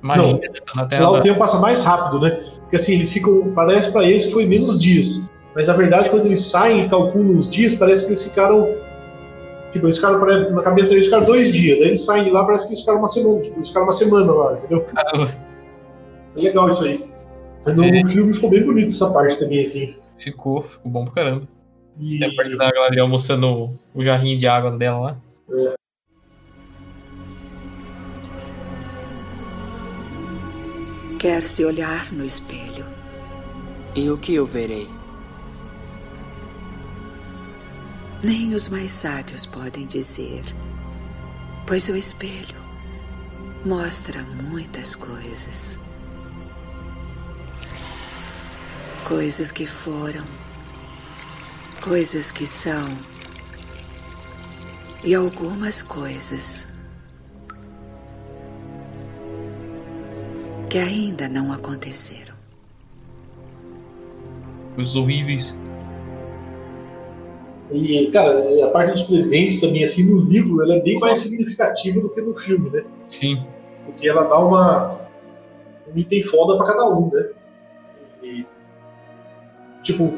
Tá 0.03 0.83
na 0.83 0.87
terra 0.87 1.03
Lá 1.11 1.19
o 1.19 1.21
tempo 1.21 1.39
passa 1.39 1.59
mais 1.59 1.83
rápido, 1.83 2.21
né? 2.21 2.31
Porque 2.61 2.77
assim, 2.77 2.93
eles 2.95 3.13
ficam. 3.13 3.51
Parece 3.53 3.91
pra 3.91 4.05
eles 4.05 4.25
que 4.27 4.33
foi 4.33 4.47
menos 4.47 4.79
dias. 4.79 5.31
Mas 5.55 5.69
na 5.69 5.75
verdade, 5.75 6.11
quando 6.11 6.27
eles 6.27 6.43
saem 6.43 6.85
e 6.85 6.89
calculam 6.89 7.37
os 7.39 7.49
dias, 7.51 7.75
parece 7.75 8.03
que 8.05 8.11
eles 8.11 8.23
ficaram. 8.23 8.69
Tipo, 9.73 9.87
eles 9.87 9.97
ficaram, 9.97 10.19
na 10.53 10.63
cabeça 10.63 10.91
deles 10.91 11.07
ficaram 11.07 11.25
dois 11.27 11.53
dias. 11.53 11.79
Daí 11.79 11.89
eles 11.89 12.05
saem 12.05 12.25
de 12.25 12.31
lá, 12.31 12.45
parece 12.45 12.65
que 12.65 12.71
eles 12.71 12.81
ficaram 12.81 12.99
uma 12.99 13.09
semana. 13.09 13.41
Tipo, 13.43 13.57
eles 13.57 13.69
ficaram 13.69 13.87
uma 13.87 13.93
semana 13.93 14.33
lá, 14.33 14.53
entendeu? 14.55 14.83
Caramba, 14.83 15.29
É 16.37 16.41
legal 16.41 16.69
isso 16.69 16.85
aí. 16.85 17.05
No, 17.75 17.85
É. 17.85 18.05
filme 18.05 18.33
ficou 18.33 18.51
bem 18.51 18.63
bonito 18.65 18.89
essa 18.89 19.11
parte 19.11 19.39
também, 19.39 19.63
assim. 19.63 19.93
ficou, 20.19 20.63
ficou 20.63 20.91
bom 20.93 21.05
pra 21.07 21.15
caramba. 21.15 21.49
E, 21.99 22.19
E 22.21 22.25
a 22.25 22.33
parte 22.35 22.57
da 22.57 22.71
Galadriel 22.71 23.09
mostrando 23.09 23.49
o- 23.49 23.79
o 23.95 24.05
jarrinho 24.05 24.39
de 24.39 24.47
água 24.47 24.71
dela 24.71 24.99
lá. 24.99 25.17
Quer 31.19 31.45
se 31.45 31.65
olhar 31.65 32.13
no 32.13 32.25
espelho. 32.25 32.85
E 33.95 34.11
o 34.11 34.19
que 34.19 34.35
eu 34.35 34.45
verei? 34.45 34.89
Nem 38.25 38.55
os 38.55 38.69
mais 38.69 38.91
sábios 38.91 39.47
podem 39.47 39.87
dizer. 39.87 40.43
Pois 41.65 41.89
o 41.89 41.97
espelho 41.97 42.57
mostra 43.65 44.23
muitas 44.23 44.97
coisas. 44.97 45.79
Coisas 49.05 49.53
que 49.53 49.67
foram, 49.67 50.25
coisas 51.81 52.33
que 52.33 52.47
são, 52.47 52.85
e 55.07 55.15
algumas 55.15 55.81
coisas 55.83 56.67
que 60.69 60.79
ainda 60.79 61.29
não 61.29 61.53
aconteceram. 61.53 62.35
Os 64.77 64.97
horríveis. 64.97 65.57
e, 67.71 68.11
cara, 68.11 68.65
a 68.65 68.71
parte 68.73 68.91
dos 68.91 69.03
presentes 69.05 69.61
também, 69.61 69.85
assim, 69.85 70.11
no 70.11 70.21
livro, 70.23 70.61
ela 70.61 70.75
é 70.75 70.81
bem 70.81 70.99
mais 70.99 71.19
significativa 71.19 72.01
do 72.01 72.11
que 72.11 72.21
no 72.21 72.35
filme, 72.35 72.69
né? 72.71 72.85
Sim. 73.07 73.47
Porque 73.85 74.09
ela 74.09 74.25
dá 74.25 74.41
uma. 74.41 75.09
um 75.87 75.97
item 75.97 76.25
foda 76.25 76.57
pra 76.57 76.67
cada 76.67 76.89
um, 76.89 77.09
né? 77.13 77.29
E, 78.25 78.45
tipo, 79.85 80.13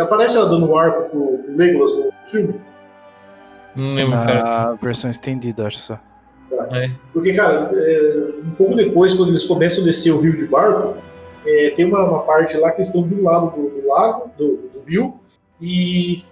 aparece 0.00 0.36
ela 0.36 0.48
dando 0.48 0.70
um 0.70 0.78
arco 0.78 1.10
pro 1.10 1.56
Legolas 1.56 1.96
no 1.96 2.12
filme. 2.22 2.73
Não 3.76 3.94
lembro, 3.94 4.18
cara. 4.18 4.42
Na 4.42 4.72
versão 4.74 5.10
estendida, 5.10 5.66
acho 5.66 5.78
só. 5.78 5.98
É. 6.72 6.90
Porque, 7.12 7.32
cara, 7.32 7.70
é, 7.72 8.28
um 8.44 8.50
pouco 8.50 8.74
depois, 8.76 9.12
quando 9.14 9.30
eles 9.30 9.44
começam 9.44 9.82
a 9.82 9.86
descer 9.86 10.12
o 10.12 10.20
rio 10.20 10.36
de 10.36 10.46
barco, 10.46 10.98
é, 11.46 11.70
tem 11.76 11.84
uma, 11.84 12.04
uma 12.08 12.22
parte 12.22 12.56
lá 12.56 12.70
que 12.70 12.76
eles 12.76 12.88
estão 12.88 13.06
de 13.06 13.14
um 13.14 13.24
lado 13.24 13.50
do, 13.50 13.68
do 13.80 13.88
lago, 13.88 14.30
do, 14.38 14.46
do 14.72 14.82
rio, 14.86 15.14
e 15.60 16.22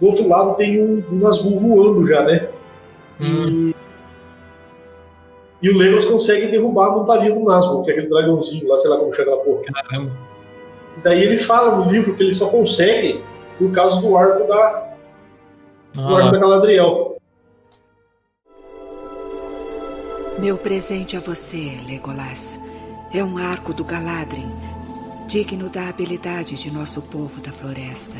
do 0.00 0.06
outro 0.08 0.28
lado 0.28 0.54
tem 0.56 0.80
um, 0.80 1.02
um 1.10 1.16
Nazgûl 1.18 1.56
voando 1.56 2.06
já, 2.06 2.22
né? 2.22 2.48
Hum, 3.20 3.72
E, 5.62 5.66
e 5.66 5.70
o 5.70 5.76
Legolas 5.76 6.04
consegue 6.04 6.46
derrubar 6.46 6.86
a 6.88 6.92
montaria 6.92 7.34
do 7.34 7.40
Nazgûl, 7.44 7.82
que 7.82 7.90
é 7.90 7.94
aquele 7.94 8.08
dragãozinho 8.08 8.68
lá, 8.68 8.78
sei 8.78 8.90
lá 8.90 8.98
como 8.98 9.12
chama 9.12 9.32
na 9.32 9.36
porra. 9.38 9.62
caramba. 9.64 10.12
Daí 11.02 11.22
ele 11.22 11.36
fala 11.36 11.76
no 11.76 11.90
livro 11.90 12.14
que 12.14 12.22
ele 12.22 12.34
só 12.34 12.48
consegue 12.48 13.22
por 13.58 13.70
causa 13.72 14.00
do 14.00 14.16
arco 14.16 14.46
da, 14.46 14.87
do 15.94 16.00
arco 16.16 16.30
da 16.30 16.36
Ah, 16.36 16.40
Galadriel. 16.40 17.16
Meu 20.38 20.56
presente 20.56 21.16
a 21.16 21.20
você, 21.20 21.72
Legolas, 21.88 22.60
é 23.12 23.24
um 23.24 23.36
arco 23.36 23.74
do 23.74 23.84
Galadrim, 23.84 24.48
digno 25.26 25.68
da 25.68 25.88
habilidade 25.88 26.54
de 26.54 26.72
nosso 26.72 27.02
povo 27.02 27.40
da 27.40 27.50
floresta. 27.50 28.14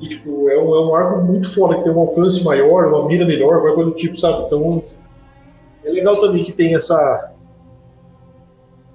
E, 0.00 0.08
tipo, 0.08 0.48
é 0.48 0.56
um, 0.56 0.74
é 0.74 0.86
um 0.86 0.94
arco 0.94 1.22
muito 1.22 1.52
foda, 1.52 1.76
que 1.76 1.84
tem 1.84 1.92
um 1.92 2.00
alcance 2.00 2.44
maior, 2.44 2.86
uma 2.86 3.06
mira 3.06 3.24
melhor, 3.24 3.60
qualquer 3.60 3.74
coisa 3.74 3.90
do 3.90 3.96
tipo, 3.96 4.16
sabe? 4.16 4.44
Então, 4.46 4.84
é 5.84 5.90
legal 5.90 6.20
também 6.20 6.44
que 6.44 6.52
tem 6.52 6.74
essa... 6.74 7.32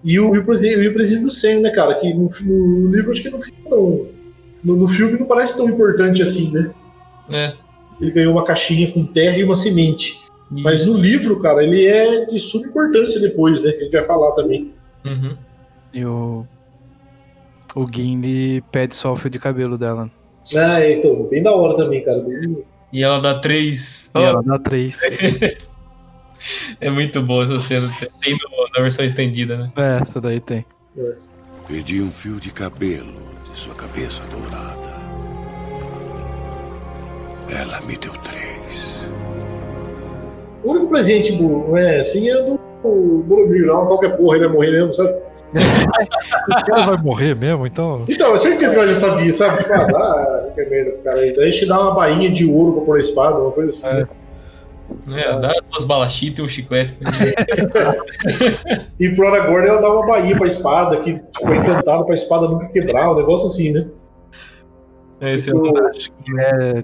E 0.03 0.19
o, 0.19 0.35
e 0.35 0.39
o, 0.39 0.45
presente, 0.45 0.79
e 0.79 0.87
o 0.87 0.93
presente 0.93 1.23
do 1.23 1.29
Sam, 1.29 1.59
né, 1.59 1.71
cara? 1.71 1.95
Que 1.95 2.13
no, 2.13 2.29
no 2.41 2.95
livro 2.95 3.09
acho 3.09 3.21
que 3.21 3.29
não 3.29 3.41
fica 3.41 3.69
tão... 3.69 4.07
No, 4.63 4.75
no 4.75 4.87
filme 4.87 5.19
não 5.19 5.25
parece 5.27 5.55
tão 5.57 5.69
importante 5.69 6.21
assim, 6.21 6.51
né? 6.51 6.71
é. 7.31 7.53
Ele 7.99 8.11
ganhou 8.11 8.33
uma 8.33 8.45
caixinha 8.45 8.91
com 8.91 9.03
terra 9.03 9.37
e 9.37 9.43
uma 9.43 9.55
semente. 9.55 10.19
Mas 10.51 10.81
Isso. 10.81 10.93
no 10.93 10.99
livro, 10.99 11.39
cara, 11.41 11.63
ele 11.63 11.83
é 11.87 12.25
de 12.25 12.37
suma 12.37 12.67
importância 12.67 13.19
depois, 13.19 13.63
né? 13.63 13.71
Que 13.71 13.79
a 13.79 13.83
gente 13.85 13.91
vai 13.91 14.05
falar 14.05 14.33
também. 14.33 14.71
Uhum. 15.03 15.35
E 15.91 16.05
o. 16.05 16.45
O 17.75 17.87
Gimli 17.91 18.61
pede 18.71 18.93
só 18.93 19.13
o 19.13 19.15
fio 19.15 19.31
de 19.31 19.39
cabelo 19.39 19.77
dela. 19.79 20.11
Ah, 20.55 20.79
é, 20.79 20.93
então, 20.93 21.23
bem 21.23 21.41
da 21.41 21.51
hora 21.51 21.75
também, 21.75 22.03
cara. 22.03 22.19
Bem- 22.19 22.63
E 22.93 23.03
ela 23.03 23.19
dá 23.19 23.39
três. 23.39 24.11
E 24.15 24.19
ela 24.19 24.43
dá 24.43 24.59
três. 24.59 24.99
É 26.79 26.87
muito 26.89 27.19
boa 27.23 27.43
essa 27.45 27.59
cena. 27.59 27.89
Tem 28.21 28.37
na 28.75 28.81
versão 28.81 29.03
estendida, 29.03 29.57
né? 29.57 29.71
é, 29.75 29.99
essa 30.03 30.21
daí 30.21 30.39
tem. 30.39 30.63
Pedi 31.67 31.99
um 31.99 32.11
fio 32.11 32.39
de 32.39 32.51
cabelo 32.51 33.11
sua 33.57 33.73
cabeça 33.73 34.23
dourada. 34.31 34.97
Ela 37.49 37.81
me 37.81 37.97
deu 37.97 38.11
três. 38.23 39.11
O 40.63 40.71
único 40.71 40.87
presente 40.87 41.31
bom, 41.31 41.75
é, 41.77 41.99
assim, 41.99 42.29
é 42.29 42.41
do 42.43 42.59
do 42.83 43.23
Boromir, 43.23 43.65
não, 43.65 43.87
qualquer 43.87 44.15
porra, 44.15 44.37
ele 44.37 44.45
vai 44.45 44.55
morrer 44.55 44.71
mesmo, 44.71 44.93
sabe? 44.93 45.15
Esse 45.57 46.65
cara 46.65 46.85
vai 46.85 47.03
morrer 47.03 47.35
mesmo, 47.35 47.65
então. 47.65 48.05
Então, 48.07 48.35
é 48.35 48.37
certeza 48.37 48.75
que 48.75 48.81
eu 48.81 48.87
já 48.89 48.93
sabia, 48.93 49.33
sabe? 49.33 49.63
Tipo, 49.63 49.73
ah, 49.73 49.85
dá, 49.85 50.49
que 50.53 50.69
merda 50.69 50.91
pro 50.91 51.01
cara 51.03 51.19
aí. 51.19 51.35
Daí 51.35 51.51
te 51.51 51.65
dá 51.65 51.79
uma 51.81 51.95
bainha 51.95 52.29
de 52.29 52.45
ouro 52.45 52.73
pra 52.73 52.81
pôr 52.85 52.97
a 52.97 52.99
espada, 52.99 53.39
uma 53.39 53.51
coisa 53.51 53.69
assim. 53.69 53.97
né? 53.97 54.07
É, 55.09 55.39
dá 55.39 55.53
duas 55.71 55.83
balachitas 55.83 56.39
e 56.39 56.41
um 56.41 56.47
chiclete. 56.47 56.93
E 58.99 59.09
pro 59.09 59.27
Aragorn 59.27 59.67
ela 59.67 59.81
dá 59.81 59.93
uma 59.93 60.05
bainha 60.05 60.35
pra 60.35 60.47
espada, 60.47 60.97
que 60.97 61.11
é 61.11 61.55
encantado 61.55 62.03
pra 62.05 62.13
espada 62.15 62.47
nunca 62.47 62.67
quebrar, 62.67 63.11
um 63.11 63.15
negócio 63.15 63.47
assim, 63.47 63.71
né? 63.71 63.87
É, 65.21 65.33
esse 65.33 65.49
é 65.49 65.53
Tipo, 65.53 65.77
Acho 65.87 66.11
que 66.11 66.39
é. 66.39 66.83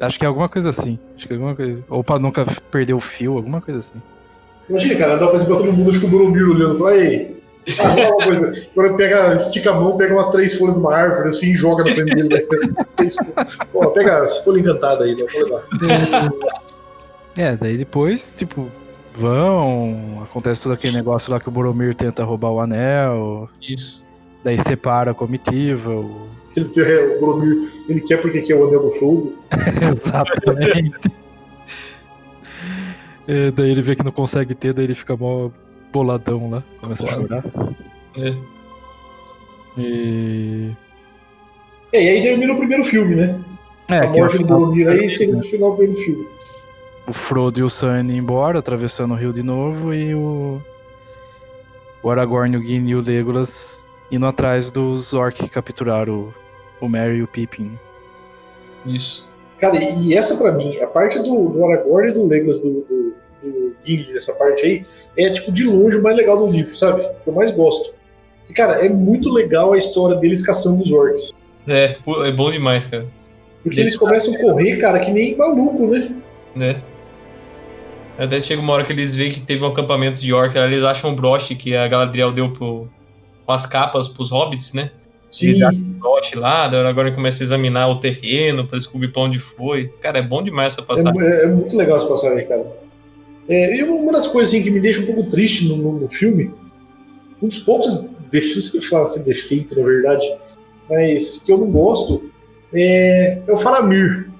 Acho 0.00 0.18
que 0.18 0.24
é 0.24 0.28
alguma 0.28 0.48
coisa 0.48 0.70
assim. 0.70 0.98
Acho 1.16 1.26
que 1.26 1.32
é 1.32 1.36
alguma 1.36 1.54
coisa. 1.54 1.82
Ou 1.88 2.02
pra 2.04 2.18
nunca 2.18 2.44
perder 2.70 2.94
o 2.94 3.00
fio, 3.00 3.36
alguma 3.36 3.60
coisa 3.60 3.80
assim. 3.80 4.02
Imagina, 4.68 4.96
cara, 4.96 5.16
dá 5.16 5.28
pra 5.28 5.38
todo 5.44 5.72
mundo, 5.72 5.92
fica 5.92 6.06
o 6.06 6.10
Boromir 6.10 6.48
olhando 6.48 6.74
e 6.74 6.78
fala, 6.78 6.96
ei, 6.96 7.40
Ah, 7.78 8.24
coisa, 8.24 8.66
Quando 8.74 8.96
pega, 8.96 9.34
estica 9.36 9.70
a 9.70 9.74
mão, 9.74 9.96
pega 9.96 10.12
uma 10.14 10.30
três 10.30 10.58
folhas 10.58 10.74
de 10.74 10.80
uma 10.80 10.94
árvore 10.94 11.28
assim 11.28 11.50
e 11.50 11.56
joga 11.56 11.84
na 11.84 11.90
frente 11.90 12.14
dele. 12.14 12.28
né? 12.28 13.06
Isso. 13.06 13.18
Pô, 13.72 13.90
pega 13.92 14.24
essa 14.24 14.42
folha 14.42 14.60
encantada 14.60 15.04
aí, 15.04 15.14
dá 15.14 15.24
pra 15.24 15.40
levar. 15.40 15.66
É, 17.36 17.56
daí 17.56 17.76
depois, 17.76 18.34
tipo, 18.34 18.70
vão, 19.14 20.22
acontece 20.22 20.62
todo 20.62 20.72
aquele 20.72 20.96
negócio 20.96 21.30
lá 21.30 21.40
que 21.40 21.48
o 21.48 21.52
Boromir 21.52 21.94
tenta 21.94 22.24
roubar 22.24 22.50
o 22.50 22.60
anel, 22.60 23.48
Isso. 23.60 24.04
daí 24.42 24.58
separa 24.58 25.10
a 25.10 25.14
comitiva, 25.14 25.90
o... 25.90 26.28
Ele, 26.56 26.70
é, 26.80 27.16
o 27.16 27.20
Boromir, 27.20 27.70
ele 27.88 28.00
quer 28.00 28.20
porque 28.20 28.40
quer 28.40 28.54
o 28.54 28.66
anel 28.66 28.82
do 28.82 28.90
fogo. 28.90 29.34
Exatamente. 29.92 31.10
É, 33.28 33.50
daí 33.50 33.70
ele 33.70 33.82
vê 33.82 33.96
que 33.96 34.04
não 34.04 34.12
consegue 34.12 34.54
ter, 34.54 34.72
daí 34.72 34.84
ele 34.84 34.94
fica 34.94 35.16
mó 35.16 35.50
boladão 35.92 36.50
lá, 36.50 36.62
começa 36.80 37.04
a 37.04 37.08
chorar. 37.08 37.44
É. 38.16 38.34
E... 39.78 40.70
É, 41.92 42.02
e 42.02 42.08
aí 42.08 42.22
termina 42.22 42.52
o 42.52 42.56
primeiro 42.56 42.84
filme, 42.84 43.14
né? 43.14 43.40
É, 43.90 43.98
a 43.98 44.04
é 44.04 44.10
o 44.10 44.16
morte 44.16 44.38
do 44.38 44.44
Boromir 44.44 44.88
aí 44.88 45.08
seria 45.10 45.36
o 45.36 45.42
final 45.42 45.70
do 45.72 45.76
primeiro 45.76 46.00
filme. 46.02 46.35
O 47.06 47.12
Frodo 47.12 47.60
e 47.60 47.62
o 47.62 47.70
Sam 47.70 48.00
indo 48.00 48.12
embora, 48.12 48.58
atravessando 48.58 49.14
o 49.14 49.16
rio 49.16 49.32
de 49.32 49.42
novo, 49.42 49.94
e 49.94 50.14
o, 50.14 50.60
o 52.02 52.10
Aragorn, 52.10 52.56
o 52.56 52.62
Gimli 52.62 52.92
e 52.92 52.94
o 52.96 53.00
Legolas 53.00 53.86
indo 54.10 54.26
atrás 54.26 54.70
dos 54.70 55.14
orcs 55.14 55.42
que 55.42 55.50
capturaram 55.50 56.32
o, 56.80 56.86
o 56.86 56.88
Merry 56.88 57.18
e 57.18 57.22
o 57.22 57.28
Pippin. 57.28 57.78
Isso. 58.84 59.28
Cara, 59.58 59.78
e 59.82 60.14
essa 60.14 60.36
pra 60.36 60.52
mim, 60.52 60.76
a 60.78 60.86
parte 60.86 61.18
do, 61.18 61.48
do 61.48 61.64
Aragorn 61.64 62.10
e 62.10 62.12
do 62.12 62.26
Legolas, 62.26 62.60
do, 62.60 62.70
do, 62.70 63.14
do 63.42 63.76
Gimli, 63.84 64.12
parte 64.38 64.66
aí, 64.66 64.86
é 65.16 65.30
tipo 65.30 65.52
de 65.52 65.64
longe 65.64 65.98
o 65.98 66.02
mais 66.02 66.16
legal 66.16 66.36
do 66.36 66.50
livro, 66.50 66.76
sabe? 66.76 67.02
Que 67.24 67.28
eu 67.28 67.32
mais 67.32 67.50
gosto. 67.52 67.94
E 68.48 68.52
cara, 68.52 68.84
é 68.84 68.88
muito 68.88 69.32
legal 69.32 69.72
a 69.72 69.78
história 69.78 70.16
deles 70.16 70.44
caçando 70.44 70.82
os 70.82 70.92
orcs. 70.92 71.32
É, 71.66 71.96
é 72.24 72.32
bom 72.32 72.50
demais, 72.50 72.86
cara. 72.86 73.06
Porque 73.62 73.80
eles 73.80 73.96
começam 73.96 74.32
a 74.34 74.38
correr, 74.38 74.76
cara, 74.76 75.00
que 75.00 75.10
nem 75.10 75.36
maluco, 75.36 75.88
né? 75.88 76.14
Né? 76.54 76.82
Até 78.18 78.40
chega 78.40 78.60
uma 78.62 78.72
hora 78.72 78.84
que 78.84 78.92
eles 78.92 79.14
veem 79.14 79.30
que 79.30 79.40
teve 79.40 79.62
um 79.62 79.66
acampamento 79.68 80.20
de 80.20 80.32
orc, 80.32 80.56
eles 80.56 80.82
acham 80.82 81.12
o 81.12 81.14
broche 81.14 81.54
que 81.54 81.76
a 81.76 81.86
Galadriel 81.86 82.32
deu 82.32 82.50
pro, 82.50 82.88
com 83.44 83.52
as 83.52 83.66
capas 83.66 84.08
pros 84.08 84.30
hobbits, 84.30 84.72
né? 84.72 84.90
Sim. 85.30 85.48
Eles 85.50 85.62
acham 85.62 85.80
o 85.80 85.84
broche 86.00 86.34
lá, 86.36 86.64
agora 86.64 87.12
começa 87.12 87.42
a 87.42 87.44
examinar 87.44 87.88
o 87.88 87.96
terreno 88.00 88.66
pra 88.66 88.78
descobrir 88.78 89.08
pra 89.08 89.22
onde 89.22 89.38
foi. 89.38 89.88
Cara, 90.00 90.18
é 90.18 90.22
bom 90.22 90.42
demais 90.42 90.72
essa 90.72 90.82
É, 90.82 90.84
passagem. 90.84 91.12
mu- 91.12 91.20
é 91.26 91.46
muito 91.46 91.76
legal 91.76 91.96
essa 91.98 92.06
passagem, 92.06 92.46
cara. 92.46 92.64
É, 93.48 93.76
e 93.76 93.82
uma 93.82 93.94
uma 93.96 94.12
das 94.12 94.26
coisas 94.26 94.52
assim, 94.52 94.62
que 94.62 94.70
me 94.70 94.80
deixa 94.80 95.00
um 95.02 95.06
pouco 95.06 95.24
triste 95.24 95.68
no, 95.68 95.76
no- 95.76 96.00
no 96.00 96.08
filme, 96.08 96.50
um 97.42 97.48
dos 97.48 97.58
poucos 97.58 98.06
defeitos 98.30 98.68
que 98.70 98.80
fala 98.80 99.04
assim, 99.04 99.22
defeito, 99.22 99.78
na 99.78 99.84
verdade, 99.84 100.26
mas 100.88 101.42
que 101.44 101.52
eu 101.52 101.58
não 101.58 101.70
gosto, 101.70 102.30
é, 102.72 103.40
é 103.46 103.52
o 103.52 103.56
Faramir, 103.56 104.30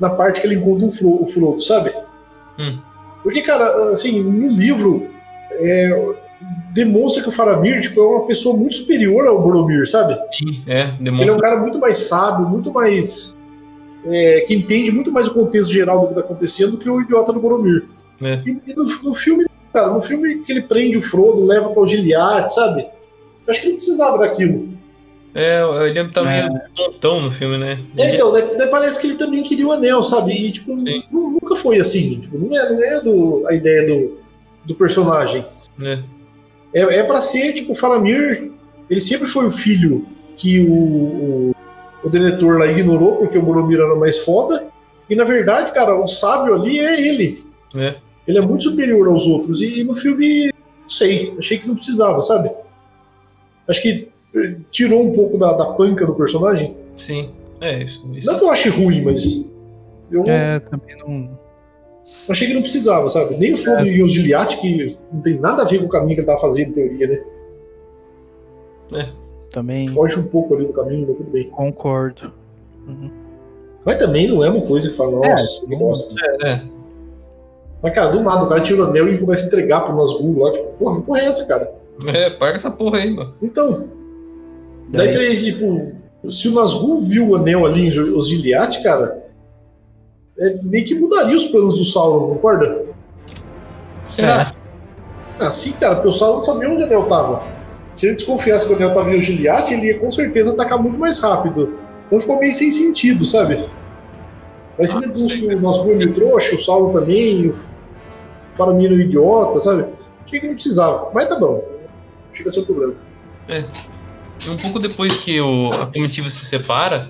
na 0.00 0.10
parte 0.10 0.40
que 0.40 0.46
ele 0.46 0.56
encontra 0.56 0.86
o 0.86 0.90
Fro- 0.90 1.22
o 1.22 1.26
Frodo, 1.26 1.62
sabe? 1.62 1.92
Hum. 2.58 2.80
Porque, 3.22 3.42
cara, 3.42 3.90
assim, 3.90 4.22
no 4.22 4.48
livro 4.48 5.08
é, 5.52 6.14
demonstra 6.72 7.22
que 7.22 7.28
o 7.28 7.32
Faramir 7.32 7.80
tipo, 7.82 8.00
é 8.00 8.04
uma 8.04 8.26
pessoa 8.26 8.56
muito 8.56 8.76
superior 8.76 9.26
ao 9.26 9.42
Boromir, 9.42 9.88
sabe? 9.88 10.14
Sim, 10.38 10.62
é, 10.66 10.80
Ele 10.80 10.88
é 10.88 10.94
um 11.00 11.04
demonstra. 11.04 11.40
cara 11.42 11.60
muito 11.60 11.78
mais 11.78 11.98
sábio, 11.98 12.48
muito 12.48 12.72
mais. 12.72 13.36
é, 14.06 14.40
que 14.40 14.54
entende 14.54 14.90
muito 14.90 15.12
mais 15.12 15.28
o 15.28 15.34
contexto 15.34 15.72
geral 15.72 16.00
do 16.00 16.06
que 16.06 16.12
está 16.12 16.20
acontecendo 16.22 16.72
do 16.72 16.78
que 16.78 16.88
o 16.88 17.00
idiota 17.00 17.32
do 17.32 17.40
Boromir. 17.40 17.84
É. 18.22 18.40
E, 18.46 18.58
e 18.66 18.74
no, 18.74 18.84
no 18.84 19.12
filme, 19.14 19.46
cara, 19.72 19.92
no 19.92 20.00
filme 20.00 20.36
que 20.42 20.52
ele 20.52 20.62
prende 20.62 20.96
o 20.96 21.00
Frodo, 21.02 21.44
leva 21.44 21.68
para 21.70 21.82
o 21.82 21.86
Giliad, 21.86 22.48
sabe? 22.52 22.82
Eu 23.46 23.50
acho 23.50 23.60
que 23.60 23.66
ele 23.66 23.72
não 23.72 23.78
precisava 23.78 24.18
daquilo. 24.18 24.68
É, 25.34 25.62
ele 25.86 26.08
tá 26.08 26.22
meio 26.22 26.60
tontão 26.74 27.20
no 27.20 27.30
filme, 27.30 27.56
né? 27.56 27.78
É, 27.96 28.14
então, 28.14 28.32
daí, 28.32 28.56
daí 28.56 28.68
parece 28.68 29.00
que 29.00 29.06
ele 29.06 29.16
também 29.16 29.42
queria 29.42 29.66
o 29.66 29.72
anel, 29.72 30.02
sabe? 30.02 30.32
E, 30.32 30.50
tipo, 30.52 30.74
nu- 30.74 31.38
nunca 31.40 31.54
foi 31.56 31.78
assim. 31.78 32.20
Tipo, 32.22 32.38
não 32.38 32.56
é, 32.56 32.72
não 32.72 32.82
é 32.82 33.00
do, 33.00 33.46
a 33.46 33.54
ideia 33.54 33.86
do, 33.86 34.18
do 34.64 34.74
personagem. 34.74 35.44
É. 35.80 35.98
É, 36.74 36.80
é 36.98 37.02
para 37.04 37.20
ser, 37.20 37.52
tipo, 37.52 37.72
o 37.72 37.74
Faramir, 37.76 38.50
ele 38.88 39.00
sempre 39.00 39.28
foi 39.28 39.46
o 39.46 39.50
filho 39.50 40.06
que 40.36 40.60
o, 40.60 40.72
o, 40.72 41.54
o 42.02 42.08
Denethor 42.08 42.58
lá 42.58 42.66
ignorou, 42.66 43.16
porque 43.16 43.38
o 43.38 43.42
Boromir 43.42 43.78
era 43.78 43.94
mais 43.94 44.18
foda. 44.18 44.66
E 45.08 45.14
na 45.14 45.24
verdade, 45.24 45.72
cara, 45.72 45.94
o 45.94 46.08
sábio 46.08 46.54
ali 46.54 46.78
é 46.78 47.08
ele. 47.08 47.44
É. 47.74 47.94
Ele 48.26 48.38
é 48.38 48.40
muito 48.40 48.64
superior 48.64 49.08
aos 49.08 49.26
outros. 49.26 49.60
E, 49.62 49.82
no 49.84 49.94
filme, 49.94 50.52
não 50.82 50.88
sei, 50.88 51.34
achei 51.38 51.58
que 51.58 51.68
não 51.68 51.74
precisava, 51.74 52.20
sabe? 52.22 52.50
Acho 53.68 53.80
que 53.82 54.08
tirou 54.70 55.02
um 55.02 55.12
pouco 55.12 55.38
da, 55.38 55.52
da 55.56 55.66
panca 55.74 56.06
do 56.06 56.14
personagem. 56.14 56.76
Sim. 56.94 57.30
É, 57.60 57.82
isso. 57.82 58.04
isso. 58.14 58.30
Não 58.30 58.38
que 58.38 58.44
eu 58.44 58.50
ache 58.50 58.68
ruim, 58.68 59.02
mas. 59.02 59.52
Eu 60.10 60.24
É, 60.26 60.58
também 60.60 60.96
não. 60.98 61.38
achei 62.28 62.48
que 62.48 62.54
não 62.54 62.62
precisava, 62.62 63.08
sabe? 63.08 63.36
Nem 63.36 63.52
o 63.52 63.56
Frodo 63.56 63.86
e 63.86 64.02
o 64.02 64.08
Giliat, 64.08 64.56
que 64.58 64.96
não 65.12 65.20
tem 65.20 65.38
nada 65.38 65.62
a 65.62 65.66
ver 65.66 65.78
com 65.78 65.86
o 65.86 65.88
caminho 65.88 66.14
que 66.14 66.20
ele 66.20 66.26
tava 66.26 66.40
fazendo, 66.40 66.70
em 66.70 66.72
teoria, 66.72 67.06
né? 67.06 67.20
Também 69.50 69.86
Foge 69.88 70.18
um 70.18 70.26
pouco 70.26 70.54
ali 70.54 70.66
do 70.66 70.72
caminho, 70.72 71.06
mas 71.08 71.16
tudo 71.16 71.30
bem. 71.30 71.48
concordo. 71.50 72.32
Mas 73.84 73.98
também 73.98 74.28
não 74.28 74.44
é 74.44 74.50
uma 74.50 74.62
coisa 74.66 74.90
que 74.90 74.96
fala, 74.96 75.12
nossa, 75.26 75.66
que 75.66 75.76
bosta. 75.76 76.14
É, 76.44 76.60
Mas, 77.82 77.94
cara, 77.94 78.10
do 78.10 78.20
nada, 78.20 78.44
o 78.44 78.48
cara 78.48 78.60
tira 78.60 78.82
o 78.82 78.86
anel 78.86 79.08
e 79.12 79.18
começa 79.18 79.44
a 79.44 79.46
entregar 79.46 79.80
pro 79.82 79.96
Nazgûl 79.96 80.38
lá. 80.38 80.52
Tipo, 80.52 80.64
porra, 80.78 80.96
que 81.00 81.06
porra 81.06 81.20
é 81.20 81.24
essa, 81.26 81.46
cara? 81.46 81.72
é, 82.06 82.30
paga 82.30 82.56
essa 82.56 82.70
porra 82.70 82.98
aí, 82.98 83.10
mano. 83.10 83.34
Então. 83.42 83.88
Daí, 84.90 85.12
tem, 85.16 85.36
tipo, 85.36 85.92
se 86.30 86.48
o 86.48 86.54
Nazgûl 86.54 87.00
viu 87.00 87.28
o 87.30 87.36
anel 87.36 87.64
ali 87.64 87.86
em 87.86 87.90
Jo- 87.90 88.16
os 88.16 88.28
Giliat, 88.28 88.82
cara, 88.82 89.24
é, 90.38 90.62
meio 90.64 90.84
que 90.84 90.94
mudaria 90.94 91.36
os 91.36 91.46
planos 91.46 91.78
do 91.78 91.84
Sauron, 91.84 92.34
concorda? 92.34 92.82
Será? 94.08 94.52
Assim, 95.38 95.72
cara, 95.72 95.94
porque 95.96 96.08
o 96.08 96.12
Sauron 96.12 96.36
não 96.38 96.44
sabia 96.44 96.68
onde 96.70 96.82
o 96.82 96.86
anel 96.86 97.04
tava. 97.04 97.42
Se 97.92 98.06
ele 98.06 98.16
desconfiasse 98.16 98.66
que 98.66 98.72
o 98.72 98.76
anel 98.76 98.94
tava 98.94 99.14
em 99.14 99.22
Giliat, 99.22 99.72
ele 99.72 99.86
ia 99.86 99.98
com 99.98 100.10
certeza 100.10 100.52
atacar 100.52 100.78
muito 100.82 100.98
mais 100.98 101.18
rápido. 101.20 101.74
Então 102.06 102.20
ficou 102.20 102.38
meio 102.38 102.52
sem 102.52 102.70
sentido, 102.70 103.24
sabe? 103.24 103.64
Aí 104.78 104.86
se 104.86 105.00
deduz 105.00 105.34
que 105.34 105.46
o 105.46 105.60
Nazgûl 105.60 105.92
é 105.92 105.96
meio 105.96 106.14
trouxa, 106.14 106.54
o 106.56 106.58
Sauron 106.58 106.92
também, 106.92 107.48
o 107.48 107.54
Faramir 108.52 108.90
é 108.90 108.94
um 108.94 109.00
idiota, 109.00 109.60
sabe? 109.60 109.86
Achei 110.24 110.40
que 110.40 110.46
não 110.46 110.54
precisava, 110.54 111.10
mas 111.14 111.28
tá 111.28 111.38
bom. 111.38 111.62
Chega 112.32 112.48
a 112.48 112.52
ser 112.52 112.60
um 112.60 112.64
problema. 112.64 112.94
É. 113.48 113.64
Um 114.48 114.56
pouco 114.56 114.78
depois 114.78 115.18
que 115.18 115.40
o, 115.40 115.70
a 115.72 115.86
comitiva 115.86 116.28
se 116.30 116.44
separa 116.44 117.08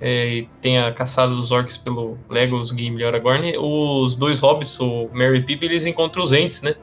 é, 0.00 0.28
e 0.28 0.48
tem 0.60 0.78
a 0.78 0.92
caçada 0.92 1.34
dos 1.34 1.50
orcs 1.52 1.76
pelo 1.76 2.18
Legolas, 2.28 2.68
Gimli 2.68 3.02
e 3.02 3.04
Aragorn, 3.04 3.56
os 3.58 4.16
dois 4.16 4.40
hobbits, 4.40 4.78
o 4.80 5.08
Merry 5.12 5.38
e 5.38 5.42
Pippin, 5.42 5.66
eles 5.66 5.86
encontram 5.86 6.22
os 6.24 6.32
entes, 6.32 6.62
né? 6.62 6.74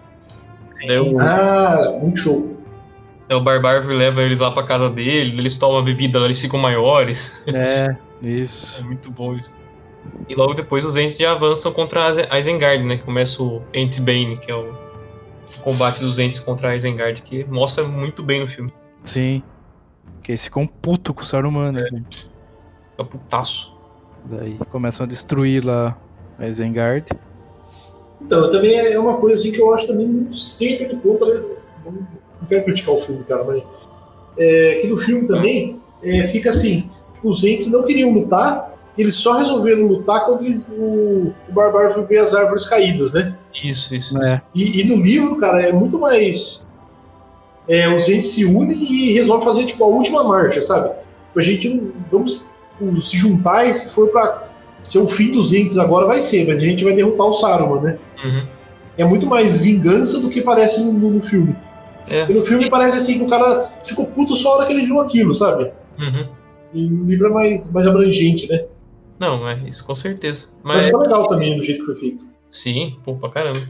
Daí 0.88 1.00
o, 1.00 1.20
Ah, 1.20 1.98
muito 2.02 2.20
show. 2.20 2.58
daí 3.28 3.38
o 3.38 3.42
Barbarvir 3.42 3.96
leva 3.96 4.22
eles 4.24 4.40
lá 4.40 4.52
pra 4.52 4.64
casa 4.64 4.90
dele, 4.90 5.38
eles 5.40 5.58
tomam 5.58 5.78
a 5.78 5.82
bebida 5.82 6.18
lá, 6.20 6.26
eles 6.26 6.40
ficam 6.40 6.60
maiores. 6.60 7.44
É, 7.48 7.96
isso. 8.22 8.82
É 8.82 8.86
muito 8.86 9.12
bom 9.12 9.36
isso. 9.36 9.56
E 10.28 10.36
logo 10.36 10.54
depois 10.54 10.84
os 10.84 10.98
entes 10.98 11.18
já 11.18 11.32
avançam 11.32 11.72
contra 11.72 12.10
a 12.30 12.40
Isengard, 12.40 12.84
né? 12.84 12.98
Começa 12.98 13.42
o 13.42 13.62
Entbane, 13.74 14.38
que 14.38 14.52
é 14.52 14.56
o 14.56 14.74
combate 15.62 16.00
dos 16.02 16.20
entes 16.20 16.40
contra 16.40 16.72
a 16.72 16.76
Isengard, 16.76 17.22
que 17.22 17.44
mostra 17.46 17.84
muito 17.86 18.22
bem 18.24 18.42
no 18.42 18.48
filme. 18.48 18.74
Sim. 19.06 19.42
Porque 20.16 20.32
eles 20.32 20.44
ficam 20.44 20.66
puto 20.66 21.14
com 21.14 21.22
o 21.22 21.26
Saruman, 21.26 21.72
né? 21.72 22.04
É 22.98 23.04
putaço. 23.04 23.74
Daí 24.26 24.58
começam 24.70 25.04
a 25.04 25.08
destruir 25.08 25.66
lá 25.66 25.98
a 26.40 26.48
Isengard. 26.48 27.06
Então, 28.22 28.50
também 28.52 28.78
é 28.78 28.98
uma 28.98 29.18
coisa 29.18 29.36
assim 29.36 29.52
que 29.52 29.60
eu 29.60 29.74
acho 29.74 29.88
também, 29.88 30.08
não 30.08 30.32
sei 30.32 30.76
até 30.76 30.86
que 30.86 30.96
ponto, 30.96 31.26
né? 31.26 31.44
não, 31.86 31.92
não 31.92 32.48
quero 32.48 32.64
criticar 32.64 32.96
o 32.96 32.98
filme, 32.98 33.24
cara, 33.26 33.44
mas 33.44 33.64
é, 34.38 34.76
que 34.82 34.88
no 34.88 34.98
filme 34.98 35.28
também 35.28 35.82
é, 36.02 36.24
fica 36.26 36.50
assim, 36.50 36.90
os 37.24 37.44
entes 37.44 37.72
não 37.72 37.84
queriam 37.84 38.12
lutar, 38.12 38.74
eles 38.98 39.16
só 39.16 39.38
resolveram 39.38 39.88
lutar 39.88 40.26
quando 40.26 40.46
eles, 40.46 40.70
o, 40.70 41.34
o 41.50 41.52
Barbaro 41.52 41.94
foi 41.94 42.04
ver 42.06 42.20
as 42.20 42.34
árvores 42.34 42.66
caídas, 42.66 43.14
né? 43.14 43.36
Isso, 43.64 43.94
isso. 43.96 44.18
É. 44.22 44.42
E, 44.54 44.82
e 44.82 44.84
no 44.84 45.02
livro, 45.02 45.38
cara, 45.38 45.62
é 45.62 45.72
muito 45.72 46.00
mais. 46.00 46.66
É, 47.68 47.88
os 47.94 48.08
entes 48.10 48.30
se 48.32 48.46
unem 48.46 48.78
e 48.84 49.14
resolvem 49.14 49.46
fazer 49.46 49.66
tipo 49.66 49.84
a 49.84 49.88
última 49.88 50.24
marcha, 50.24 50.62
sabe? 50.62 50.92
A 51.36 51.42
gente 51.42 51.70
não 51.70 51.92
vamos 52.12 52.50
tipo, 52.78 53.02
se 53.02 53.18
juntar 53.18 53.66
e 53.68 53.74
se 53.74 53.90
for 53.90 54.10
pra 54.10 54.50
ser 54.84 55.00
o 55.00 55.08
fim 55.08 55.32
dos 55.32 55.54
entes 55.54 55.78
agora 55.78 56.06
vai 56.06 56.20
ser, 56.22 56.46
mas 56.48 56.60
a 56.60 56.66
gente 56.66 56.84
vai 56.84 56.94
derrotar 56.94 57.26
o 57.28 57.34
Saruman, 57.34 57.82
né? 57.82 57.98
Uhum. 58.24 58.46
É 58.98 59.04
muito 59.06 59.26
mais 59.26 59.58
vingança 59.58 60.20
do 60.20 60.30
que 60.30 60.42
parece 60.42 60.84
no, 60.84 60.94
no- 60.94 61.22
filme. 61.22 61.56
É. 62.08 62.26
No 62.28 62.44
filme 62.44 62.70
parece 62.70 62.98
assim 62.98 63.18
que 63.18 63.24
o 63.24 63.30
cara 63.30 63.70
ficou 63.84 64.06
puto 64.06 64.36
só 64.36 64.50
a 64.50 64.58
hora 64.58 64.66
que 64.68 64.74
ele 64.74 64.86
viu 64.86 65.00
aquilo, 65.00 65.34
sabe? 65.34 65.72
Uhum. 65.98 66.28
E 66.74 66.88
no 66.90 67.06
livro 67.06 67.28
é 67.28 67.32
mais, 67.32 67.72
mais 67.72 67.88
abrangente, 67.88 68.48
né? 68.50 68.66
Não, 69.18 69.48
é 69.48 69.58
isso 69.68 69.86
com 69.86 69.96
certeza. 69.96 70.48
Mas 70.62 70.76
Mas, 70.78 70.86
ficou 70.88 71.00
legal 71.00 71.28
também 71.28 71.56
do 71.56 71.64
jeito 71.64 71.80
que 71.80 71.86
foi 71.86 71.96
feito. 71.96 72.26
sim, 72.52 72.98
pô, 73.06 73.16
pra 73.16 73.30
caramba. 73.30 73.62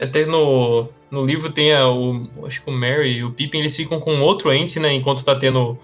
Até 0.00 0.24
no, 0.24 0.88
no 1.10 1.24
livro 1.24 1.50
tem 1.50 1.74
a, 1.74 1.88
o. 1.88 2.26
Acho 2.44 2.62
que 2.62 2.70
o 2.70 2.72
Mary 2.72 3.18
e 3.18 3.24
o 3.24 3.32
Pippin 3.32 3.58
eles 3.58 3.76
ficam 3.76 3.98
com 3.98 4.20
outro 4.20 4.52
ente, 4.52 4.78
né? 4.78 4.92
Enquanto 4.92 5.24
tá 5.24 5.34
tendo 5.34 5.78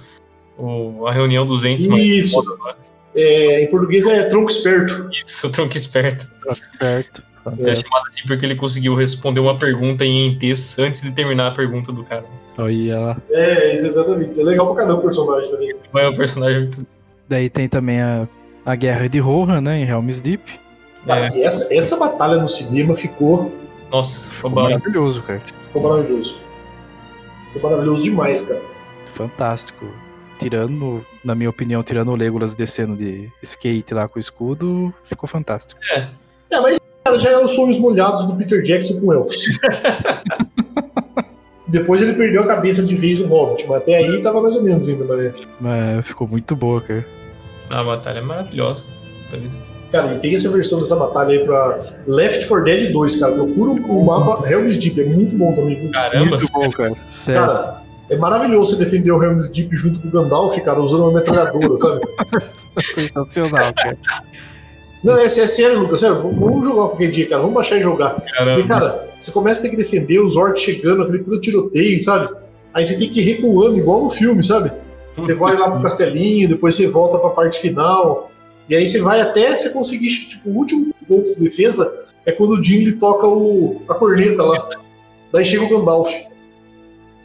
o, 0.57 1.07
a 1.07 1.12
reunião 1.12 1.45
dos 1.45 1.64
entes. 1.64 1.87
Isso. 1.87 2.43
lá. 2.61 2.77
É, 3.14 3.62
em 3.62 3.70
português 3.70 4.07
é 4.07 4.24
tronco 4.24 4.51
esperto. 4.51 5.09
Isso, 5.11 5.49
tronco 5.51 5.77
esperto. 5.77 6.29
Certo. 6.79 7.24
É 7.61 7.77
chamado 7.77 8.07
assim 8.07 8.22
porque 8.27 8.45
ele 8.45 8.57
conseguiu 8.57 8.95
responder 8.95 9.39
uma 9.39 9.57
pergunta 9.57 10.05
em 10.05 10.27
entes 10.27 10.77
antes 10.79 11.01
de 11.01 11.12
terminar 11.12 11.49
a 11.49 11.51
pergunta 11.53 11.93
do 11.93 12.03
cara. 12.03 12.24
Olha 12.59 12.99
lá. 12.99 13.16
É, 13.31 13.74
isso 13.74 13.87
exatamente. 13.87 14.39
É 14.41 14.43
legal 14.43 14.66
pra 14.74 14.83
caramba 14.83 15.01
o 15.01 15.03
personagem 15.05 15.51
também. 15.51 15.74
Vai 15.93 16.07
o 16.07 16.16
personagem 16.16 16.62
muito. 16.62 16.87
Daí 17.29 17.49
tem 17.49 17.68
também 17.68 18.01
a, 18.01 18.29
a 18.64 18.74
guerra 18.74 19.09
de 19.09 19.18
Rohan, 19.20 19.61
né? 19.61 19.79
Em 19.79 19.89
Helm's 19.89 20.20
Deep. 20.20 20.43
Cara, 21.07 21.33
e 21.37 21.43
essa, 21.43 21.72
essa 21.72 21.97
batalha 21.97 22.37
no 22.37 22.49
cinema 22.49 22.97
ficou, 22.97 23.53
Nossa, 23.91 24.28
foi 24.30 24.37
Ficou 24.37 24.51
bom. 24.51 24.62
maravilhoso, 24.62 25.22
cara. 25.22 25.41
ficou 25.66 25.82
maravilhoso. 25.82 26.41
Ficou 27.53 27.70
maravilhoso 27.70 28.03
demais, 28.03 28.43
cara. 28.43 28.61
Fantástico. 29.14 29.87
Tirando, 30.39 31.05
na 31.24 31.34
minha 31.34 31.49
opinião, 31.49 31.82
tirando 31.82 32.11
o 32.11 32.14
Legolas 32.16 32.55
descendo 32.55 32.95
de 32.95 33.30
skate 33.43 33.95
lá 33.95 34.07
com 34.07 34.18
o 34.18 34.20
escudo, 34.20 34.93
ficou 35.03 35.26
fantástico. 35.28 35.80
É, 36.51 36.61
mas 36.61 36.78
cara, 37.05 37.18
já 37.18 37.30
eram 37.30 37.45
os 37.45 37.53
sonhos 37.53 37.78
molhados 37.78 38.24
do 38.26 38.37
Peter 38.37 38.61
Jackson 38.62 39.01
com 39.01 39.12
elfos. 39.14 39.45
Depois 41.68 42.01
ele 42.01 42.12
perdeu 42.12 42.43
a 42.43 42.47
cabeça 42.47 42.82
de 42.84 42.95
vez 42.95 43.20
o 43.20 43.26
Hobbit, 43.26 43.66
mas 43.66 43.78
até 43.78 43.97
aí 43.97 44.22
tava 44.22 44.41
mais 44.41 44.55
ou 44.55 44.62
menos 44.62 44.89
ainda, 44.89 45.05
mas... 45.05 45.34
Mas 45.61 46.07
ficou 46.07 46.28
muito 46.28 46.55
boa, 46.55 46.80
cara. 46.80 47.05
A 47.70 47.82
batalha 47.82 48.18
é 48.18 48.22
maravilhosa. 48.22 48.87
Puta 49.24 49.39
vida. 49.39 49.66
Cara, 49.97 50.15
e 50.15 50.19
tem 50.19 50.35
essa 50.35 50.51
versão 50.51 50.79
dessa 50.79 50.97
batalha 50.97 51.39
aí 51.39 51.45
pra 51.45 51.79
Left 52.07 52.47
4 52.47 52.65
Dead 52.65 52.93
2, 52.93 53.21
cara. 53.21 53.33
Procura 53.33 53.71
o 53.71 54.05
mapa 54.05 54.49
Helm's 54.49 54.77
Deep, 54.77 55.01
é 55.01 55.05
muito 55.05 55.37
bom 55.37 55.55
também. 55.55 55.91
Caramba, 55.91 56.37
muito 56.37 56.53
bom, 56.53 56.71
cara. 56.71 56.95
Sério. 57.09 57.41
Cara, 57.41 57.83
é 58.11 58.17
maravilhoso 58.17 58.77
você 58.77 58.85
defender 58.85 59.11
o 59.11 59.23
Helm's 59.23 59.51
Deep 59.51 59.75
junto 59.77 60.01
com 60.01 60.09
o 60.09 60.11
Gandalf, 60.11 60.57
cara, 60.61 60.81
usando 60.81 61.05
uma 61.05 61.13
metralhadora, 61.13 61.77
sabe? 61.79 62.01
Sensacional, 62.79 63.73
cara. 63.75 63.99
Não, 65.03 65.17
é, 65.17 65.25
é 65.25 65.29
sério, 65.29 65.81
Lucas, 65.81 66.01
sério, 66.01 66.17
vamos 66.19 66.65
jogar 66.65 66.89
qualquer 66.89 67.11
dia, 67.11 67.29
cara, 67.29 67.41
vamos 67.41 67.55
baixar 67.55 67.77
e 67.77 67.83
jogar. 67.83 68.21
caramba. 68.21 68.55
Porque, 68.57 68.69
cara, 68.69 69.09
você 69.19 69.31
começa 69.31 69.61
a 69.61 69.63
ter 69.63 69.71
que 69.71 69.77
defender 69.77 70.19
os 70.21 70.37
orcs 70.37 70.63
chegando, 70.63 71.03
aquele 71.03 71.19
puta 71.21 71.41
tiroteio, 71.41 72.03
sabe? 72.03 72.35
Aí 72.75 72.85
você 72.85 72.99
tem 72.99 73.09
que 73.09 73.21
ir 73.21 73.25
recuando, 73.25 73.79
igual 73.79 74.05
no 74.05 74.11
filme, 74.11 74.43
sabe? 74.45 74.71
Você 75.15 75.33
vai 75.35 75.57
lá 75.57 75.71
pro 75.71 75.83
castelinho, 75.83 76.49
depois 76.49 76.75
você 76.75 76.87
volta 76.87 77.19
pra 77.19 77.31
parte 77.31 77.59
final, 77.59 78.31
e 78.69 78.75
aí 78.77 78.87
você 78.89 79.01
vai 79.01 79.21
até 79.21 79.57
você 79.57 79.71
conseguir, 79.71 80.09
tipo, 80.29 80.49
o 80.51 80.57
último 80.57 80.93
ponto 81.07 81.35
de 81.35 81.41
defesa 81.41 82.01
é 82.25 82.33
quando 82.33 82.51
o 82.53 82.64
Jim 82.64 82.77
ele 82.83 82.93
toca 82.93 83.27
o, 83.27 83.83
a 83.89 83.95
corneta 83.95 84.43
lá. 84.43 84.69
Daí 85.33 85.45
chega 85.45 85.64
o 85.64 85.69
Gandalf. 85.69 86.11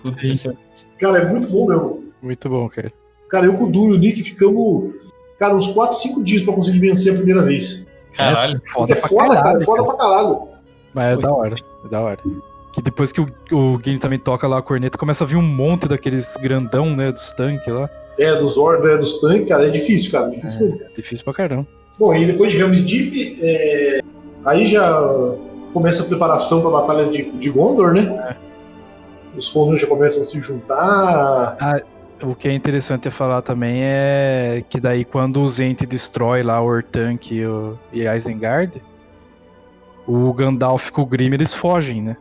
Puta, 0.03 0.25
isso 0.25 0.49
é- 0.51 0.53
Cara, 0.99 1.19
é 1.19 1.25
muito 1.29 1.47
bom 1.49 1.67
mesmo. 1.67 2.03
Muito 2.21 2.49
bom, 2.49 2.67
cara. 2.69 2.91
Cara, 3.29 3.45
eu 3.45 3.53
com 3.57 3.65
o 3.65 3.71
Du 3.71 3.89
e 3.89 3.95
o 3.95 3.97
Nick 3.97 4.21
ficamos, 4.23 4.93
cara, 5.39 5.55
uns 5.55 5.67
4, 5.67 5.97
5 5.97 6.23
dias 6.23 6.41
pra 6.41 6.53
conseguir 6.53 6.79
vencer 6.79 7.13
a 7.13 7.15
primeira 7.17 7.41
vez. 7.41 7.87
Caralho. 8.13 8.61
Foda 8.65 8.93
é 8.93 8.95
pra 8.95 9.07
foda, 9.07 9.27
cara, 9.29 9.41
caralho, 9.41 9.61
é 9.61 9.65
foda 9.65 9.83
pra 9.85 9.93
caralho. 9.95 10.41
Mas 10.93 11.05
é 11.05 11.17
da 11.17 11.33
hora, 11.33 11.55
é 11.85 11.87
da 11.87 12.01
hora. 12.01 12.19
Que 12.73 12.81
depois 12.81 13.11
que 13.11 13.21
o, 13.21 13.25
o 13.51 13.77
Gui 13.77 13.97
também 13.97 14.19
toca 14.19 14.47
lá 14.47 14.57
a 14.59 14.61
corneta, 14.61 14.97
começa 14.97 15.23
a 15.23 15.27
vir 15.27 15.37
um 15.37 15.41
monte 15.41 15.87
daqueles 15.87 16.35
grandão, 16.37 16.95
né, 16.95 17.11
dos 17.11 17.31
tanques 17.31 17.67
lá. 17.73 17.89
É, 18.19 18.35
dos 18.35 18.57
orcs, 18.57 18.85
né, 18.85 18.97
dos 18.97 19.19
tanques, 19.19 19.47
cara, 19.47 19.67
é 19.67 19.69
difícil, 19.69 20.11
cara, 20.11 20.27
é 20.27 20.35
difícil 20.35 20.59
mesmo. 20.61 20.81
Difícil 20.95 21.23
pra 21.23 21.33
caramba. 21.33 21.67
Bom, 21.97 22.13
e 22.15 22.25
depois 22.25 22.51
de 22.51 22.59
Helm's 22.59 22.83
Deep, 22.83 23.37
é, 23.41 24.01
aí 24.45 24.65
já 24.65 24.99
começa 25.73 26.03
a 26.03 26.05
preparação 26.05 26.61
pra 26.61 26.69
batalha 26.69 27.09
de, 27.09 27.31
de 27.31 27.49
Gondor, 27.49 27.93
né? 27.93 28.35
Os 29.35 29.51
Gondor 29.51 29.77
já 29.77 29.87
começam 29.87 30.21
a 30.23 30.25
se 30.25 30.39
juntar. 30.39 31.57
Ah, 31.59 31.81
o 32.23 32.35
que 32.35 32.47
é 32.47 32.53
interessante 32.53 33.07
a 33.07 33.11
falar 33.11 33.41
também 33.41 33.81
é 33.83 34.63
que 34.69 34.79
daí 34.79 35.05
quando 35.05 35.41
o 35.41 35.47
Zente 35.47 35.85
destrói 35.85 36.43
lá 36.43 36.61
o 36.61 36.65
Ortank 36.65 37.33
e, 37.33 37.45
o, 37.45 37.77
e 37.91 38.03
Isengard, 38.03 38.81
o 40.07 40.33
Gandalf 40.33 40.89
com 40.91 41.01
o 41.01 41.05
Grimm 41.05 41.33
eles 41.33 41.53
fogem, 41.53 42.01
né? 42.01 42.17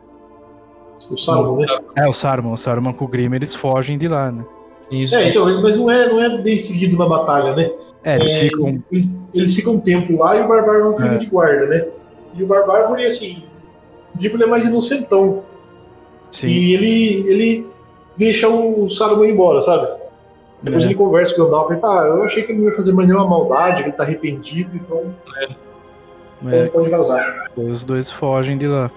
O 1.09 1.17
Sauron, 1.17 1.57
né? 1.57 1.65
É, 1.95 2.07
o 2.07 2.13
Saruman, 2.13 2.53
o 2.53 2.57
Saruman 2.57 2.93
com 2.93 3.05
o 3.05 3.07
Grimm 3.07 3.33
eles 3.35 3.55
fogem 3.55 3.97
de 3.97 4.07
lá, 4.07 4.31
né? 4.31 4.45
Isso. 4.91 5.15
É, 5.15 5.29
então, 5.29 5.61
mas 5.61 5.77
não 5.77 5.89
é, 5.89 6.07
não 6.09 6.21
é 6.21 6.37
bem 6.37 6.57
seguido 6.57 6.97
na 6.97 7.07
batalha, 7.07 7.55
né? 7.55 7.71
É, 8.03 8.15
eles 8.17 8.31
É, 8.33 8.39
ficam. 8.41 8.83
Eles, 8.91 9.23
eles 9.33 9.55
ficam 9.55 9.73
um 9.75 9.79
tempo 9.79 10.17
lá 10.17 10.35
e 10.35 10.41
o 10.41 10.47
Barbárvore 10.47 10.95
fica 10.97 11.15
É. 11.15 11.17
de 11.17 11.25
guarda, 11.27 11.65
né? 11.67 11.85
E 12.35 12.43
o 12.43 12.47
Barbárvore, 12.47 13.05
assim, 13.05 13.43
o 14.17 14.21
livro 14.21 14.41
é 14.43 14.45
mais 14.45 14.65
inocentão. 14.65 15.43
Sim. 16.31 16.47
E 16.47 16.73
ele, 16.73 17.25
ele 17.29 17.67
deixa 18.17 18.47
o 18.49 18.89
Saruman 18.89 19.27
embora, 19.29 19.61
sabe? 19.61 19.87
Depois 20.63 20.83
É. 20.83 20.87
ele 20.87 20.95
conversa 20.95 21.35
com 21.35 21.41
o 21.41 21.45
Gandalf 21.45 21.71
e 21.71 21.77
fala: 21.77 22.01
ah, 22.03 22.07
Eu 22.07 22.23
achei 22.23 22.43
que 22.43 22.51
ele 22.51 22.59
não 22.61 22.67
ia 22.69 22.73
fazer 22.75 22.93
mais 22.93 23.07
nenhuma 23.07 23.27
maldade, 23.27 23.83
que 23.83 23.89
ele 23.89 23.95
tá 23.97 24.03
arrependido, 24.03 24.71
então 24.75 25.13
É, 26.51 26.65
pode 26.65 26.89
vazar. 26.89 27.51
os 27.55 27.85
dois 27.85 28.09
fogem 28.11 28.57
de 28.57 28.67
lá. 28.67 28.89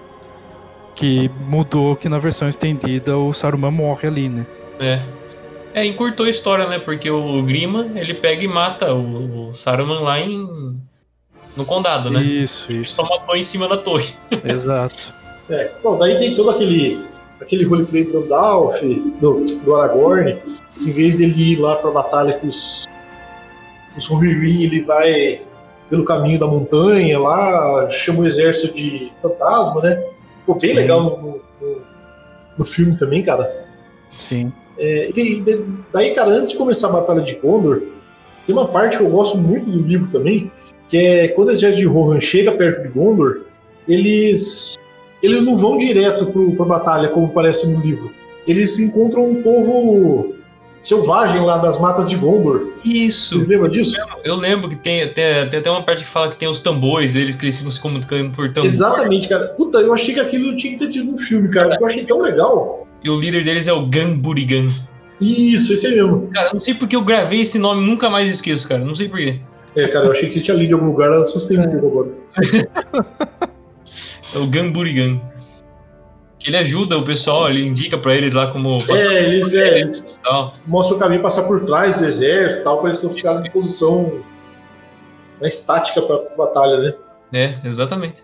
Que 0.95 1.29
mudou 1.47 1.95
que 1.95 2.07
na 2.07 2.17
versão 2.17 2.47
estendida 2.47 3.17
o 3.17 3.33
Saruman 3.33 3.69
morre 3.71 4.07
ali, 4.07 4.29
né? 4.29 4.45
É. 4.79 5.01
É, 5.75 5.85
encurtou 5.85 6.25
a 6.25 6.29
história, 6.29 6.65
né? 6.69 6.79
Porque 6.79 7.11
o 7.11 7.43
Grima, 7.43 7.91
ele 7.95 8.13
pega 8.13 8.41
e 8.41 8.47
mata 8.47 8.93
o, 8.93 9.49
o 9.49 9.53
Saruman 9.53 9.99
lá 9.99 10.17
em. 10.21 10.79
no 11.53 11.65
condado, 11.65 12.09
né? 12.09 12.23
Isso, 12.23 12.71
Ele 12.71 12.83
isso. 12.83 12.95
toma 12.95 13.19
banho 13.19 13.41
em 13.41 13.43
cima 13.43 13.67
da 13.67 13.75
torre. 13.75 14.15
Exato. 14.45 15.13
É, 15.49 15.73
bom, 15.83 15.97
daí 15.97 16.17
tem 16.17 16.33
todo 16.33 16.51
aquele, 16.51 17.05
aquele 17.41 17.65
roleplay 17.65 18.05
do 18.05 18.21
Gandalf, 18.21 18.81
do, 19.19 19.43
do 19.43 19.75
Aragorn, 19.75 20.37
que 20.77 20.89
em 20.89 20.93
vez 20.93 21.17
dele 21.17 21.51
ir 21.51 21.59
lá 21.59 21.75
pra 21.75 21.91
batalha 21.91 22.39
com 22.39 22.47
os, 22.47 22.87
os 23.97 24.07
Rohirrim, 24.07 24.63
ele 24.63 24.81
vai 24.81 25.41
pelo 25.89 26.05
caminho 26.05 26.39
da 26.39 26.47
montanha 26.47 27.19
lá, 27.19 27.89
chama 27.89 28.21
o 28.21 28.25
exército 28.25 28.73
de 28.73 29.11
fantasma, 29.21 29.81
né? 29.81 30.01
Ficou 30.39 30.57
bem 30.57 30.69
Sim. 30.69 30.75
legal 30.77 31.03
no, 31.03 31.41
no, 31.61 31.81
no 32.59 32.65
filme 32.65 32.97
também, 32.97 33.21
cara. 33.21 33.67
Sim. 34.17 34.53
É, 34.77 35.09
e 35.15 35.43
daí- 35.93 36.11
cara, 36.13 36.31
antes 36.31 36.51
de 36.51 36.57
começar 36.57 36.89
a 36.89 36.91
Batalha 36.93 37.21
de 37.21 37.35
Gondor, 37.35 37.81
tem 38.45 38.53
uma 38.55 38.67
parte 38.67 38.97
que 38.97 39.03
eu 39.03 39.09
gosto 39.09 39.37
muito 39.37 39.69
do 39.69 39.79
livro 39.81 40.07
também, 40.11 40.51
que 40.89 40.97
é 40.97 41.27
quando 41.29 41.49
o 41.49 41.51
exército 41.51 41.81
de 41.81 41.87
Rohan 41.87 42.19
chega 42.19 42.51
perto 42.51 42.81
de 42.83 42.89
Gondor, 42.89 43.41
eles 43.87 44.75
eles 45.23 45.43
não 45.43 45.55
vão 45.55 45.77
direto 45.77 46.27
pro, 46.27 46.51
pra 46.55 46.65
batalha, 46.65 47.07
como 47.07 47.29
parece 47.29 47.67
no 47.67 47.79
livro. 47.81 48.11
Eles 48.47 48.77
encontram 48.77 49.27
um 49.27 49.41
povo 49.41 50.35
selvagem 50.81 51.41
lá 51.41 51.57
das 51.57 51.79
matas 51.81 52.07
de 52.07 52.15
Gondor. 52.15 52.73
Isso. 52.83 53.33
Vocês 53.35 53.47
lembram 53.47 53.69
disso? 53.69 53.95
Eu 54.23 54.35
lembro 54.35 54.69
que 54.69 54.75
tem, 54.75 55.07
tem, 55.07 55.49
tem 55.49 55.59
até 55.59 55.71
uma 55.71 55.81
parte 55.83 56.03
que 56.03 56.09
fala 56.09 56.29
que 56.29 56.35
tem 56.35 56.47
os 56.47 56.59
tambores, 56.59 57.15
eles 57.15 57.35
que 57.35 57.45
eles 57.45 57.57
ficam 57.57 57.71
se 57.71 57.79
comunicando 57.79 58.29
por 58.31 58.51
tambor. 58.53 58.67
Exatamente, 58.69 59.27
cara. 59.27 59.47
Puta, 59.47 59.79
eu 59.79 59.91
achei 59.91 60.13
que 60.13 60.19
aquilo 60.19 60.55
tinha 60.55 60.73
que 60.73 60.79
ter 60.85 60.91
tido 60.91 61.09
no 61.11 61.17
filme, 61.17 61.49
cara. 61.49 61.75
Eu 61.79 61.87
achei 61.87 62.05
tão 62.05 62.21
legal. 62.21 62.84
E 63.05 63.09
o 63.11 63.19
líder 63.19 63.43
deles 63.43 63.67
é 63.67 63.71
o 63.73 63.85
Gamburigan. 63.85 64.67
Isso, 65.21 65.71
esse 65.73 65.85
aí 65.85 65.93
mesmo. 65.93 66.27
Cara, 66.33 66.47
eu 66.49 66.53
não 66.55 66.59
sei 66.59 66.73
porque 66.73 66.95
eu 66.95 67.03
gravei 67.03 67.41
esse 67.41 67.59
nome 67.59 67.85
nunca 67.85 68.09
mais 68.09 68.27
esqueço, 68.33 68.67
cara. 68.67 68.83
Não 68.83 68.95
sei 68.95 69.07
porquê. 69.07 69.39
É, 69.75 69.87
cara, 69.87 70.05
eu 70.07 70.11
achei 70.11 70.27
que 70.27 70.33
você 70.33 70.41
tinha 70.41 70.57
lido 70.57 70.71
em 70.71 70.73
algum 70.73 70.87
lugar, 70.87 71.13
assustei 71.13 71.59
um 71.59 71.69
pouco 71.79 71.87
agora. 71.87 73.45
É 74.33 74.37
o 74.39 74.47
Gamburigan. 74.47 75.21
Ele 76.45 76.57
ajuda 76.57 76.97
o 76.97 77.03
pessoal, 77.05 77.47
ele 77.49 77.65
indica 77.65 77.97
pra 77.97 78.13
eles 78.13 78.33
lá 78.33 78.51
como. 78.51 78.77
É, 78.89 79.23
eles, 79.23 79.53
é, 79.53 79.79
eles 79.79 80.19
Tal. 80.23 80.53
mostram 80.67 80.97
o 80.97 80.99
caminho 80.99 81.21
passar 81.21 81.43
por 81.43 81.63
trás 81.63 81.95
do 81.95 82.03
exército 82.03 82.61
e 82.61 82.63
tal, 82.65 82.79
para 82.79 82.89
eles 82.89 83.01
não 83.01 83.09
ficarem 83.09 83.47
em 83.47 83.51
posição 83.51 84.21
mais 85.39 85.59
tática 85.61 86.01
pra 86.01 86.19
batalha, 86.37 86.77
né? 86.79 86.93
É, 87.33 87.67
exatamente. 87.67 88.23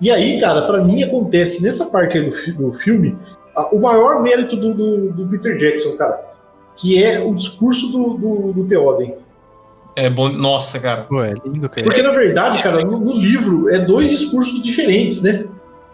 E 0.00 0.10
aí, 0.10 0.40
cara, 0.40 0.62
pra 0.62 0.82
mim 0.82 1.02
acontece 1.04 1.62
nessa 1.62 1.86
parte 1.86 2.18
aí 2.18 2.24
do, 2.24 2.32
fi- 2.32 2.52
do 2.52 2.72
filme 2.72 3.16
o 3.72 3.78
maior 3.78 4.22
mérito 4.22 4.56
do, 4.56 4.74
do- 4.74 5.12
do 5.12 5.26
Peter 5.28 5.56
Jackson, 5.58 5.96
cara, 5.96 6.20
que 6.76 7.02
é 7.02 7.20
o 7.20 7.34
discurso 7.34 7.92
do, 7.92 8.14
do, 8.14 8.52
do 8.52 8.64
Theoden. 8.64 9.14
É 9.96 10.10
bom. 10.10 10.28
Nossa, 10.28 10.80
cara. 10.80 11.02
Pô, 11.02 11.22
é 11.22 11.34
lindo, 11.44 11.68
cara. 11.68 11.84
Porque, 11.84 12.02
na 12.02 12.10
verdade, 12.10 12.60
cara, 12.62 12.84
no, 12.84 12.98
no 12.98 13.12
livro 13.12 13.68
é 13.70 13.78
dois 13.78 14.10
discursos 14.10 14.60
diferentes, 14.62 15.22
né? 15.22 15.46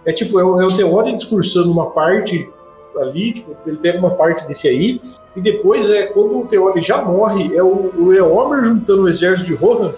É 0.06 0.12
tipo, 0.12 0.40
é 0.40 0.44
o, 0.44 0.58
é 0.60 0.64
o 0.64 0.74
Theoden 0.74 1.16
discursando 1.18 1.70
uma 1.70 1.90
parte 1.90 2.48
ali, 2.98 3.34
tipo, 3.34 3.54
ele 3.66 3.76
pega 3.76 3.98
uma 3.98 4.10
parte 4.10 4.46
desse 4.48 4.66
aí, 4.66 5.00
e 5.36 5.40
depois 5.40 5.88
é 5.90 6.04
quando 6.06 6.38
o 6.40 6.46
Theoden 6.46 6.82
já 6.82 7.02
morre, 7.02 7.54
é 7.54 7.62
o, 7.62 7.92
o 7.96 8.12
Eomer 8.12 8.64
juntando 8.64 9.02
o 9.02 9.08
exército 9.08 9.46
de 9.48 9.54
Rohan, 9.54 9.92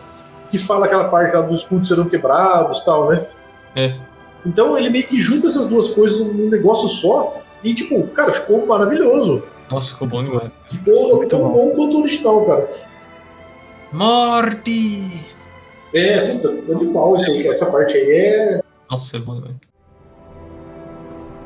que 0.50 0.58
fala 0.58 0.86
aquela 0.86 1.04
parte 1.08 1.34
lá 1.34 1.40
dos 1.42 1.60
escudos 1.60 1.88
serão 1.88 2.04
quebrados 2.04 2.80
e 2.80 2.84
tal, 2.84 3.08
né? 3.08 3.26
É. 3.76 3.94
Então 4.44 4.76
ele 4.76 4.90
meio 4.90 5.06
que 5.06 5.18
junta 5.18 5.46
essas 5.46 5.66
duas 5.68 5.88
coisas 5.88 6.20
num 6.20 6.50
negócio 6.50 6.88
só, 6.88 7.40
e 7.62 7.74
tipo, 7.74 8.06
cara, 8.08 8.32
ficou 8.32 8.66
maravilhoso. 8.66 9.42
Nossa, 9.70 9.92
ficou 9.92 10.08
bom 10.08 10.22
demais. 10.22 10.54
Ficou 10.68 11.16
Muito 11.16 11.30
tão 11.30 11.40
bom. 11.48 11.52
bom 11.52 11.76
quanto 11.76 11.96
o 11.96 12.00
original, 12.02 12.44
cara. 12.44 12.68
Morte! 13.92 15.24
É, 15.94 16.32
puta, 16.32 16.48
animal 16.48 17.14
isso 17.16 17.30
aí, 17.30 17.46
essa 17.46 17.70
parte 17.70 17.96
aí 17.96 18.10
é 18.10 18.60
Nossa, 18.90 19.16
é 19.16 19.20
bom 19.20 19.34
demais. 19.34 19.54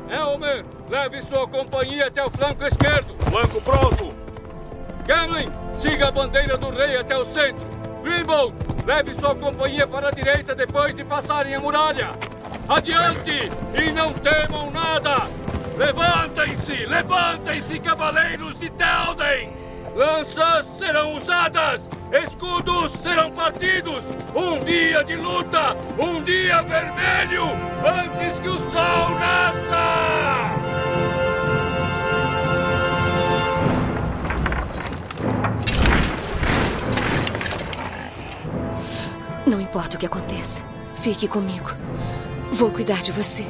Elmer, 0.09 0.63
leve 0.89 1.21
sua 1.21 1.45
companhia 1.47 2.07
até 2.07 2.23
o 2.23 2.29
flanco 2.29 2.63
esquerdo. 2.65 3.13
Flanco 3.29 3.61
pronto. 3.61 4.13
Gamlin, 5.05 5.49
siga 5.73 6.07
a 6.07 6.11
bandeira 6.11 6.57
do 6.57 6.69
rei 6.69 6.95
até 6.97 7.17
o 7.17 7.25
centro. 7.25 7.65
Grimble, 8.03 8.53
leve 8.85 9.13
sua 9.19 9.35
companhia 9.35 9.85
para 9.85 10.07
a 10.07 10.11
direita 10.11 10.55
depois 10.55 10.95
de 10.95 11.03
passarem 11.03 11.55
a 11.55 11.59
muralha. 11.59 12.11
Adiante 12.69 13.51
e 13.73 13.91
não 13.91 14.13
temam 14.13 14.71
nada. 14.71 15.27
Levantem-se, 15.77 16.85
levantem-se, 16.85 17.79
cavaleiros 17.79 18.59
de 18.59 18.69
Telden. 18.71 19.53
Lanças 19.95 20.65
serão 20.77 21.15
usadas, 21.15 21.89
escudos 22.11 22.91
serão 22.91 23.31
partidos. 23.31 24.03
Um 24.35 24.59
dia 24.59 25.03
de 25.03 25.15
luta, 25.15 25.75
um 25.97 26.21
dia 26.23 26.61
vermelho, 26.61 27.45
antes 27.83 28.39
que 28.39 28.49
o 28.49 28.59
sol 28.59 29.09
nasça. 29.19 30.27
Não 39.47 39.61
importa 39.61 39.95
o 39.95 39.99
que 39.99 40.05
aconteça, 40.05 40.61
fique 40.97 41.27
comigo. 41.27 41.71
Vou 42.57 42.71
cuidar 42.71 43.03
de 43.03 43.11
você. 43.11 43.45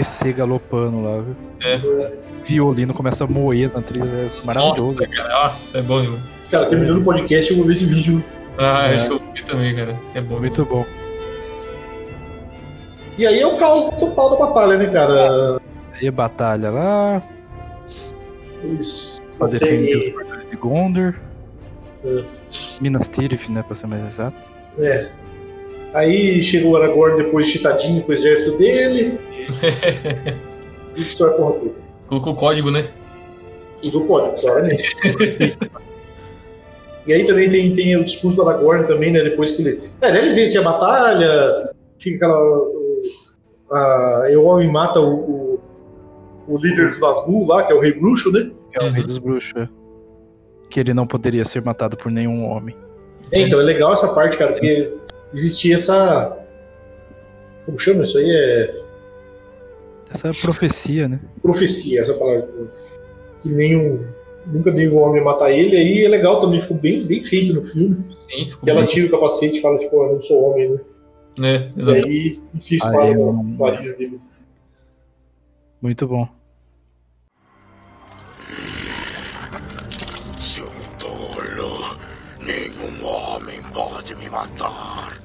Descer 0.00 0.32
galopando 0.32 1.02
lá, 1.02 1.20
viu? 1.20 1.36
É. 1.62 2.12
Violino 2.42 2.94
começa 2.94 3.24
a 3.24 3.26
moer 3.26 3.70
na 3.74 3.82
trilha, 3.82 4.04
é 4.04 4.30
maravilhoso. 4.44 5.00
Nossa, 5.00 5.06
cara. 5.08 5.28
Nossa, 5.28 5.78
é 5.78 5.82
bom, 5.82 6.00
irmão. 6.00 6.18
Cara, 6.50 6.66
terminando 6.66 6.98
o 6.98 7.04
podcast, 7.04 7.50
eu 7.50 7.56
vou 7.58 7.66
ver 7.66 7.72
esse 7.72 7.84
vídeo. 7.84 8.24
Ah, 8.58 8.88
É. 8.90 8.94
acho 8.94 9.06
que 9.06 9.12
eu 9.12 9.20
vi 9.34 9.42
também, 9.44 9.74
cara. 9.74 9.94
É 10.14 10.20
bom. 10.20 10.40
Muito 10.40 10.64
bom. 10.64 10.84
E 13.18 13.26
aí 13.26 13.38
é 13.40 13.46
o 13.46 13.58
caos 13.58 13.84
total 13.98 14.30
da 14.30 14.46
batalha, 14.46 14.78
né, 14.78 14.86
cara? 14.90 15.60
Aí 16.00 16.08
a 16.08 16.12
batalha 16.12 16.70
lá, 16.70 17.22
Eles 18.64 19.20
pra 19.38 19.46
defender 19.48 19.96
os 19.98 20.08
portões 20.10 20.48
de 20.50 20.56
Gondor. 20.56 21.14
É. 22.04 22.22
Minas 22.80 23.08
Tirith, 23.08 23.48
né, 23.50 23.62
pra 23.62 23.74
ser 23.74 23.86
mais 23.86 24.04
exato. 24.06 24.48
É. 24.78 25.08
Aí 25.92 26.42
chega 26.42 26.66
o 26.66 26.76
Aragorn 26.76 27.22
depois 27.22 27.46
chitadinho 27.48 28.02
com 28.02 28.10
o 28.10 28.14
exército 28.14 28.56
dele. 28.58 29.18
Destrói 30.96 31.30
a 31.30 31.34
porra 31.34 31.52
toda. 31.60 31.70
Colocou 32.08 32.32
o 32.32 32.36
código, 32.36 32.70
né? 32.70 32.88
Usou 33.82 34.02
o 34.04 34.06
código, 34.06 34.40
claramente. 34.40 34.94
e 37.06 37.12
aí 37.12 37.26
também 37.26 37.48
tem, 37.48 37.72
tem 37.74 37.96
o 37.96 38.04
discurso 38.04 38.36
do 38.36 38.48
Aragorn 38.48 38.86
também, 38.86 39.12
né? 39.12 39.22
Depois 39.22 39.50
que 39.52 39.62
ele. 39.62 39.80
É, 40.00 40.10
daí 40.12 40.18
eles 40.18 40.34
vencem 40.34 40.60
a 40.60 40.62
batalha, 40.62 41.70
fica 41.98 42.16
aquela. 42.26 42.38
o- 42.58 43.00
A 43.72 44.24
Eowyn 44.30 44.70
mata 44.70 45.00
o, 45.00 45.14
o, 45.14 45.60
o 46.48 46.58
líder 46.58 46.88
dos 46.88 47.00
Nazgûl 47.00 47.46
lá, 47.46 47.62
que 47.64 47.72
é 47.72 47.74
o 47.74 47.80
Rei 47.80 47.92
Bruxo, 47.92 48.30
né? 48.32 48.50
É 48.74 48.84
o 48.84 48.90
rei 48.92 49.02
dos 49.02 49.18
bruxos, 49.18 49.52
é. 49.56 49.68
Que 50.68 50.78
ele 50.80 50.94
não 50.94 51.04
poderia 51.06 51.44
ser 51.44 51.60
matado 51.64 51.96
por 51.96 52.10
nenhum 52.12 52.44
homem. 52.48 52.76
É, 53.32 53.40
então 53.40 53.60
é 53.60 53.62
legal 53.64 53.92
essa 53.92 54.14
parte, 54.14 54.36
cara, 54.36 54.52
porque 54.52 54.92
existia 55.32 55.74
essa. 55.76 56.36
Como 57.66 57.78
chama 57.78 58.04
isso 58.04 58.18
aí? 58.18 58.28
É 58.30 58.89
Essa 60.10 60.32
profecia, 60.34 61.08
né? 61.08 61.20
profecia, 61.40 62.00
essa 62.00 62.14
palavra. 62.14 62.48
Que 63.42 63.48
nenhum. 63.50 63.90
Nunca 64.46 64.70
nenhum 64.72 64.96
homem 64.96 65.18
ia 65.18 65.24
matar 65.24 65.52
ele, 65.52 65.76
aí 65.76 66.04
é 66.04 66.08
legal 66.08 66.40
também, 66.40 66.60
ficou 66.60 66.76
bem, 66.76 67.02
bem 67.04 67.22
feito 67.22 67.52
no 67.54 67.62
filme. 67.62 67.96
Sim, 68.16 68.46
ficou 68.50 68.62
Que 68.64 68.70
ela 68.70 68.86
tira 68.86 69.06
o 69.06 69.10
capacete 69.10 69.58
e 69.58 69.60
fala, 69.60 69.78
tipo, 69.78 69.94
eu 70.02 70.12
não 70.14 70.20
sou 70.20 70.50
homem, 70.50 70.70
né? 70.70 70.80
É, 71.42 71.72
E 71.76 71.80
exato. 71.80 72.04
aí 72.06 72.40
enfia 72.54 72.78
a 72.82 72.86
espada 72.86 73.04
Aí, 73.04 73.14
no 73.14 73.30
um- 73.30 73.56
nariz 73.58 73.96
dele. 73.96 74.20
Muito 75.80 76.06
bom. 76.08 76.26
Seu 80.38 80.66
tolo. 80.98 81.98
Nenhum 82.44 83.04
homem 83.06 83.60
pode 83.72 84.14
me 84.16 84.28
matar. 84.28 85.18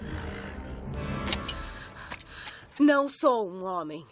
Não 2.80 3.08
sou 3.08 3.50
um 3.50 3.64
homem. 3.64 4.06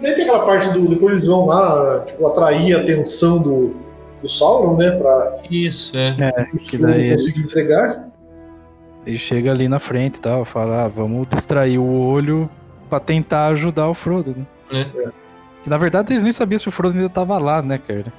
Daí 0.00 0.14
tem 0.14 0.24
aquela 0.24 0.44
parte 0.44 0.70
do. 0.70 0.88
Depois 0.88 1.12
eles 1.12 1.26
vão 1.26 1.46
lá, 1.46 2.00
tipo, 2.06 2.26
atrair 2.26 2.76
a 2.76 2.80
atenção 2.80 3.40
do, 3.40 3.74
do 4.22 4.28
Sauron, 4.28 4.76
né? 4.76 4.90
Pra 4.92 5.38
Isso, 5.50 5.96
é. 5.96 6.16
É, 6.20 6.44
que 6.44 6.78
daí 6.78 7.10
conseguir 7.10 7.40
entregar. 7.42 8.08
ele 9.06 9.18
chega 9.18 9.50
ali 9.52 9.68
na 9.68 9.78
frente 9.78 10.16
e 10.16 10.20
tal, 10.20 10.44
fala, 10.44 10.84
ah, 10.84 10.88
vamos 10.88 11.26
distrair 11.28 11.78
o 11.78 12.00
olho 12.00 12.48
pra 12.88 12.98
tentar 13.00 13.48
ajudar 13.48 13.88
o 13.88 13.94
Frodo, 13.94 14.34
né? 14.36 14.46
É. 14.96 15.08
Que 15.62 15.70
na 15.70 15.78
verdade 15.78 16.12
eles 16.12 16.22
nem 16.22 16.32
sabiam 16.32 16.58
se 16.58 16.68
o 16.68 16.72
Frodo 16.72 16.96
ainda 16.96 17.08
tava 17.08 17.38
lá, 17.38 17.62
né, 17.62 17.78
cara? 17.78 18.12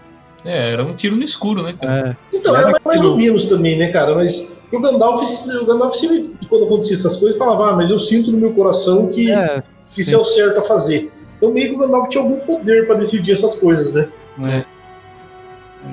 É, 0.43 0.73
era 0.73 0.83
um 0.83 0.95
tiro 0.95 1.15
no 1.15 1.23
escuro, 1.23 1.63
né? 1.63 1.75
cara? 1.79 2.17
É. 2.31 2.35
Então, 2.37 2.55
Era 2.55 2.69
era 2.69 2.81
mais 2.85 3.01
ou 3.01 3.17
menos 3.17 3.45
também, 3.45 3.77
né, 3.77 3.91
cara? 3.91 4.13
Mas 4.13 4.57
o 4.71 4.79
Gandalf, 4.79 5.21
o 5.61 5.65
Gandalf 5.65 5.95
sempre, 5.95 6.35
quando 6.47 6.65
acontecia 6.65 6.95
essas 6.95 7.15
coisas, 7.15 7.37
falava, 7.37 7.71
ah, 7.71 7.75
mas 7.75 7.89
eu 7.89 7.97
sinto 7.97 8.31
no 8.31 8.37
meu 8.37 8.53
coração 8.53 9.07
que, 9.07 9.31
É, 9.31 9.63
que 9.89 10.01
isso 10.01 10.13
é 10.13 10.17
o 10.17 10.23
certo 10.23 10.59
a 10.59 10.61
fazer. 10.61 11.11
Então 11.45 11.53
meio 11.53 11.69
que 11.69 11.75
o 11.75 11.77
Gandalf 11.79 12.07
tinha 12.09 12.23
algum 12.23 12.39
poder 12.39 12.87
pra 12.87 12.95
decidir 12.95 13.31
essas 13.33 13.55
coisas, 13.55 13.93
né? 13.93 14.09
é. 14.43 14.65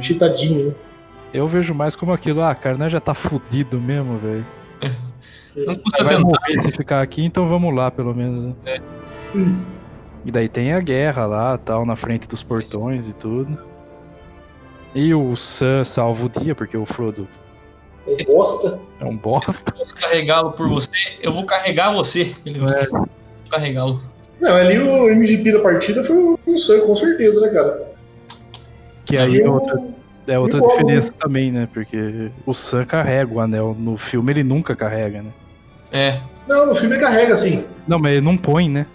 Chitadinho, 0.00 0.68
né? 0.68 0.74
Eu 1.34 1.46
vejo 1.46 1.74
mais 1.74 1.94
como 1.94 2.12
aquilo, 2.12 2.42
ah, 2.42 2.54
cara, 2.54 2.76
nós 2.78 2.90
já 2.92 3.00
tá 3.00 3.12
fudido 3.14 3.78
mesmo, 3.80 4.16
velho. 4.18 4.46
Não 5.54 5.66
custa 5.74 6.02
Vai 6.04 6.16
tentar. 6.16 6.26
morrer 6.26 6.58
se 6.58 6.72
ficar 6.72 7.02
aqui, 7.02 7.22
então 7.24 7.46
vamos 7.48 7.74
lá, 7.74 7.90
pelo 7.90 8.14
menos. 8.14 8.44
né? 8.64 8.80
Sim. 9.28 9.60
E 10.24 10.30
daí 10.30 10.48
tem 10.48 10.72
a 10.72 10.80
guerra 10.80 11.26
lá, 11.26 11.58
tal, 11.58 11.84
na 11.84 11.96
frente 11.96 12.26
dos 12.26 12.42
portões 12.42 13.08
e 13.08 13.14
tudo. 13.14 13.58
E 14.94 15.12
o 15.14 15.34
Sam 15.36 15.84
salva 15.84 16.24
o 16.26 16.28
dia, 16.28 16.54
porque 16.54 16.76
o 16.76 16.86
Frodo 16.86 17.28
É 18.06 18.24
bosta. 18.24 18.80
é 19.00 19.04
um 19.04 19.16
bosta. 19.16 19.72
Posso 19.72 19.94
carregá-lo 19.94 20.52
por 20.52 20.68
você? 20.68 20.96
Eu 21.20 21.32
vou 21.34 21.44
carregar 21.44 21.92
você. 21.92 22.34
Ele 22.46 22.60
vai 22.60 22.86
carregá-lo. 23.50 24.02
Não, 24.40 24.54
ali 24.54 24.78
o 24.78 25.08
MVP 25.08 25.52
da 25.52 25.60
partida 25.60 26.02
foi 26.02 26.16
o, 26.16 26.38
o 26.46 26.58
Sam, 26.58 26.80
com 26.80 26.96
certeza, 26.96 27.40
né, 27.40 27.48
cara? 27.48 27.82
Que 29.04 29.16
aí 29.16 29.40
é 29.40 29.48
outra, 29.48 29.80
é 30.26 30.38
outra 30.38 30.58
o 30.58 30.62
Gollum, 30.62 30.76
diferença 30.78 31.12
também, 31.18 31.52
né? 31.52 31.68
Porque 31.72 32.30
o 32.44 32.52
Sam 32.52 32.84
carrega 32.84 33.32
o 33.32 33.40
anel. 33.40 33.76
No 33.78 33.96
filme 33.96 34.32
ele 34.32 34.42
nunca 34.42 34.74
carrega, 34.74 35.22
né? 35.22 35.30
É. 35.92 36.20
Não, 36.48 36.66
no 36.66 36.74
filme 36.74 36.96
ele 36.96 37.02
carrega 37.04 37.34
assim. 37.34 37.64
Não, 37.86 37.98
mas 37.98 38.12
ele 38.12 38.20
não 38.20 38.36
põe, 38.36 38.68
né? 38.68 38.86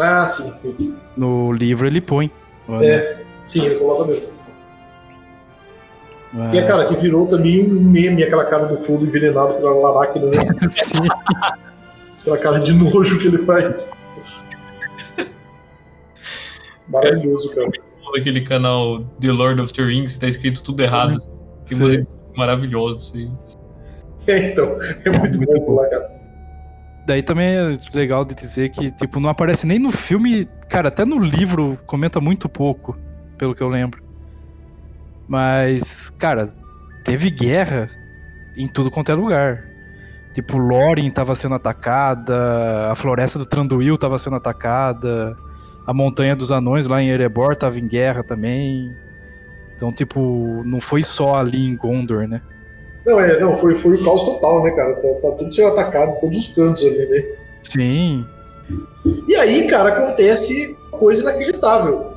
Ah, 0.00 0.24
sim, 0.26 0.54
sim. 0.54 0.94
No 1.16 1.52
livro 1.52 1.86
ele 1.86 2.00
põe. 2.00 2.30
o 2.68 2.74
anel. 2.74 2.88
É, 2.88 3.16
sim, 3.44 3.64
ele 3.64 3.74
coloca 3.76 4.04
mesmo. 4.06 4.28
Ah, 6.34 6.48
Que 6.50 6.58
é, 6.58 6.62
cara, 6.66 6.86
que 6.86 6.94
virou 6.96 7.26
também 7.26 7.62
um 7.62 7.80
meme, 7.80 8.22
aquela 8.22 8.44
cara 8.46 8.66
do 8.66 8.76
Frodo 8.76 9.04
envenenado 9.04 9.54
pela 9.54 9.72
Laracna, 9.74 10.26
né? 10.26 10.32
Sim. 10.70 10.98
Aquela 12.20 12.38
cara 12.38 12.58
de 12.60 12.72
nojo 12.72 13.18
que 13.18 13.26
ele 13.26 13.38
faz. 13.38 13.90
Maravilhoso, 16.92 17.54
cara. 17.54 17.70
Aquele 18.16 18.42
canal 18.42 19.04
The 19.20 19.32
Lord 19.32 19.60
of 19.62 19.72
the 19.72 19.82
Rings, 19.82 20.16
tá 20.16 20.28
escrito 20.28 20.62
tudo 20.62 20.82
errado. 20.82 21.18
Tem 21.66 21.78
Sim. 21.78 21.84
músicas 21.84 22.20
maravilhosas. 22.36 23.08
Assim. 23.08 23.32
É, 24.26 24.50
então, 24.50 24.76
é 25.04 25.18
muito, 25.18 25.38
bom 25.38 25.72
lá, 25.72 25.88
cara. 25.88 26.10
daí 27.06 27.22
também 27.22 27.56
é 27.56 27.74
legal 27.94 28.24
de 28.24 28.34
dizer 28.34 28.68
que, 28.68 28.90
tipo, 28.90 29.18
não 29.18 29.30
aparece 29.30 29.66
nem 29.66 29.78
no 29.78 29.90
filme. 29.90 30.46
Cara, 30.68 30.88
até 30.88 31.04
no 31.04 31.18
livro 31.18 31.78
comenta 31.86 32.20
muito 32.20 32.48
pouco, 32.48 32.96
pelo 33.38 33.54
que 33.54 33.62
eu 33.62 33.68
lembro. 33.68 34.02
Mas, 35.26 36.10
cara, 36.10 36.46
teve 37.04 37.30
guerra 37.30 37.88
em 38.56 38.68
tudo 38.68 38.90
quanto 38.90 39.10
é 39.10 39.14
lugar. 39.14 39.64
Tipo, 40.34 40.58
Loren 40.58 41.10
tava 41.10 41.34
sendo 41.34 41.54
atacada, 41.54 42.90
a 42.90 42.94
floresta 42.94 43.38
do 43.38 43.46
Tranduil 43.46 43.96
tava 43.98 44.16
sendo 44.18 44.36
atacada, 44.36 45.36
a 45.86 45.92
montanha 45.92 46.36
dos 46.36 46.52
anões 46.52 46.86
lá 46.86 47.02
em 47.02 47.08
Erebor 47.08 47.56
tava 47.56 47.78
em 47.78 47.86
guerra 47.86 48.22
também. 48.22 48.94
Então, 49.74 49.92
tipo, 49.92 50.62
não 50.64 50.80
foi 50.80 51.02
só 51.02 51.36
ali 51.36 51.66
em 51.66 51.76
Gondor, 51.76 52.28
né? 52.28 52.40
Não, 53.04 53.18
é, 53.18 53.40
não, 53.40 53.52
foi, 53.54 53.74
foi 53.74 53.96
o 53.96 54.04
caos 54.04 54.22
total, 54.22 54.62
né, 54.62 54.70
cara? 54.70 54.94
Tá, 54.94 55.08
tá 55.22 55.36
tudo 55.36 55.52
sendo 55.52 55.68
atacado, 55.68 56.20
todos 56.20 56.38
os 56.38 56.54
cantos 56.54 56.84
ali, 56.84 57.06
né? 57.06 57.24
Sim. 57.64 58.26
E 59.26 59.34
aí, 59.34 59.66
cara, 59.66 59.88
acontece 59.88 60.78
coisa 60.92 61.22
inacreditável. 61.22 62.12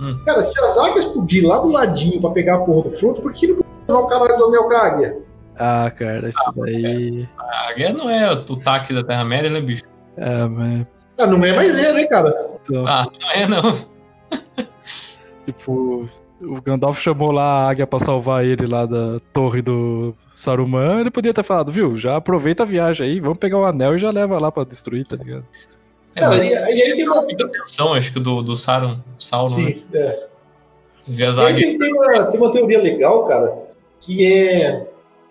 Hum. 0.00 0.18
Cara, 0.24 0.42
se 0.42 0.58
as 0.60 0.78
águias 0.78 1.04
podiam 1.04 1.44
ir 1.44 1.46
lá 1.46 1.58
do 1.58 1.68
ladinho 1.68 2.20
pra 2.20 2.30
pegar 2.30 2.56
a 2.56 2.60
porra 2.60 2.84
do 2.84 2.90
fruto, 2.90 3.20
por 3.20 3.32
que 3.32 3.48
não 3.48 3.62
levar 3.86 4.00
o 4.00 4.06
caralho 4.06 4.38
do 4.38 4.44
anel 4.46 4.64
com 4.64 4.74
a 4.74 4.80
águia? 4.80 5.18
Ah, 5.56 5.92
cara, 5.96 6.28
isso 6.28 6.52
daí. 6.56 7.28
A 7.38 7.68
águia 7.68 7.92
não 7.92 8.10
é 8.10 8.32
o 8.32 8.56
táxi 8.56 8.92
da 8.92 9.04
Terra-média, 9.04 9.50
né, 9.50 9.60
bicho? 9.60 9.84
É, 10.16 10.46
mas. 10.46 10.86
Ah, 11.16 11.26
não 11.26 11.44
é 11.44 11.52
mais 11.52 11.78
é, 11.78 11.92
né, 11.92 12.04
cara? 12.06 12.50
Então, 12.62 12.86
Ah, 12.86 13.06
não 13.20 13.30
é 13.30 13.46
não. 13.46 13.78
tipo, 15.44 16.08
o 16.40 16.60
Gandalf 16.60 17.00
chamou 17.00 17.30
lá 17.30 17.42
a 17.42 17.70
águia 17.70 17.86
pra 17.86 17.98
salvar 17.98 18.44
ele 18.44 18.66
lá 18.66 18.86
da 18.86 19.20
torre 19.32 19.62
do 19.62 20.14
Saruman. 20.30 21.00
Ele 21.00 21.10
podia 21.10 21.32
ter 21.32 21.42
falado, 21.42 21.70
viu? 21.72 21.96
Já 21.96 22.16
aproveita 22.16 22.62
a 22.62 22.66
viagem 22.66 23.06
aí, 23.06 23.20
vamos 23.20 23.38
pegar 23.38 23.58
o 23.58 23.64
anel 23.64 23.94
e 23.94 23.98
já 23.98 24.10
leva 24.10 24.38
lá 24.38 24.50
pra 24.50 24.64
destruir, 24.64 25.04
tá 25.06 25.16
ligado? 25.16 25.44
É, 26.14 26.20
Cara, 26.20 26.36
mas 26.36 26.46
e, 26.46 26.50
e 26.50 26.82
aí 26.82 26.96
tem 26.96 27.08
uma. 27.08 27.22
muita 27.22 27.44
atenção, 27.44 27.92
acho 27.94 28.12
que 28.12 28.20
do, 28.20 28.42
do 28.42 28.56
Sauron, 28.56 28.98
Sauron 29.18 29.56
né? 29.58 29.72
Sim, 29.72 29.82
é. 29.94 30.26
As 31.26 31.36
E 31.36 31.40
aí 31.40 31.54
tem, 31.54 31.78
tem 31.78 31.92
uma, 31.92 32.24
tem 32.30 32.40
uma 32.40 32.52
teoria 32.52 32.80
legal, 32.80 33.26
cara, 33.26 33.52
que 34.00 34.24
é. 34.24 34.86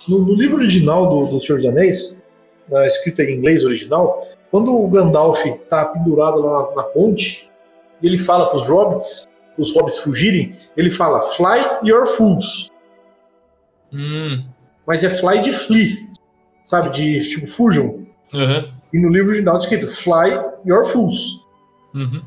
No, 0.07 0.19
no 0.19 0.33
livro 0.33 0.57
original 0.57 1.09
do, 1.09 1.25
do 1.37 1.41
Senhor 1.43 1.57
dos 1.59 1.65
Anéis, 1.65 2.22
na 2.69 2.85
escrita 2.85 3.23
em 3.23 3.37
inglês 3.37 3.63
original, 3.63 4.27
quando 4.51 4.75
o 4.75 4.87
Gandalf 4.87 5.43
tá 5.69 5.85
pendurado 5.85 6.39
lá 6.39 6.69
na, 6.69 6.75
na 6.75 6.83
ponte, 6.83 7.49
e 8.01 8.07
ele 8.07 8.17
fala 8.17 8.49
pros 8.49 8.67
hobbits, 8.67 9.25
os 9.57 9.75
hobbits 9.75 9.99
fugirem, 9.99 10.55
ele 10.75 10.91
fala 10.91 11.21
Fly 11.21 11.79
your 11.83 12.05
fools. 12.05 12.69
Hum. 13.91 14.43
Mas 14.85 15.03
é 15.03 15.09
fly 15.09 15.39
de 15.39 15.51
flee, 15.51 15.97
sabe? 16.63 16.89
De 16.91 17.19
tipo, 17.29 17.47
fujam. 17.47 18.05
Uhum. 18.33 18.65
E 18.91 18.99
no 18.99 19.09
livro 19.09 19.29
original 19.29 19.55
tá 19.55 19.61
escrito 19.61 19.87
Fly 19.87 20.31
your 20.65 20.83
fools. 20.83 21.47
Uhum. 21.93 22.21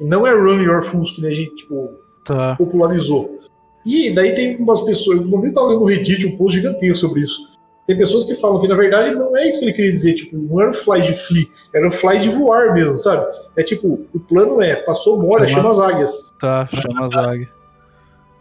E 0.00 0.04
não 0.04 0.26
é 0.26 0.32
Run 0.32 0.62
your 0.62 0.82
fools, 0.82 1.12
que 1.12 1.22
nem 1.22 1.30
a 1.30 1.34
gente, 1.34 1.54
tipo, 1.56 1.90
Tá. 2.24 2.56
popularizou. 2.56 3.40
E 3.86 4.10
daí 4.10 4.34
tem 4.34 4.56
umas 4.56 4.82
pessoas, 4.82 5.24
uma 5.24 5.40
vez 5.40 5.50
eu 5.50 5.54
tava 5.54 5.68
lendo 5.68 5.80
no 5.80 5.86
Reddit 5.86 6.26
um 6.26 6.36
post 6.36 6.58
gigantesco 6.58 6.96
sobre 6.96 7.22
isso. 7.22 7.40
Tem 7.88 7.96
pessoas 7.96 8.26
que 8.26 8.34
falam 8.36 8.60
que 8.60 8.68
na 8.68 8.76
verdade 8.76 9.14
não 9.14 9.34
é 9.34 9.48
isso 9.48 9.58
que 9.60 9.64
ele 9.64 9.72
queria 9.72 9.92
dizer, 9.92 10.12
tipo, 10.12 10.36
não 10.36 10.60
era 10.60 10.68
o 10.68 10.74
fly 10.74 11.00
de 11.00 11.14
flee, 11.14 11.48
era 11.74 11.88
o 11.88 11.90
fly 11.90 12.18
de 12.20 12.28
voar 12.28 12.74
mesmo, 12.74 12.98
sabe? 12.98 13.26
É 13.56 13.62
tipo, 13.62 14.06
o 14.14 14.20
plano 14.20 14.60
é, 14.60 14.76
passou 14.76 15.22
mora, 15.22 15.48
Chama- 15.48 15.62
chama 15.62 15.70
as 15.70 15.78
águias. 15.94 16.34
Tá, 16.38 16.68
chama 16.70 17.06
as 17.06 17.14
águias. 17.16 17.48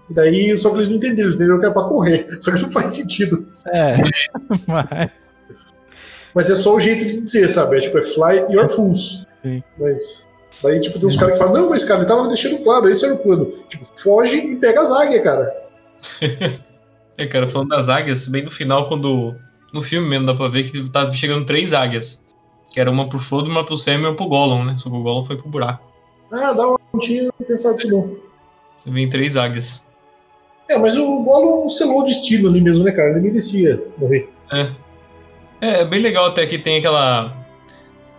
E 0.10 0.14
daí, 0.14 0.58
só 0.58 0.70
que 0.70 0.76
eles 0.76 0.90
não 0.90 0.98
entenderam, 0.98 1.24
eles 1.30 1.36
entenderam 1.36 1.60
que 1.60 1.66
era 1.66 1.74
pra 1.74 1.84
correr. 1.84 2.28
Só 2.42 2.52
que 2.52 2.62
não 2.62 2.70
faz 2.70 2.90
sentido. 2.92 3.46
É, 3.68 3.96
mas. 4.68 5.10
Mas 6.36 6.50
é 6.50 6.56
só 6.56 6.76
o 6.76 6.80
jeito 6.80 7.06
de 7.06 7.14
dizer, 7.14 7.48
sabe? 7.50 7.78
É 7.78 7.82
tipo, 7.82 7.98
é 7.98 8.04
fly 8.04 8.54
your 8.54 8.68
fools. 8.68 9.26
Sim. 9.42 9.64
Mas 9.80 10.28
daí, 10.62 10.80
tipo, 10.82 11.00
tem 11.00 11.08
uns 11.08 11.16
caras 11.18 11.34
que 11.34 11.40
falam, 11.40 11.54
não, 11.62 11.70
mas 11.70 11.84
cara, 11.86 12.02
ele 12.02 12.08
tava 12.10 12.28
deixando 12.28 12.58
claro, 12.64 12.90
esse 12.90 13.06
era 13.06 13.14
o 13.16 13.18
plano. 13.18 13.46
Tipo, 13.70 13.86
foge 13.98 14.38
e 14.40 14.56
pega 14.58 14.82
as 14.82 14.92
águias, 14.92 15.24
cara. 15.24 15.56
É, 17.18 17.26
cara, 17.26 17.48
falando 17.48 17.70
das 17.70 17.90
águias, 17.90 18.28
bem 18.28 18.44
no 18.44 18.52
final, 18.52 18.88
quando. 18.88 19.36
No 19.74 19.82
filme 19.82 20.08
mesmo 20.08 20.26
dá 20.26 20.34
pra 20.34 20.48
ver 20.48 20.64
que 20.64 20.90
tava 20.90 21.12
chegando 21.12 21.46
três 21.46 21.74
águias. 21.74 22.24
Que 22.70 22.80
era 22.80 22.92
uma 22.92 23.10
pro 23.10 23.20
Frodo, 23.20 23.50
uma 23.50 23.66
pro 23.66 23.78
Sam 23.78 23.94
e 23.94 23.98
uma 23.98 24.16
pro 24.16 24.28
Gollum, 24.28 24.64
né? 24.64 24.76
Só 24.78 24.90
que 24.90 24.96
o 24.96 25.02
Gollum 25.02 25.24
foi 25.24 25.36
pro 25.36 25.50
buraco. 25.50 25.86
Ah, 26.32 26.54
dá 26.54 26.68
uma 26.68 26.80
não 26.94 27.00
tinha 27.00 27.32
pensado 27.48 27.76
nisso 27.76 27.90
não. 27.90 28.18
Vem 28.86 29.10
três 29.10 29.36
águias. 29.36 29.86
É, 30.70 30.78
mas 30.78 30.96
o 30.96 31.24
Gollum 31.24 31.68
selou 31.70 32.02
o 32.02 32.06
destino 32.06 32.50
ali 32.50 32.62
mesmo, 32.62 32.84
né, 32.84 32.92
cara? 32.92 33.12
Ele 33.12 33.22
merecia 33.22 33.84
morrer. 33.98 34.30
É. 34.52 34.68
É, 35.60 35.82
é 35.82 35.86
bem 35.86 36.02
legal 36.02 36.26
até 36.26 36.46
que 36.46 36.58
tem 36.58 36.78
aquela. 36.78 37.36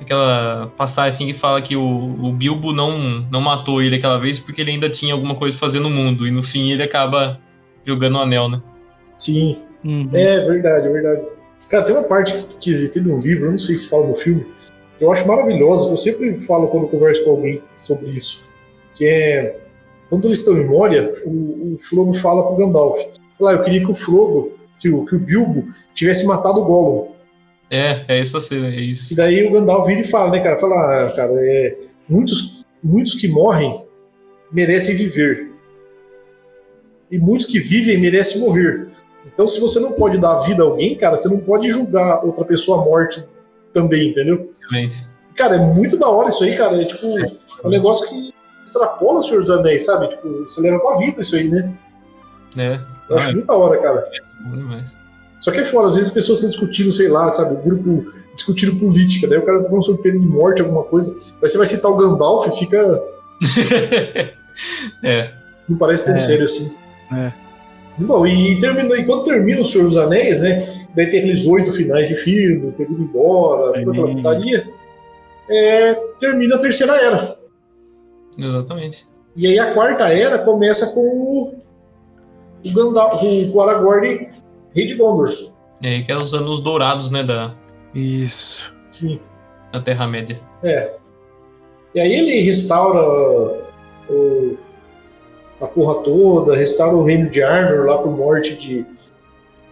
Aquela 0.01 0.73
passagem 0.77 1.09
assim 1.09 1.27
que 1.27 1.33
fala 1.33 1.61
que 1.61 1.75
o, 1.75 1.83
o 1.83 2.33
Bilbo 2.33 2.73
não, 2.73 3.27
não 3.33 3.41
matou 3.41 3.83
ele 3.83 3.97
aquela 3.97 4.17
vez 4.17 4.39
porque 4.39 4.61
ele 4.61 4.71
ainda 4.71 4.89
tinha 4.89 5.13
alguma 5.13 5.35
coisa 5.35 5.57
pra 5.57 5.67
fazer 5.67 5.81
no 5.81 5.91
mundo. 5.91 6.27
E 6.27 6.31
no 6.31 6.43
fim 6.43 6.71
ele 6.71 6.85
acaba 6.85 7.41
jogando 7.85 8.15
o 8.15 8.21
anel, 8.21 8.49
né? 8.49 8.63
Sim. 9.19 9.59
Uhum. 9.85 10.09
É 10.13 10.41
verdade, 10.41 10.87
é 10.87 10.91
verdade. 10.91 11.23
Cara, 11.69 11.85
tem 11.85 11.95
uma 11.95 12.05
parte 12.05 12.47
que 12.61 12.89
tem 12.89 13.03
no 13.03 13.21
livro, 13.21 13.47
eu 13.47 13.51
não 13.51 13.59
sei 13.59 13.77
se 13.77 13.89
fala 13.89 14.07
no 14.07 14.15
filme, 14.15 14.47
que 14.97 15.05
eu 15.05 15.13
acho 15.13 15.27
maravilhosa, 15.27 15.91
eu 15.91 15.97
sempre 15.97 16.39
falo 16.41 16.69
quando 16.69 16.89
converso 16.89 17.25
com 17.25 17.33
alguém 17.33 17.63
sobre 17.77 18.11
isso, 18.11 18.45
que 18.95 19.05
é 19.07 19.59
quando 20.09 20.25
eles 20.27 20.39
estão 20.39 20.57
em 20.57 20.65
Moria, 20.65 21.15
o, 21.27 21.75
o 21.75 21.79
Frodo 21.79 22.15
fala 22.15 22.47
pro 22.47 22.57
Gandalf, 22.57 22.99
lá, 23.39 23.53
eu 23.53 23.63
queria 23.63 23.81
que 23.81 23.91
o 23.91 23.95
Frodo, 23.95 24.53
que 24.81 24.89
o, 24.89 25.05
que 25.05 25.17
o 25.17 25.19
Bilbo, 25.19 25.67
tivesse 25.95 26.27
matado 26.27 26.61
o 26.61 26.65
Gollum. 26.65 27.09
É, 27.71 28.05
é 28.09 28.19
essa 28.19 28.41
cena, 28.41 28.69
é 28.69 28.81
isso. 28.81 29.13
E 29.13 29.17
daí 29.17 29.47
o 29.47 29.53
Gandalf 29.53 29.87
vira 29.87 30.01
e 30.01 30.05
fala, 30.05 30.31
né, 30.31 30.41
cara? 30.41 30.59
Fala, 30.59 30.75
ah, 30.75 31.13
cara, 31.13 31.33
é, 31.37 31.77
muitos, 32.09 32.65
muitos 32.83 33.15
que 33.15 33.29
morrem 33.29 33.85
merecem 34.51 34.97
viver. 34.97 35.51
E 37.11 37.19
muitos 37.19 37.47
que 37.47 37.59
vivem 37.59 37.99
merecem 37.99 38.41
morrer. 38.41 38.89
Então, 39.39 39.47
se 39.47 39.61
você 39.61 39.79
não 39.79 39.93
pode 39.93 40.19
dar 40.19 40.35
vida 40.39 40.65
a 40.65 40.67
alguém, 40.67 40.97
cara, 40.97 41.17
você 41.17 41.29
não 41.29 41.39
pode 41.39 41.71
julgar 41.71 42.25
outra 42.25 42.45
pessoa 42.45 42.85
morte 42.85 43.25
também, 43.73 44.09
entendeu? 44.09 44.51
Excelente. 44.61 45.09
Cara, 45.37 45.55
é 45.55 45.59
muito 45.61 45.97
da 45.97 46.09
hora 46.09 46.29
isso 46.29 46.43
aí, 46.43 46.57
cara. 46.57 46.75
É 46.83 46.85
tipo, 46.85 47.07
é 47.07 47.65
um 47.65 47.71
negócio 47.71 48.09
que 48.09 48.35
extrapola 48.65 49.21
o 49.21 49.23
Senhor 49.23 49.39
dos 49.43 49.51
Anéis, 49.51 49.85
sabe? 49.85 50.09
Tipo, 50.09 50.45
você 50.45 50.61
leva 50.61 50.81
pra 50.81 50.97
vida 50.97 51.23
isso 51.23 51.37
aí, 51.37 51.49
né? 51.49 51.73
É. 52.57 52.81
Eu 53.09 53.17
acho 53.17 53.31
muito 53.31 53.47
da 53.47 53.55
hora, 53.55 53.81
cara. 53.81 54.09
bom 54.41 54.57
demais. 54.57 54.91
Só 55.41 55.53
que 55.53 55.61
é 55.61 55.65
fora, 55.65 55.87
às 55.87 55.95
vezes 55.95 56.09
as 56.09 56.15
pessoas 56.15 56.39
estão 56.39 56.51
discutindo, 56.51 56.93
sei 56.93 57.07
lá, 57.07 57.33
sabe, 57.33 57.55
o 57.55 57.59
grupo 57.63 58.05
discutindo 58.35 58.75
política, 58.75 59.29
daí 59.29 59.39
o 59.39 59.47
cara 59.47 59.59
tá 59.63 59.69
falando 59.69 59.85
sobre 59.85 60.03
pena 60.03 60.19
de 60.19 60.27
morte, 60.27 60.63
alguma 60.63 60.83
coisa, 60.83 61.17
aí 61.41 61.49
você 61.49 61.57
vai 61.57 61.67
citar 61.69 61.93
o 61.93 61.97
Gandalf 61.97 62.45
e 62.49 62.59
fica. 62.59 63.05
É. 65.05 65.31
Não 65.69 65.79
parece 65.79 66.07
tão 66.07 66.17
É. 66.17 66.19
sério 66.19 66.45
assim. 66.45 66.75
É. 67.13 67.33
Bom, 67.99 68.27
e 68.27 68.59
termina, 68.61 68.97
e 68.97 69.05
quando 69.05 69.25
termina 69.25 69.61
o 69.61 69.65
Senhor 69.65 69.89
dos 69.89 69.97
Anéis, 69.97 70.41
né? 70.41 70.87
Daí 70.95 71.07
tem 71.11 71.21
aqueles 71.21 71.47
oito 71.47 71.73
finais 71.73 72.09
de 72.09 72.15
filme, 72.15 72.73
tem 72.73 72.87
ido 72.87 73.03
embora, 73.03 73.73
toda 73.73 73.91
aquela 73.91 74.15
putaria. 74.15 74.69
É, 75.51 75.95
termina 76.21 76.57
a 76.57 76.59
terceira 76.59 76.97
era. 76.97 77.39
Exatamente. 78.39 79.07
E 79.37 79.47
aí 79.47 79.59
a 79.59 79.73
quarta 79.75 80.09
era 80.09 80.39
começa 80.39 80.93
com 80.95 81.01
o, 81.01 81.55
o 82.67 82.73
Gandalf, 82.75 83.21
com 83.21 83.59
o 83.59 83.61
Aragorn, 83.63 84.29
rei 84.75 84.87
de 84.87 84.95
Gondor. 84.95 85.31
Aí 85.83 86.03
que 86.05 86.11
é 86.13 86.17
os 86.17 86.35
anos 86.35 86.61
dourados, 86.61 87.11
né, 87.11 87.23
da, 87.23 87.55
Isso. 87.95 88.75
Sim. 88.91 89.21
da 89.73 89.81
Terra-média. 89.81 90.41
É. 90.63 90.95
E 91.95 92.01
aí 92.01 92.13
ele 92.13 92.41
restaura 92.41 93.01
o- 94.11 94.57
a 95.61 95.67
porra 95.67 96.03
toda, 96.03 96.57
restaura 96.57 96.97
o 96.97 97.05
reino 97.05 97.29
de 97.31 97.43
Arnor 97.43 97.87
lá 97.87 97.99
por 97.99 98.11
morte 98.17 98.55
de. 98.55 98.85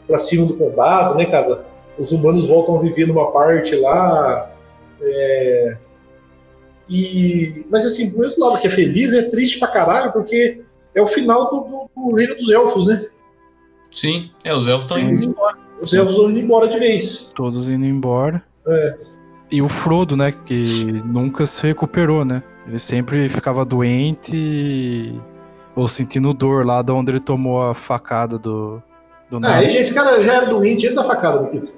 pra 0.06 0.18
cima 0.18 0.46
do 0.46 0.56
condado, 0.56 1.14
né, 1.14 1.26
cara? 1.26 1.64
Os 1.98 2.12
humanos 2.12 2.46
voltam 2.46 2.76
a 2.78 2.82
viver 2.82 3.06
numa 3.06 3.30
parte 3.32 3.74
lá. 3.76 4.50
é, 5.00 5.76
E... 6.88 7.64
Mas 7.70 7.84
assim, 7.86 8.10
do 8.10 8.18
mesmo 8.18 8.44
lado 8.44 8.60
que 8.60 8.66
é 8.66 8.70
feliz, 8.70 9.12
é 9.12 9.22
triste 9.22 9.58
pra 9.58 9.68
caralho, 9.68 10.12
porque 10.12 10.60
é 10.94 11.00
o 11.02 11.06
final 11.06 11.50
do, 11.50 11.60
do- 11.62 11.90
do 12.10 12.14
reino 12.14 12.34
dos 12.36 12.50
elfos, 12.50 12.86
né? 12.86 13.06
Sim, 13.92 14.30
é, 14.44 14.54
os 14.54 14.68
elfos 14.68 14.84
estão 14.84 14.98
indo 14.98 15.24
embora. 15.24 15.56
Os 15.80 15.92
elfos 15.92 16.16
vão 16.16 16.30
indo 16.30 16.38
embora 16.38 16.68
de 16.68 16.78
vez. 16.78 17.32
Todos 17.34 17.68
indo 17.68 17.84
embora. 17.84 18.42
É. 18.66 18.94
E 19.50 19.62
o 19.62 19.68
Frodo, 19.68 20.16
né? 20.16 20.32
Que 20.44 20.64
nunca 21.04 21.46
se 21.46 21.66
recuperou, 21.66 22.24
né? 22.24 22.42
Ele 22.66 22.78
sempre 22.78 23.28
ficava 23.28 23.64
doente 23.64 24.32
e- 24.36 25.20
ou 25.76 25.86
sentindo 25.86 26.32
dor 26.34 26.66
lá 26.66 26.82
de 26.82 26.90
onde 26.90 27.12
ele 27.12 27.20
tomou 27.20 27.62
a 27.62 27.74
facada 27.74 28.38
do, 28.38 28.82
do 29.30 29.36
Ah, 29.36 29.40
nariz. 29.40 29.74
esse 29.74 29.94
cara 29.94 30.20
já 30.24 30.34
era 30.34 30.46
doente 30.46 30.86
antes 30.86 30.96
da 30.96 31.04
facada, 31.04 31.40
meu 31.42 31.50
querido. 31.50 31.68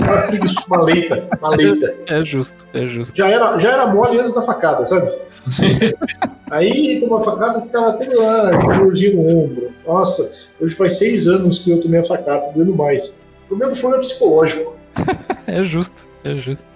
Uma 0.00 0.22
preguiça, 0.28 0.62
uma 0.68 0.82
leita, 0.82 1.28
uma 1.40 1.48
leita. 1.50 1.94
É 2.06 2.22
justo, 2.22 2.64
é 2.72 2.86
justo. 2.86 3.16
Já 3.16 3.28
era, 3.28 3.58
já 3.58 3.70
era 3.72 3.86
mole 3.86 4.18
antes 4.18 4.32
da 4.32 4.42
facada, 4.42 4.84
sabe? 4.84 5.12
Aí 6.50 7.00
tomou 7.00 7.18
a 7.18 7.20
facada 7.20 7.58
e 7.58 7.62
ficava 7.62 7.88
até 7.90 8.14
lá, 8.14 8.50
com 8.58 8.84
dorzinho 8.84 9.16
no 9.16 9.28
ombro. 9.44 9.70
Nossa, 9.86 10.30
hoje 10.60 10.74
faz 10.74 10.98
seis 10.98 11.26
anos 11.26 11.58
que 11.58 11.70
eu 11.70 11.80
tomei 11.80 12.00
a 12.00 12.04
facada, 12.04 12.38
tô 12.52 12.58
dando 12.58 12.74
mais. 12.74 13.26
O 13.50 13.56
meu 13.56 13.74
foi 13.74 13.98
psicológico. 13.98 14.76
É 15.46 15.62
justo, 15.62 16.06
é 16.24 16.36
justo. 16.36 16.68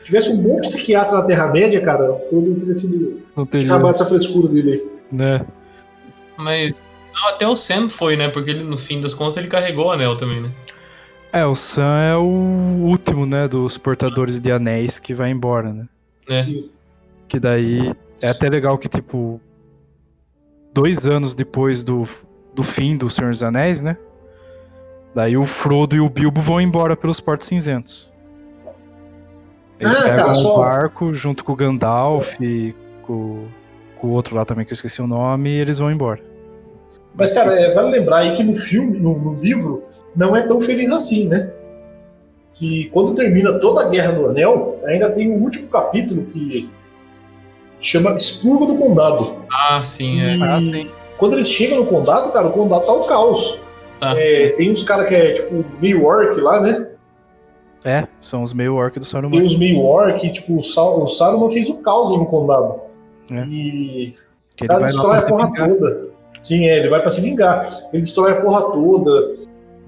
Se 0.00 0.06
tivesse 0.06 0.30
um 0.30 0.42
bom 0.42 0.60
psiquiatra 0.62 1.18
na 1.18 1.22
Terra-média, 1.22 1.80
cara, 1.80 2.10
o 2.12 2.18
Frodo 2.20 2.50
não 2.50 2.58
teria 2.58 2.74
sido. 2.74 3.22
Não 3.36 3.46
teria. 3.46 3.72
Acabar 3.72 3.90
essa 3.92 4.04
frescura 4.04 4.48
dele 4.48 4.72
aí. 4.72 4.90
Né? 5.12 5.46
Mas 6.40 6.74
não, 7.14 7.28
até 7.28 7.46
o 7.46 7.56
Sam 7.56 7.88
foi, 7.88 8.16
né? 8.16 8.28
Porque 8.28 8.50
ele, 8.50 8.64
no 8.64 8.78
fim 8.78 9.00
das 9.00 9.14
contas 9.14 9.36
ele 9.38 9.48
carregou 9.48 9.86
o 9.86 9.90
anel 9.92 10.16
também, 10.16 10.40
né? 10.40 10.50
É, 11.32 11.44
o 11.46 11.54
Sam 11.54 12.00
é 12.02 12.16
o 12.16 12.22
último, 12.24 13.24
né, 13.24 13.46
dos 13.46 13.78
portadores 13.78 14.40
de 14.40 14.50
anéis 14.50 14.98
que 14.98 15.14
vai 15.14 15.30
embora, 15.30 15.72
né? 15.72 15.86
É. 16.28 16.36
Sim. 16.36 16.68
Que 17.28 17.38
daí 17.38 17.92
é 18.20 18.28
até 18.30 18.48
legal 18.48 18.76
que, 18.76 18.88
tipo, 18.88 19.40
dois 20.74 21.06
anos 21.06 21.34
depois 21.34 21.84
do, 21.84 22.08
do 22.52 22.64
fim 22.64 22.96
do 22.96 23.08
Senhor 23.08 23.30
dos 23.30 23.42
Anéis, 23.44 23.80
né? 23.80 23.96
Daí 25.14 25.36
o 25.36 25.44
Frodo 25.44 25.94
e 25.94 26.00
o 26.00 26.08
Bilbo 26.10 26.40
vão 26.40 26.60
embora 26.60 26.96
pelos 26.96 27.20
Portos 27.20 27.46
Cinzentos. 27.46 28.12
Eles 29.78 29.96
Ah, 29.98 30.02
pegam 30.02 30.32
o 30.32 30.34
só- 30.34 30.58
barco 30.58 31.14
junto 31.14 31.44
com 31.44 31.52
o 31.52 31.56
Gandalf 31.56 32.34
e 32.40 32.74
com, 33.02 33.46
com 33.96 34.08
o 34.08 34.10
outro 34.10 34.34
lá 34.36 34.44
também 34.44 34.64
que 34.66 34.72
eu 34.72 34.74
esqueci 34.74 35.00
o 35.00 35.06
nome 35.06 35.50
e 35.50 35.54
eles 35.60 35.78
vão 35.78 35.90
embora. 35.92 36.20
Mas, 37.14 37.32
cara, 37.32 37.58
é, 37.58 37.72
vale 37.72 37.90
lembrar 37.90 38.18
aí 38.18 38.34
que 38.34 38.42
no 38.42 38.54
filme, 38.54 38.98
no, 38.98 39.18
no 39.18 39.34
livro, 39.40 39.84
não 40.14 40.34
é 40.34 40.46
tão 40.46 40.60
feliz 40.60 40.90
assim, 40.90 41.28
né? 41.28 41.52
Que 42.54 42.90
quando 42.90 43.14
termina 43.14 43.58
toda 43.58 43.82
a 43.82 43.88
Guerra 43.88 44.12
do 44.12 44.28
Anel, 44.28 44.80
ainda 44.84 45.10
tem 45.10 45.30
o 45.30 45.42
último 45.42 45.68
capítulo 45.68 46.24
que 46.26 46.68
chama 47.80 48.12
Expurgo 48.12 48.66
do 48.66 48.76
Condado. 48.76 49.36
Ah, 49.50 49.82
sim, 49.82 50.20
é. 50.20 50.34
E 50.34 50.90
quando 51.16 51.34
eles 51.34 51.48
chegam 51.48 51.78
no 51.78 51.86
condado, 51.86 52.32
cara, 52.32 52.46
o 52.46 52.52
condado 52.52 52.86
tá 52.86 52.92
o 52.92 53.04
caos. 53.04 53.60
Tá. 53.98 54.18
É, 54.18 54.50
tem 54.50 54.70
uns 54.70 54.82
caras 54.82 55.08
que 55.08 55.14
é 55.14 55.32
tipo 55.34 55.64
meio 55.80 56.04
orc 56.04 56.40
lá, 56.40 56.60
né? 56.60 56.88
É, 57.84 58.08
são 58.20 58.42
os 58.42 58.52
meio 58.52 58.74
orc 58.74 58.98
do 58.98 59.04
Saruman. 59.04 59.36
Tem 59.36 59.44
uns 59.44 59.58
meio 59.58 59.80
orc, 59.80 60.30
tipo, 60.30 60.58
o, 60.58 60.62
Sa 60.62 60.82
o 60.82 61.06
Saruman 61.06 61.50
fez 61.50 61.68
o 61.68 61.82
caos 61.82 62.18
no 62.18 62.26
condado. 62.26 62.80
É. 63.30 63.42
E 63.44 64.14
Que 64.56 64.64
o 64.64 64.64
ele 64.64 64.68
cara 64.68 64.80
vai 64.80 64.92
lá 64.92 65.16
destrói 65.16 65.18
a 65.18 65.26
porra 65.26 65.68
toda. 65.68 66.09
Sim, 66.42 66.68
é, 66.68 66.78
ele 66.78 66.88
vai 66.88 67.00
pra 67.00 67.10
se 67.10 67.20
vingar. 67.20 67.68
Ele 67.92 68.02
destrói 68.02 68.32
a 68.32 68.40
porra 68.40 68.62
toda, 68.72 69.34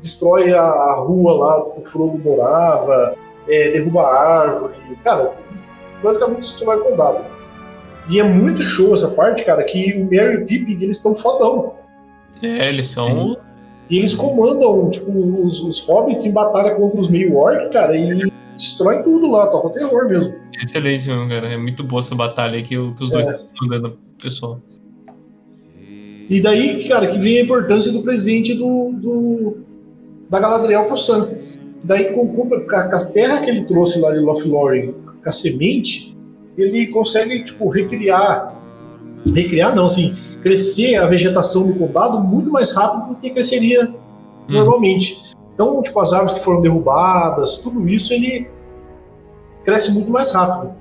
destrói 0.00 0.52
a, 0.52 0.62
a 0.62 0.94
rua 1.00 1.32
lá 1.34 1.70
que 1.70 1.80
o 1.80 1.82
Frodo 1.82 2.18
morava, 2.18 3.14
é, 3.48 3.70
derruba 3.72 4.02
a 4.02 4.40
árvore. 4.40 4.74
Cara, 5.02 5.32
basicamente 6.02 6.40
destrói 6.40 6.76
o 6.78 6.84
condado. 6.84 7.24
E 8.10 8.18
é 8.18 8.22
muito 8.22 8.60
show 8.60 8.92
essa 8.92 9.08
parte, 9.08 9.44
cara, 9.44 9.62
que 9.62 9.94
o 9.94 10.04
Merry 10.06 10.40
e 10.40 10.42
o 10.42 10.46
Pippin, 10.46 10.82
eles 10.82 10.96
estão 10.96 11.14
fodão. 11.14 11.74
É, 12.42 12.68
eles 12.68 12.88
são. 12.88 13.36
E 13.88 13.98
eles 13.98 14.14
comandam, 14.14 14.90
tipo, 14.90 15.10
os, 15.10 15.60
os 15.62 15.86
hobbits 15.86 16.24
em 16.24 16.32
batalha 16.32 16.74
contra 16.74 17.00
os 17.00 17.08
meio 17.08 17.36
orc, 17.36 17.70
cara, 17.72 17.96
e 17.96 18.32
destroem 18.56 19.02
tudo 19.02 19.30
lá, 19.30 19.46
toca 19.48 19.68
o 19.68 19.70
terror 19.70 20.08
mesmo. 20.08 20.34
Excelente 20.60 21.08
mesmo, 21.08 21.28
cara. 21.28 21.46
É 21.46 21.56
muito 21.56 21.84
boa 21.84 22.00
essa 22.00 22.14
batalha 22.14 22.56
aí 22.56 22.62
que, 22.62 22.76
os 22.76 23.10
dois 23.10 23.26
É. 23.26 23.30
estão 23.30 23.46
mandando 23.62 23.90
pro 23.90 23.98
pessoal. 24.22 24.60
E 26.30 26.40
daí, 26.40 26.86
cara, 26.88 27.06
que 27.08 27.18
vem 27.18 27.38
a 27.38 27.42
importância 27.42 27.92
do 27.92 28.02
presente 28.02 28.54
do, 28.54 28.90
do- 28.92 29.56
da 30.30 30.38
Galadriel 30.40 30.84
pro 30.86 30.96
Sam. 30.96 31.28
Daí, 31.84 32.12
com, 32.12 32.26
com, 32.28 32.48
com 32.48 32.54
a 32.76 32.88
com 32.88 32.96
a 32.96 33.04
terra 33.06 33.40
que 33.40 33.50
ele 33.50 33.64
trouxe 33.64 33.98
lá 34.00 34.12
de 34.12 34.18
Lothlórien, 34.20 34.94
com 35.22 35.28
a 35.28 35.32
semente, 35.32 36.16
ele 36.56 36.86
consegue, 36.88 37.44
tipo, 37.44 37.68
recriar. 37.68 38.54
Recriar, 39.34 39.74
não, 39.74 39.86
assim, 39.86 40.14
crescer 40.42 40.96
a 40.96 41.06
vegetação 41.06 41.66
do 41.66 41.74
condado 41.74 42.20
muito 42.20 42.50
mais 42.50 42.74
rápido 42.74 43.10
do 43.14 43.20
que 43.20 43.30
cresceria 43.30 43.94
normalmente. 44.48 45.20
Então, 45.54 45.80
tipo, 45.82 45.98
as 46.00 46.12
árvores 46.12 46.34
que 46.34 46.44
foram 46.44 46.60
derrubadas, 46.60 47.58
tudo 47.58 47.88
isso, 47.88 48.12
ele 48.12 48.48
cresce 49.64 49.92
muito 49.92 50.10
mais 50.10 50.32
rápido. 50.32 50.72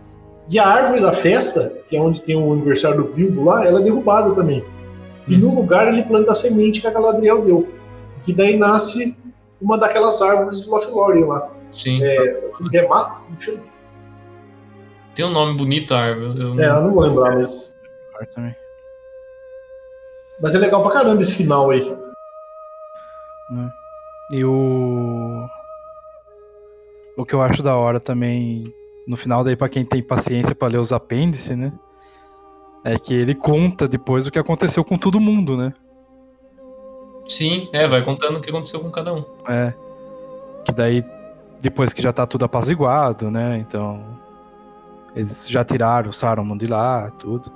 E 0.50 0.58
a 0.58 0.68
árvore 0.68 1.02
da 1.02 1.14
festa, 1.14 1.78
que 1.88 1.96
é 1.96 2.02
onde 2.02 2.22
tem 2.22 2.36
o 2.36 2.52
aniversário 2.52 3.04
do 3.04 3.14
Bilbo 3.14 3.44
lá, 3.44 3.66
ela 3.66 3.80
é 3.80 3.84
derrubada 3.84 4.34
também. 4.34 4.64
E 5.28 5.38
no 5.38 5.54
lugar 5.56 5.88
ele 5.88 6.04
planta 6.04 6.32
a 6.32 6.36
semente 6.36 6.82
que 6.82 6.88
a 6.88 6.92
Galadriel 6.92 7.44
deu. 7.44 7.72
Que 8.24 8.34
daí 8.34 8.58
nasce 8.58 9.18
uma 9.62 9.78
daquelas 9.78 10.22
árvores 10.22 10.62
do 10.62 10.72
Lothlórien 10.72 11.26
lá. 11.26 11.50
Sim. 11.72 12.02
É, 12.04 12.18
eu- 12.46 12.52
Tem 15.16 15.26
um 15.26 15.32
nome 15.32 15.58
bonito, 15.58 15.94
a 15.94 16.00
árvore. 16.02 16.42
Eu 16.42 16.60
é, 16.60 16.66
eu 16.68 16.82
não 16.84 16.92
vou 16.92 17.04
lembrar, 17.04 17.36
mas. 17.36 17.76
Mas 20.42 20.56
é 20.56 20.58
legal 20.58 20.82
pra 20.82 20.92
caramba 20.92 21.22
esse 21.22 21.36
final 21.36 21.70
aí. 21.70 21.90
né? 23.52 23.72
E 24.32 24.44
o. 24.46 25.46
O 27.18 27.26
que 27.26 27.36
eu 27.36 27.42
acho 27.42 27.62
da 27.62 27.76
hora 27.76 28.00
também, 28.00 28.64
no 29.08 29.18
final 29.18 29.44
daí, 29.44 29.56
pra 29.56 29.68
quem 29.70 29.84
tem 29.86 30.02
paciência 30.02 30.56
pra 30.56 30.68
ler 30.70 30.78
os 30.78 30.94
apêndices, 30.94 31.56
né? 31.58 31.72
É 32.84 32.98
que 32.98 33.14
ele 33.14 33.36
conta 33.36 33.88
depois 33.88 34.26
o 34.26 34.32
que 34.32 34.40
aconteceu 34.40 34.84
com 34.84 34.98
todo 34.98 35.20
mundo, 35.20 35.56
né? 35.56 35.74
Sim, 37.28 37.70
é, 37.72 37.88
vai 37.88 38.04
contando 38.04 38.38
o 38.38 38.42
que 38.42 38.50
aconteceu 38.50 38.80
com 38.80 38.90
cada 38.90 39.14
um. 39.14 39.24
É. 39.48 39.74
Que 40.66 40.74
daí, 40.74 41.04
depois 41.62 41.94
que 41.94 42.02
já 42.02 42.12
tá 42.12 42.26
tudo 42.26 42.46
apaziguado, 42.46 43.30
né? 43.30 43.58
Então. 43.58 44.04
Eles 45.16 45.48
já 45.50 45.64
tiraram 45.64 46.10
o 46.10 46.14
Saruman 46.14 46.58
de 46.58 46.66
lá, 46.66 47.10
tudo. 47.12 47.52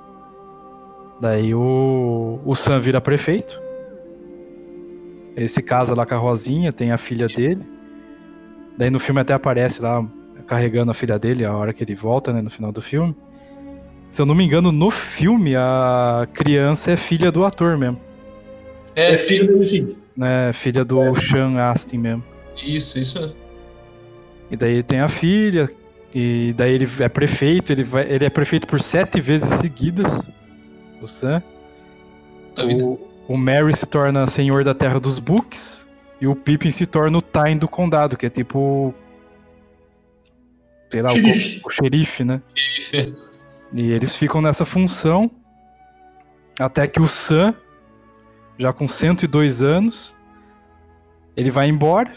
Daí 1.20 1.54
o. 1.54 2.38
O 2.44 2.54
Sam 2.54 2.80
vira 2.80 3.00
prefeito. 3.00 3.60
Ele 5.34 5.48
se 5.48 5.62
casa 5.62 5.94
lá 5.94 6.06
com 6.06 6.14
a 6.14 6.18
Rosinha, 6.18 6.72
tem 6.72 6.92
a 6.92 6.98
filha 6.98 7.26
dele. 7.26 7.66
Daí 8.76 8.90
no 8.90 8.98
filme 9.00 9.20
até 9.20 9.34
aparece 9.34 9.82
lá 9.82 10.06
carregando 10.46 10.90
a 10.90 10.94
filha 10.94 11.18
dele 11.18 11.44
a 11.44 11.54
hora 11.54 11.72
que 11.72 11.82
ele 11.82 11.94
volta, 11.94 12.32
né? 12.32 12.40
No 12.40 12.50
final 12.50 12.70
do 12.70 12.82
filme. 12.82 13.16
Se 14.10 14.22
eu 14.22 14.26
não 14.26 14.34
me 14.34 14.44
engano, 14.44 14.72
no 14.72 14.90
filme 14.90 15.54
a 15.56 16.26
criança 16.32 16.92
é 16.92 16.96
filha 16.96 17.30
do 17.30 17.44
ator 17.44 17.76
mesmo. 17.76 18.00
É, 18.94 19.12
É 19.14 19.18
filho 19.18 19.46
dele 19.48 19.64
sim. 19.64 19.96
Né? 20.16 20.52
Filha 20.52 20.84
do 20.84 20.98
Sean 21.20 21.58
Astin 21.58 21.98
mesmo. 21.98 22.24
Isso, 22.64 22.98
isso. 22.98 23.34
E 24.50 24.56
daí 24.56 24.82
tem 24.82 25.00
a 25.00 25.08
filha, 25.08 25.68
e 26.14 26.54
daí 26.56 26.72
ele 26.72 26.88
é 27.00 27.08
prefeito, 27.08 27.72
ele, 27.72 27.82
vai, 27.84 28.10
ele 28.10 28.24
é 28.24 28.30
prefeito 28.30 28.66
por 28.66 28.80
sete 28.80 29.20
vezes 29.20 29.50
seguidas, 29.60 30.26
o 31.02 31.06
Sam. 31.06 31.42
O, 32.80 32.98
o 33.28 33.36
Mary 33.36 33.76
se 33.76 33.84
torna 33.86 34.26
senhor 34.26 34.64
da 34.64 34.72
terra 34.72 34.98
dos 34.98 35.18
Books, 35.18 35.86
e 36.20 36.26
o 36.26 36.34
Pippin 36.34 36.70
se 36.70 36.86
torna 36.86 37.18
o 37.18 37.20
Tain 37.20 37.58
do 37.58 37.68
condado, 37.68 38.16
que 38.16 38.24
é 38.24 38.30
tipo. 38.30 38.94
Sei 40.90 41.02
lá, 41.02 41.12
o- 41.12 41.16
Xerife. 41.16 41.60
O, 41.66 41.70
xerife, 41.70 42.24
né? 42.24 42.40
E 43.76 43.92
eles 43.92 44.16
ficam 44.16 44.40
nessa 44.40 44.64
função 44.64 45.30
até 46.58 46.88
que 46.88 46.98
o 46.98 47.06
Sam, 47.06 47.54
já 48.56 48.72
com 48.72 48.88
102 48.88 49.62
anos, 49.62 50.16
ele 51.36 51.50
vai 51.50 51.68
embora. 51.68 52.10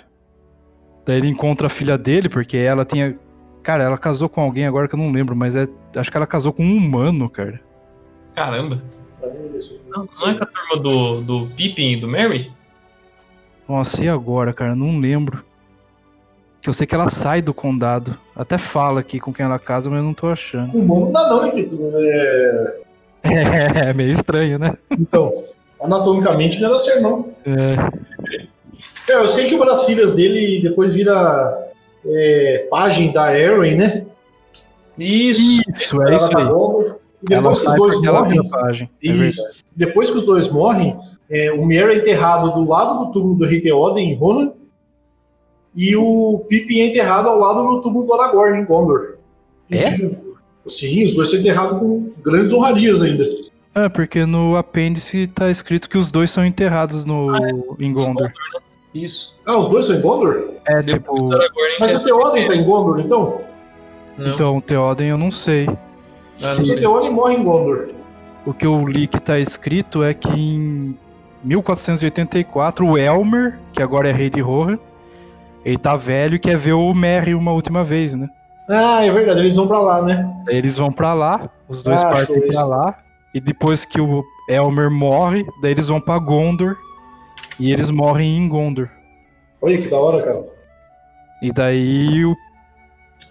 Daí 1.06 1.18
ele 1.18 1.28
encontra 1.28 1.68
a 1.68 1.70
filha 1.70 1.98
dele, 1.98 2.30
porque 2.30 2.56
ela 2.56 2.86
tinha. 2.86 3.20
Cara, 3.62 3.84
ela 3.84 3.98
casou 3.98 4.30
com 4.30 4.40
alguém 4.40 4.66
agora 4.66 4.88
que 4.88 4.96
eu 4.96 5.00
não 5.00 5.12
lembro, 5.12 5.36
mas 5.36 5.58
é. 5.58 5.68
Acho 5.98 6.10
que 6.10 6.16
ela 6.16 6.26
casou 6.26 6.54
com 6.54 6.64
um 6.64 6.78
humano, 6.78 7.30
cara. 7.30 7.60
Caramba. 8.34 8.82
Não, 9.90 10.08
não 10.20 10.30
é 10.30 10.36
com 10.36 10.44
a 10.44 10.48
turma 10.48 10.82
do, 10.82 11.22
do 11.22 11.48
Pippin 11.56 11.92
e 11.92 11.96
do 11.98 12.08
Mary? 12.08 12.54
Nossa, 13.68 14.02
e 14.02 14.08
agora, 14.08 14.54
cara? 14.54 14.76
Não 14.76 14.98
lembro. 14.98 15.44
Que 16.62 16.70
eu 16.70 16.74
sei 16.74 16.86
que 16.86 16.96
ela 16.96 17.10
sai 17.10 17.42
do 17.42 17.54
condado. 17.54 18.18
Até 18.36 18.58
fala 18.58 19.00
aqui 19.00 19.20
com 19.20 19.34
quem 19.34 19.46
ela 19.46 19.58
casa, 19.58 19.90
mas 19.90 20.00
eu 20.00 20.06
não 20.06 20.14
tô 20.14 20.28
achando. 20.28 20.78
O 20.78 20.84
não 20.84 21.12
dá 21.12 21.30
não, 21.30 21.44
né, 21.44 21.52
Kito? 21.52 21.78
É... 21.96 22.76
É, 23.24 23.90
é 23.90 23.94
meio 23.94 24.12
estranho, 24.12 24.60
né? 24.60 24.78
Então, 24.92 25.46
anatomicamente 25.82 26.62
não 26.62 26.70
dar 26.70 26.80
certo, 26.80 27.02
não. 27.02 27.30
É. 27.46 28.10
É, 29.10 29.16
eu 29.16 29.28
sei 29.28 29.48
que 29.48 29.56
uma 29.56 29.66
das 29.66 29.86
filhas 29.86 30.14
dele 30.14 30.62
depois 30.62 30.94
vira 30.94 31.72
é, 32.06 32.68
pajem 32.70 33.12
da 33.12 33.38
Erin, 33.38 33.76
né? 33.76 34.06
Isso. 34.98 35.62
Isso, 35.70 36.02
é 36.04 36.16
isso 36.16 36.38
aí. 36.38 36.46
E 37.30 37.34
Ela 37.34 37.42
depois 37.42 37.58
que 37.58 37.58
os 37.58 37.62
sai 37.64 37.78
dois 37.78 37.94
porque 37.96 38.08
ela 38.08 38.22
morrem. 38.22 38.90
É 39.04 39.08
Isso. 39.08 39.42
verdade. 39.44 39.66
depois 39.76 40.10
que 40.10 40.18
os 40.18 40.26
dois 40.26 40.50
morrem, 40.50 40.98
é, 41.30 41.52
o 41.52 41.66
Merry 41.66 41.96
é 41.96 41.98
enterrado 41.98 42.52
do 42.52 42.68
lado 42.68 43.06
do 43.06 43.12
túmulo 43.12 43.36
do 43.36 43.46
rei 43.46 43.62
Theoden 43.62 44.12
em 44.12 44.16
Rohan. 44.16 44.54
E 45.80 45.96
o 45.96 46.44
Pippin 46.50 46.82
é 46.82 46.88
enterrado 46.88 47.30
ao 47.30 47.40
lado 47.40 47.64
do 47.64 47.82
túmulo 47.82 48.06
do 48.06 48.14
Aragorn 48.14 48.60
em 48.60 48.66
Gondor. 48.66 49.16
É? 49.72 49.96
Sim, 50.68 51.06
os 51.06 51.14
dois 51.14 51.30
são 51.30 51.40
enterrados 51.40 51.80
com 51.80 52.12
grandes 52.22 52.52
honrarias 52.52 53.02
ainda. 53.02 53.24
É, 53.74 53.88
porque 53.88 54.26
no 54.26 54.58
apêndice 54.58 55.26
tá 55.26 55.50
escrito 55.50 55.90
que 55.90 55.98
os 55.98 56.12
dois 56.12 56.32
são 56.32 56.46
enterrados 56.46 57.06
no, 57.06 57.32
em 57.80 57.94
Gondor. 57.94 58.30
Isso. 58.94 59.34
Ah, 59.46 59.58
os 59.58 59.70
dois 59.70 59.86
são 59.86 59.96
em 59.96 60.02
Gondor? 60.02 60.50
É, 60.68 60.82
tipo. 60.82 61.30
Mas 61.80 61.96
o 61.96 62.04
Theoden 62.04 62.46
tá 62.46 62.56
em 62.58 62.64
Gondor, 62.66 63.00
então? 63.00 63.42
Então, 64.20 64.58
o 64.58 64.62
Theoden 64.62 65.08
eu 65.08 65.18
não 65.18 65.32
sei. 65.32 65.66
Ah, 66.44 66.56
Porque 66.58 66.74
o 66.74 66.78
Theoden 66.78 67.12
morre 67.12 67.36
em 67.36 67.44
Gondor. 67.44 67.88
O 68.46 68.54
que 68.54 68.66
eu 68.66 68.86
li 68.86 69.08
que 69.08 69.22
tá 69.22 69.40
escrito 69.40 70.04
é 70.04 70.14
que 70.14 70.30
em 70.30 70.98
1484 71.42 72.86
o 72.86 72.98
Elmer, 72.98 73.58
que 73.72 73.82
agora 73.82 74.10
é 74.10 74.12
rei 74.12 74.30
de 74.30 74.42
Rohan, 74.42 74.78
ele 75.66 75.78
tá 75.78 75.96
velho 75.96 76.36
e 76.36 76.40
quer 76.40 76.58
ver 76.58 76.74
o 76.74 76.94
Merry 76.94 77.34
uma 77.36 77.52
última 77.52 77.84
vez, 77.84 78.16
né? 78.16 78.28
Ah, 78.70 79.04
é 79.04 79.12
verdade, 79.12 79.40
eles 79.40 79.56
vão 79.56 79.68
pra 79.68 79.80
lá, 79.82 80.02
né? 80.02 80.30
Daí 80.46 80.56
eles 80.58 80.78
vão 80.78 80.92
pra 80.92 81.14
lá, 81.14 81.50
os 81.68 81.82
dois 81.82 82.04
Ah, 82.04 82.12
partem 82.12 82.40
pra 82.40 82.48
isso. 82.50 82.66
lá, 82.68 82.98
e 83.34 83.40
depois 83.40 83.84
que 83.86 84.00
o 84.00 84.24
Elmer 84.48 84.92
morre, 84.92 85.46
daí 85.62 85.72
eles 85.72 85.88
vão 85.88 86.00
pra 86.00 86.20
Gondor, 86.20 86.76
e 87.60 87.72
eles 87.72 87.90
morrem 87.92 88.38
em 88.38 88.48
Gondor. 88.48 88.88
Olha 89.62 89.78
que 89.82 89.88
da 89.90 89.98
hora, 89.98 90.24
cara. 90.24 90.46
E 91.42 91.52
daí 91.52 92.24
o. 92.26 92.36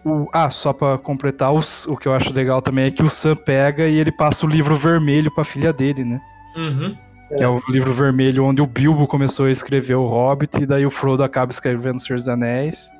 o- 0.05 0.27
ah, 0.33 0.51
só 0.51 0.73
pra 0.73 0.99
completar, 0.99 1.53
os- 1.53 1.87
o 1.87 1.97
que 1.97 2.07
eu 2.09 2.15
acho 2.15 2.33
legal 2.33 2.61
também 2.61 2.87
é 2.87 2.91
que 2.91 3.03
o 3.03 3.09
Sam 3.09 3.37
pega 3.37 3.87
e 3.87 3.97
ele 3.99 4.11
passa 4.13 4.45
o 4.45 4.49
livro 4.49 4.75
vermelho 4.77 5.31
pra 5.31 5.45
filha 5.45 5.73
dele, 5.73 6.05
né? 6.05 6.21
Uhum. 6.57 6.97
Que 7.37 7.43
é 7.45 7.49
o 7.49 7.61
livro 7.69 7.93
vermelho 7.93 8.45
onde 8.45 8.63
o 8.63 8.67
Bilbo 8.67 9.07
começou 9.07 9.47
a 9.47 9.51
escrever 9.51 9.95
o 9.97 10.07
Hobbit, 10.07 10.63
e 10.63 10.67
daí 10.67 10.87
o 10.87 10.91
Frodo 10.91 11.23
acaba 11.23 11.53
escrevendo 11.53 11.97
o 11.97 12.01
Senhor 12.01 12.19
dos 12.19 12.29
Anéis. 12.29 12.91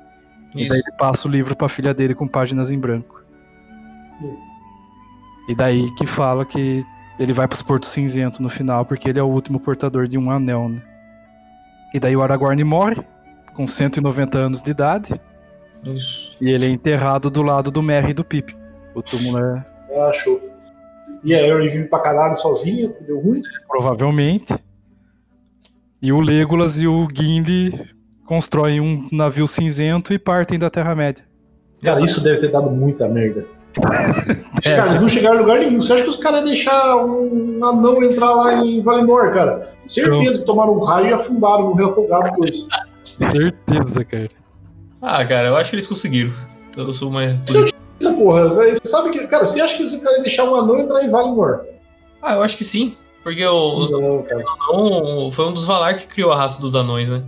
E 0.53 0.61
Isso. 0.61 0.69
daí 0.69 0.79
ele 0.79 0.91
passa 0.97 1.27
o 1.27 1.31
livro 1.31 1.55
pra 1.55 1.67
filha 1.67 1.93
dele 1.93 2.13
com 2.13 2.27
páginas 2.27 2.71
em 2.71 2.77
branco. 2.79 3.21
Sim. 4.11 4.35
E 5.47 5.55
daí 5.55 5.89
que 5.95 6.05
fala 6.05 6.45
que 6.45 6.83
ele 7.19 7.33
vai 7.33 7.47
pros 7.47 7.61
Portos 7.63 7.89
Cinzento 7.89 8.41
no 8.41 8.49
final, 8.49 8.85
porque 8.85 9.09
ele 9.09 9.19
é 9.19 9.23
o 9.23 9.27
último 9.27 9.59
portador 9.59 10.07
de 10.07 10.17
um 10.17 10.29
anel, 10.29 10.69
né? 10.69 10.81
E 11.93 11.99
daí 11.99 12.15
o 12.15 12.21
Aragorn 12.21 12.63
morre, 12.63 12.97
com 13.55 13.65
190 13.65 14.37
anos 14.37 14.61
de 14.61 14.69
idade, 14.69 15.19
Isso. 15.83 16.37
e 16.39 16.49
ele 16.51 16.67
é 16.67 16.69
enterrado 16.69 17.31
do 17.31 17.41
lado 17.41 17.71
do 17.71 17.81
Merry 17.81 18.11
e 18.11 18.13
do 18.13 18.23
Pip. 18.23 18.55
O 18.93 19.01
túmulo 19.01 19.39
é 19.39 19.65
Ah, 19.97 20.11
show. 20.13 20.39
E 21.23 21.33
a 21.35 21.41
Erin 21.45 21.69
vive 21.69 21.87
pra 21.89 21.99
caralho 21.99 22.35
sozinha, 22.35 22.93
deu 23.05 23.19
ruim. 23.19 23.41
provavelmente. 23.67 24.53
E 26.01 26.11
o 26.11 26.19
Legolas 26.21 26.79
e 26.79 26.87
o 26.87 27.07
Gimli 27.13 27.73
constroem 28.25 28.79
um 28.79 29.07
navio 29.11 29.47
cinzento 29.47 30.13
e 30.13 30.19
partem 30.19 30.57
da 30.57 30.69
Terra-média. 30.69 31.25
Cara, 31.83 32.01
isso 32.03 32.21
deve 32.21 32.39
ter 32.41 32.51
dado 32.51 32.69
muita 32.71 33.07
merda. 33.07 33.45
É. 34.61 34.75
Cara, 34.75 34.89
eles 34.89 35.01
não 35.01 35.07
chegaram 35.07 35.37
em 35.37 35.39
lugar 35.39 35.59
nenhum. 35.59 35.79
Você 35.79 35.93
acha 35.93 36.03
que 36.03 36.09
os 36.09 36.17
caras 36.17 36.39
iam 36.39 36.47
deixar 36.47 36.97
um 36.97 37.63
anão 37.63 38.03
entrar 38.03 38.29
lá 38.29 38.55
em 38.55 38.81
Valinor, 38.83 39.33
cara? 39.33 39.73
Certeza 39.87 40.39
que 40.39 40.45
tomaram 40.45 40.73
um 40.73 40.79
raio 40.83 41.07
e 41.07 41.13
afundaram, 41.13 41.67
morreram 41.69 41.87
afogados 41.89 42.35
com 42.35 42.43
isso. 42.43 42.67
Certeza, 43.31 44.03
cara. 44.03 44.27
Ah, 45.01 45.25
cara, 45.25 45.47
eu 45.47 45.55
acho 45.55 45.69
que 45.69 45.75
eles 45.77 45.87
conseguiram. 45.87 46.33
Então 46.69 46.87
eu 46.87 46.93
sou 46.93 47.09
mais. 47.09 47.37
Essa 47.47 47.67
porra, 48.19 48.49
você 48.49 48.79
sabe 48.83 49.09
que. 49.11 49.27
Cara, 49.27 49.45
você 49.45 49.61
acha 49.61 49.75
que 49.77 49.83
os 49.83 49.91
caras 49.91 50.13
iam 50.15 50.21
deixar 50.21 50.43
um 50.45 50.55
anão 50.55 50.79
entrar 50.79 51.03
em 51.03 51.09
Valinor? 51.09 51.61
Ah, 52.21 52.35
eu 52.35 52.43
acho 52.43 52.57
que 52.57 52.63
sim. 52.63 52.95
Porque 53.23 53.45
o- 53.45 53.77
os 53.77 53.91
Não, 53.91 54.23
cara. 54.23 54.43
anão 54.69 55.31
foi 55.31 55.45
um 55.45 55.53
dos 55.53 55.65
Valar 55.65 55.95
que 55.97 56.07
criou 56.07 56.31
a 56.31 56.37
raça 56.37 56.59
dos 56.61 56.75
anões, 56.75 57.07
né? 57.09 57.23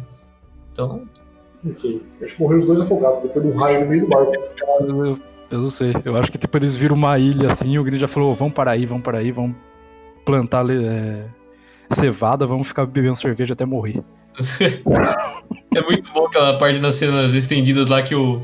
Então. 0.72 1.04
Não 1.64 1.74
sei. 1.74 2.02
Acho 2.22 2.36
que 2.36 2.42
morreu 2.42 2.60
os 2.60 2.66
dois 2.66 2.80
afogados, 2.82 3.22
depois 3.24 3.46
de 3.46 3.52
um 3.52 3.56
raio 3.58 3.82
no 3.82 3.90
meio 3.90 4.02
do 4.04 4.10
barco. 4.10 4.34
Eu, 4.82 5.20
eu 5.52 5.60
não 5.60 5.70
sei. 5.70 5.94
Eu 6.04 6.16
acho 6.16 6.32
que 6.32 6.38
tipo, 6.38 6.58
eles 6.58 6.76
viram 6.76 6.96
uma 6.96 7.18
ilha 7.20 7.52
assim, 7.52 7.74
e 7.74 7.80
o 7.80 7.84
Gimli 7.84 7.98
já 8.00 8.08
falou: 8.08 8.34
vamos 8.34 8.54
para 8.54 8.72
aí, 8.72 8.86
vamos 8.86 9.04
para 9.04 9.20
aí, 9.20 9.32
vamos 9.32 9.56
plantar 10.26 10.66
é, 10.70 11.26
cevada, 11.90 12.46
vamos 12.48 12.68
ficar 12.68 12.86
bebendo 12.86 13.16
cerveja 13.16 13.54
até 13.54 13.66
morrer. 13.66 14.02
é 15.76 15.82
muito 15.82 16.12
bom 16.14 16.26
aquela 16.26 16.58
parte 16.58 16.80
das 16.80 16.96
cenas 16.96 17.34
estendidas 17.34 17.90
lá 17.90 18.02
que 18.02 18.16
o, 18.16 18.42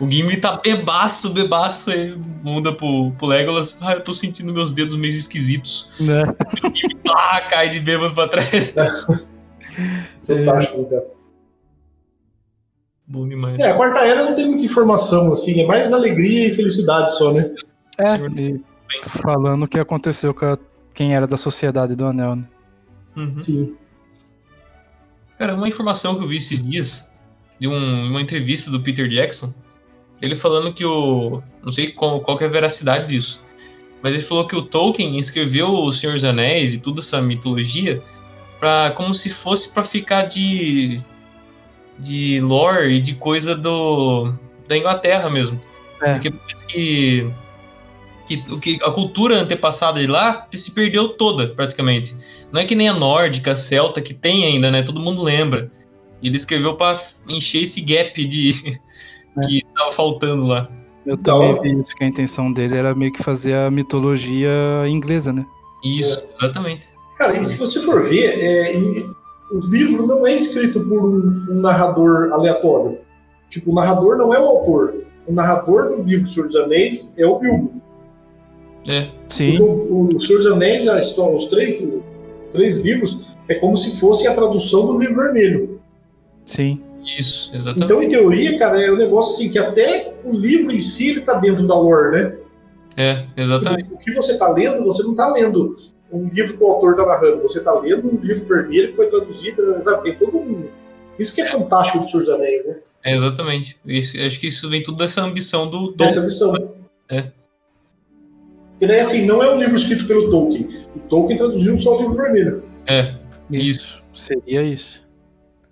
o 0.00 0.10
Gimli 0.10 0.36
tá 0.38 0.56
bebaço, 0.56 1.30
bebaço, 1.32 1.90
aí 1.90 2.16
muda 2.42 2.72
pro, 2.74 3.12
pro 3.18 3.26
Legolas. 3.26 3.76
Ah, 3.80 3.92
eu 3.94 4.02
tô 4.02 4.14
sentindo 4.14 4.52
meus 4.52 4.72
dedos 4.72 4.96
meio 4.96 5.10
esquisitos. 5.12 5.90
Né? 6.00 6.22
O 6.64 6.68
Gimli 6.74 7.00
ah, 7.14 7.40
cai 7.48 7.68
de 7.68 7.80
bêbado 7.80 8.14
pra 8.14 8.26
trás. 8.28 8.74
Fantástico, 10.20 10.84
cara. 10.88 11.04
Bom 13.06 13.28
demais. 13.28 13.58
É, 13.58 13.70
a 13.70 13.74
quarta 13.74 13.98
era 14.00 14.24
não 14.24 14.34
tem 14.34 14.46
muita 14.48 14.64
informação, 14.64 15.32
assim, 15.32 15.60
é 15.60 15.66
mais 15.66 15.92
alegria 15.92 16.48
e 16.48 16.52
felicidade 16.52 17.14
só, 17.16 17.32
né? 17.32 17.52
É, 17.98 18.16
e 18.40 18.60
falando 19.04 19.64
o 19.64 19.68
que 19.68 19.78
aconteceu 19.78 20.32
com 20.32 20.46
a- 20.46 20.58
quem 20.94 21.14
era 21.14 21.26
da 21.26 21.36
Sociedade 21.36 21.96
do 21.96 22.06
Anel, 22.06 22.36
né? 22.36 22.44
Uhum. 23.16 23.40
Sim. 23.40 23.74
Cara, 25.38 25.54
uma 25.54 25.68
informação 25.68 26.16
que 26.16 26.22
eu 26.24 26.28
vi 26.28 26.36
esses 26.36 26.62
dias, 26.62 27.08
de 27.58 27.66
um- 27.66 28.08
uma 28.10 28.20
entrevista 28.22 28.70
do 28.70 28.80
Peter 28.80 29.08
Jackson, 29.08 29.52
ele 30.20 30.34
falando 30.34 30.72
que 30.72 30.84
o. 30.84 31.42
Não 31.62 31.72
sei 31.72 31.88
qual, 31.88 32.20
qual 32.20 32.36
que 32.36 32.44
é 32.44 32.46
a 32.46 32.50
veracidade 32.50 33.08
disso, 33.08 33.42
mas 34.02 34.14
ele 34.14 34.22
falou 34.22 34.46
que 34.46 34.56
o 34.56 34.62
Tolkien 34.62 35.18
escreveu 35.18 35.72
O 35.72 35.92
Senhor 35.92 36.14
dos 36.14 36.24
Anéis 36.24 36.74
e 36.74 36.80
toda 36.80 37.00
essa 37.00 37.20
mitologia 37.20 38.02
pra, 38.60 38.90
como 38.90 39.14
se 39.14 39.30
fosse 39.30 39.70
pra 39.70 39.82
ficar 39.82 40.24
de. 40.24 41.00
de 41.98 42.40
lore 42.40 42.94
e 42.94 43.00
de 43.00 43.14
coisa 43.14 43.56
do. 43.56 44.32
da 44.68 44.76
Inglaterra 44.76 45.28
mesmo. 45.30 45.60
É. 46.02 46.12
Porque 46.12 46.30
parece 46.30 46.66
que. 46.66 47.30
Que, 48.62 48.78
a 48.84 48.92
cultura 48.92 49.40
antepassada 49.40 50.00
de 50.00 50.06
lá 50.06 50.46
se 50.54 50.70
perdeu 50.70 51.08
toda, 51.08 51.48
praticamente. 51.48 52.14
Não 52.52 52.60
é 52.60 52.64
que 52.64 52.76
nem 52.76 52.88
a 52.88 52.94
nórdica, 52.94 53.50
a 53.50 53.56
celta, 53.56 54.00
que 54.00 54.14
tem 54.14 54.46
ainda, 54.46 54.70
né? 54.70 54.82
Todo 54.82 55.00
mundo 55.00 55.20
lembra. 55.20 55.68
Ele 56.22 56.36
escreveu 56.36 56.76
pra 56.76 56.96
encher 57.28 57.62
esse 57.62 57.80
gap 57.80 58.24
de 58.24 58.78
que 59.48 59.62
tava 59.80 59.92
faltando 59.92 60.46
lá. 60.46 60.68
Eu 61.06 61.14
Então- 61.14 61.54
também 61.54 61.74
vi 61.76 61.80
isso, 61.80 61.94
que 61.96 62.04
a 62.04 62.06
intenção 62.06 62.52
dele 62.52 62.76
era 62.76 62.94
meio 62.94 63.12
que 63.12 63.22
fazer 63.22 63.54
a 63.54 63.70
mitologia 63.70 64.50
inglesa, 64.88 65.32
né? 65.32 65.46
Isso, 65.82 66.22
exatamente. 66.38 66.88
Cara, 67.18 67.36
e 67.36 67.44
se 67.44 67.58
você 67.58 67.80
for 67.80 68.02
ver, 68.04 68.38
é, 68.38 68.76
o 69.50 69.58
livro 69.60 70.06
não 70.06 70.26
é 70.26 70.34
escrito 70.34 70.80
por 70.80 71.02
um, 71.02 71.46
um 71.50 71.60
narrador 71.60 72.30
aleatório. 72.32 72.98
Tipo, 73.48 73.72
o 73.72 73.74
narrador 73.74 74.16
não 74.16 74.32
é 74.34 74.38
o 74.38 74.44
autor. 74.44 74.94
O 75.26 75.32
narrador 75.32 75.96
do 75.96 76.02
livro 76.02 76.26
Senhor 76.26 76.46
dos 76.46 76.56
Anéis 76.56 77.18
é 77.18 77.26
o 77.26 77.38
Bilbo. 77.38 77.72
É. 78.86 79.08
Sim. 79.28 79.58
O, 79.60 80.08
o 80.14 80.20
Senhor 80.20 80.38
dos 80.42 80.52
Anéis, 80.52 80.86
a 80.88 80.98
história, 81.00 81.36
os 81.36 81.46
três, 81.46 81.80
os 81.80 82.50
três 82.50 82.78
livros, 82.78 83.20
é 83.48 83.54
como 83.56 83.76
se 83.76 83.98
fosse 84.00 84.26
a 84.28 84.34
tradução 84.34 84.86
do 84.86 84.98
livro 84.98 85.16
vermelho. 85.16 85.80
Sim. 86.44 86.80
Isso, 87.18 87.50
exatamente. 87.54 87.84
Então, 87.84 88.02
em 88.02 88.08
teoria, 88.08 88.58
cara, 88.58 88.80
é 88.80 88.90
um 88.90 88.96
negócio 88.96 89.34
assim 89.34 89.50
que 89.50 89.58
até 89.58 90.14
o 90.24 90.32
livro 90.32 90.72
em 90.72 90.80
si 90.80 91.10
ele 91.10 91.20
tá 91.20 91.34
dentro 91.34 91.66
da 91.66 91.74
lore, 91.74 92.10
né? 92.12 92.36
É, 92.96 93.26
exatamente. 93.36 93.92
O 93.92 93.98
que 93.98 94.12
você 94.12 94.38
tá 94.38 94.48
lendo, 94.48 94.84
você 94.84 95.02
não 95.02 95.14
tá 95.14 95.32
lendo 95.32 95.76
um 96.12 96.28
livro 96.28 96.56
que 96.56 96.62
o 96.62 96.66
autor 96.66 96.96
tá 96.96 97.06
narrando, 97.06 97.42
você 97.42 97.62
tá 97.62 97.72
lendo 97.78 98.08
um 98.08 98.20
livro 98.20 98.46
vermelho 98.46 98.90
que 98.90 98.96
foi 98.96 99.08
traduzido, 99.08 99.62
sabe? 99.84 100.02
Tem 100.02 100.14
todo 100.16 100.36
um. 100.36 100.68
Isso 101.18 101.34
que 101.34 101.40
é 101.40 101.46
fantástico 101.46 102.00
do 102.00 102.08
Senhor 102.10 102.24
dos 102.24 102.34
Anéis, 102.34 102.66
né? 102.66 102.76
É, 103.04 103.16
exatamente. 103.16 103.76
Isso, 103.86 104.16
acho 104.18 104.38
que 104.38 104.48
isso 104.48 104.68
vem 104.68 104.82
tudo 104.82 104.98
dessa 104.98 105.22
ambição 105.22 105.66
do 105.66 105.92
Tolkien. 105.92 106.08
Dessa 106.08 106.22
missão. 106.22 106.74
É. 107.08 107.30
E 108.80 108.86
daí, 108.86 109.00
assim, 109.00 109.26
não 109.26 109.42
é 109.42 109.50
um 109.50 109.58
livro 109.58 109.76
escrito 109.76 110.06
pelo 110.06 110.30
Tolkien. 110.30 110.86
O 110.96 111.00
Tolkien 111.00 111.38
traduziu 111.38 111.76
só 111.78 111.96
o 111.96 112.00
livro 112.00 112.16
vermelho. 112.16 112.64
É, 112.86 113.14
Isso. 113.50 114.00
Seria 114.14 114.62
isso. 114.62 115.06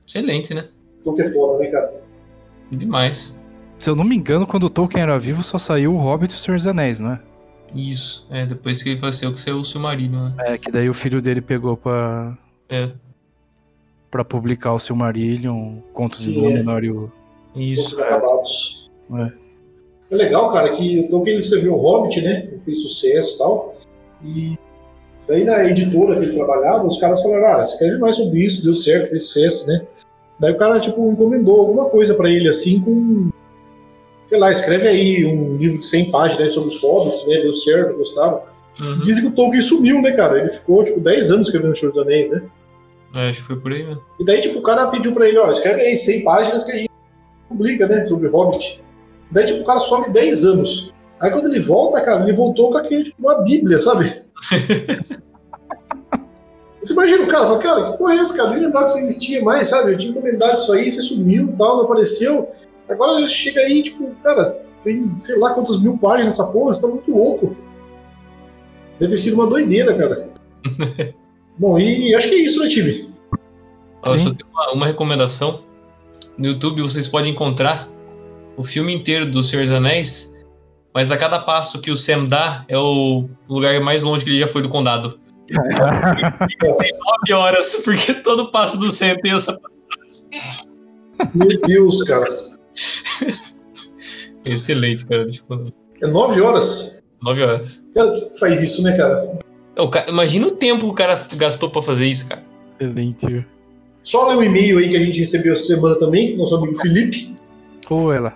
excelente, 0.07 0.55
né? 0.55 0.69
Tolkien 1.17 1.29
é 1.29 1.33
foda, 1.33 1.59
né, 1.65 1.71
cara? 1.71 1.93
Demais. 2.71 3.39
Se 3.79 3.89
eu 3.91 3.95
não 3.97 4.05
me 4.05 4.17
engano, 4.17 4.47
quando 4.47 4.65
o 4.65 4.71
Tolkien 4.71 5.03
era 5.03 5.19
vivo, 5.19 5.43
só 5.43 5.57
saiu 5.59 5.95
o 5.95 5.99
Hobbit 5.99 6.33
e 6.33 6.37
o 6.37 6.39
Senhor 6.39 6.57
dos 6.57 6.67
Anéis, 6.67 6.99
não 7.01 7.13
é? 7.13 7.21
Isso. 7.75 8.27
É, 8.31 8.47
depois 8.47 8.83
que 8.83 8.91
ele 8.91 8.99
faleceu, 9.01 9.33
que 9.33 9.41
saiu 9.41 9.59
o 9.59 9.65
Silmarillion, 9.65 10.31
né? 10.31 10.35
É, 10.41 10.59
que 10.59 10.71
daí 10.71 10.89
o 10.89 10.95
filho 10.95 11.21
dele 11.23 11.41
pegou 11.41 11.77
pra, 11.77 12.37
É. 12.69 12.91
pra 14.11 14.25
publicar 14.25 14.73
o 14.73 14.79
Silmarillion, 14.79 15.77
Contos 15.93 16.23
de 16.25 16.33
Sim, 16.33 16.41
Númenor 16.43 16.83
e 16.85 16.91
o... 16.91 17.13
Isso. 17.55 18.01
Acabados. 18.03 18.91
É. 19.15 19.33
É 20.11 20.17
legal, 20.17 20.53
cara, 20.53 20.75
que 20.75 21.01
o 21.01 21.09
Tolkien 21.11 21.37
escreveu 21.39 21.75
o 21.75 21.79
Hobbit, 21.81 22.21
né? 22.23 22.49
Fez 22.65 22.81
sucesso 22.83 23.35
e 23.35 23.39
tal. 23.39 23.77
E 24.25 24.59
daí 25.29 25.45
na 25.45 25.63
editora 25.65 26.19
que 26.19 26.25
ele 26.27 26.35
trabalhava, 26.35 26.87
os 26.87 26.99
caras 26.99 27.23
falaram, 27.23 27.59
ah, 27.61 27.63
escreve 27.63 27.99
mais 27.99 28.17
sobre 28.17 28.43
isso, 28.45 28.65
deu 28.65 28.75
certo, 28.75 29.11
fez 29.11 29.25
sucesso, 29.25 29.67
né? 29.67 29.87
Daí 30.39 30.53
o 30.53 30.59
cara, 30.59 30.79
tipo, 30.79 31.11
encomendou 31.11 31.61
alguma 31.61 31.87
coisa 31.87 32.15
pra 32.15 32.31
ele, 32.31 32.49
assim, 32.49 32.81
com... 32.81 33.31
Sei 34.27 34.39
lá, 34.39 34.51
escreve 34.51 34.87
aí 34.87 35.25
um 35.25 35.57
livro 35.57 35.79
de 35.79 35.87
100 35.87 36.11
páginas 36.11 36.43
né, 36.43 36.49
sobre 36.49 36.69
os 36.69 36.83
Hobbits, 36.83 37.27
né? 37.27 37.39
Deu 37.39 37.55
certo, 37.55 37.97
gostava. 37.97 38.45
Uhum. 38.81 39.01
Dizem 39.01 39.25
que 39.25 39.31
o 39.31 39.35
Tolkien 39.35 39.63
sumiu, 39.63 40.03
né, 40.03 40.13
cara? 40.13 40.39
Ele 40.39 40.53
ficou, 40.53 40.85
tipo, 40.85 41.01
10 41.01 41.31
anos 41.31 41.47
escrevendo 41.47 41.73
o 41.73 41.77
Senhor 41.77 41.93
dos 41.93 42.03
Anéis, 42.03 42.31
né? 42.31 42.43
É, 43.15 43.31
acho 43.31 43.41
que 43.41 43.47
foi 43.47 43.57
por 43.57 43.73
aí 43.73 43.85
mesmo. 43.85 44.03
E 44.21 44.25
daí, 44.25 44.41
tipo, 44.41 44.59
o 44.59 44.63
cara 44.63 44.87
pediu 44.89 45.13
pra 45.15 45.27
ele, 45.27 45.39
ó, 45.39 45.51
escreve 45.51 45.81
aí 45.81 45.97
100 45.97 46.25
páginas 46.25 46.63
que 46.63 46.73
a 46.73 46.77
gente 46.77 46.91
publica, 47.49 47.89
né, 47.89 48.05
sobre 48.05 48.29
Hobbit. 48.29 48.83
Daí, 49.31 49.47
tipo, 49.47 49.63
o 49.63 49.65
cara 49.65 49.81
some 49.81 50.11
10 50.13 50.45
anos. 50.45 50.95
Aí 51.19 51.31
quando 51.31 51.49
ele 51.49 51.61
volta, 51.61 52.01
cara, 52.03 52.23
ele 52.23 52.35
voltou 52.35 52.71
com 52.71 52.79
aquele, 52.79 53.05
tipo, 53.05 53.17
uma 53.21 53.43
bíblia, 53.43 53.81
sabe? 53.81 54.13
você 56.81 56.93
imagina 56.93 57.25
o 57.25 57.27
cara, 57.27 57.45
fala, 57.47 57.59
cara, 57.59 57.93
que 57.93 57.99
porra 57.99 58.15
é 58.15 58.19
essa, 58.19 58.37
cara? 58.37 58.49
Eu 58.51 58.55
nem 58.55 58.65
lembrava 58.67 58.87
que 58.87 58.93
você 58.93 59.01
existia 59.01 59.43
mais, 59.43 59.69
sabe? 59.69 59.93
Eu 59.93 59.99
tinha 59.99 60.11
encomendado 60.13 60.59
isso 60.59 60.73
aí, 60.73 60.91
você 60.91 61.03
sumiu 61.03 61.55
tal, 61.59 61.79
não 61.79 61.85
apareceu. 61.85 62.51
Agora 62.89 63.29
chega 63.29 63.61
aí, 63.61 63.83
tipo, 63.83 64.11
cara, 64.23 64.63
tem 64.85 65.13
sei 65.19 65.39
lá 65.39 65.55
quantas 65.55 65.81
mil 65.81 65.99
páginas 65.99 66.35
essa 66.35 66.47
porra, 66.47 66.73
você 66.73 66.81
tá 66.81 66.89
muito 66.89 67.11
louco. 67.11 67.57
Deve 68.99 69.13
ter 69.13 69.19
sido 69.19 69.35
uma 69.35 69.47
doideira, 69.47 69.97
cara. 69.97 70.29
Bom, 71.59 71.79
e 71.79 72.15
acho 72.15 72.29
que 72.29 72.35
é 72.37 72.39
isso, 72.39 72.63
né, 72.63 72.69
time? 72.69 72.93
Sim. 74.07 74.19
só 74.19 74.31
tem 74.31 74.47
uma, 74.53 74.73
uma 74.73 74.87
recomendação. 74.87 75.65
no 76.37 76.47
YouTube 76.47 76.83
vocês 76.83 77.09
podem 77.09 77.33
encontrar 77.33 77.89
o 78.57 78.65
filme 78.65 78.95
inteiro 78.95 79.27
do 79.27 79.43
Senhor 79.43 79.65
dos 79.65 79.75
Anéis, 79.75 80.35
mas 80.95 81.11
a 81.11 81.17
cada 81.17 81.41
passo 81.41 81.81
que 81.81 81.91
o 81.91 81.97
Sam 81.97 82.25
dá 82.25 82.65
é 82.69 82.79
o 82.79 83.29
lugar 83.49 83.81
mais 83.81 84.05
longe 84.05 84.25
que 84.25 84.31
ele 84.31 84.39
já 84.39 84.49
foi 84.49 84.63
do 84.63 84.69
condado. 84.69 85.19
Nove 85.55 87.33
horas, 87.33 87.77
porque 87.85 88.15
todo 88.15 88.51
passo 88.51 88.77
do 88.79 88.91
Sam 88.91 89.17
tem 89.23 89.33
essa 89.35 89.59
Meu 91.35 91.49
Deus, 91.67 92.03
cara. 92.05 92.27
Excelente, 94.45 95.05
cara. 95.07 95.27
Tipo, 95.29 95.65
É 96.03 96.07
nove 96.07 96.41
horas? 96.41 97.03
nove 97.23 97.43
horas. 97.43 97.83
Cara, 97.95 98.13
que 98.13 98.39
faz 98.39 98.63
isso, 98.63 98.83
né, 98.83 98.97
cara? 98.97 99.39
O 99.77 99.89
ca- 99.89 100.07
Imagina 100.09 100.47
o 100.47 100.51
tempo 100.53 100.81
que 100.87 100.91
o 100.91 100.95
cara 100.95 101.21
gastou 101.37 101.71
pra 101.71 101.83
fazer 101.83 102.07
isso, 102.07 102.29
cara. 102.29 102.43
Excelente. 102.81 103.45
Só 104.03 104.29
ler 104.29 104.37
o 104.37 104.43
e-mail 104.43 104.79
aí 104.79 104.89
que 104.89 104.97
a 104.97 105.01
gente 105.01 105.19
recebeu 105.19 105.53
essa 105.53 105.67
semana 105.67 105.95
também, 105.97 106.37
nosso 106.37 106.55
amigo 106.57 106.75
Felipe. 106.77 107.37
Ou 107.91 108.13
ela. 108.13 108.35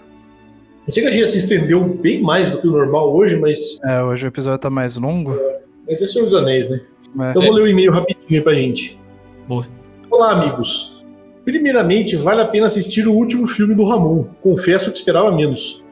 Eu 0.86 0.93
sei 0.93 1.02
que 1.05 1.09
a 1.09 1.12
gente 1.12 1.30
se 1.30 1.39
estendeu 1.39 1.82
bem 1.84 2.20
mais 2.20 2.51
do 2.51 2.60
que 2.60 2.66
o 2.66 2.72
normal 2.72 3.14
hoje, 3.14 3.36
mas, 3.39 3.78
É, 3.84 4.02
hoje 4.02 4.26
o 4.26 4.28
episódio 4.28 4.59
tá 4.59 4.68
mais 4.68 4.97
longo. 4.97 5.39
mas 5.86 6.02
é 6.02 6.06
Senhor 6.06 6.24
dos 6.24 6.34
Anéis, 6.34 6.68
né? 6.68 6.80
É. 7.20 7.30
Então 7.30 7.43
eu 7.43 7.48
vou 7.48 7.52
ler 7.52 7.62
o 7.62 7.68
e-mail 7.68 7.93
rapidinho 7.93 8.26
aí 8.30 8.40
pra 8.40 8.55
gente. 8.55 8.98
Boa. 9.47 9.66
Olá, 10.10 10.32
amigos. 10.32 11.05
Primeiramente, 11.44 12.16
vale 12.16 12.40
a 12.40 12.47
pena 12.47 12.66
assistir 12.66 13.06
o 13.06 13.12
último 13.12 13.47
filme 13.47 13.74
do 13.74 13.84
Ramon. 13.84 14.24
Confesso 14.40 14.90
que 14.90 14.98
esperava 14.98 15.32
menos. 15.32 15.84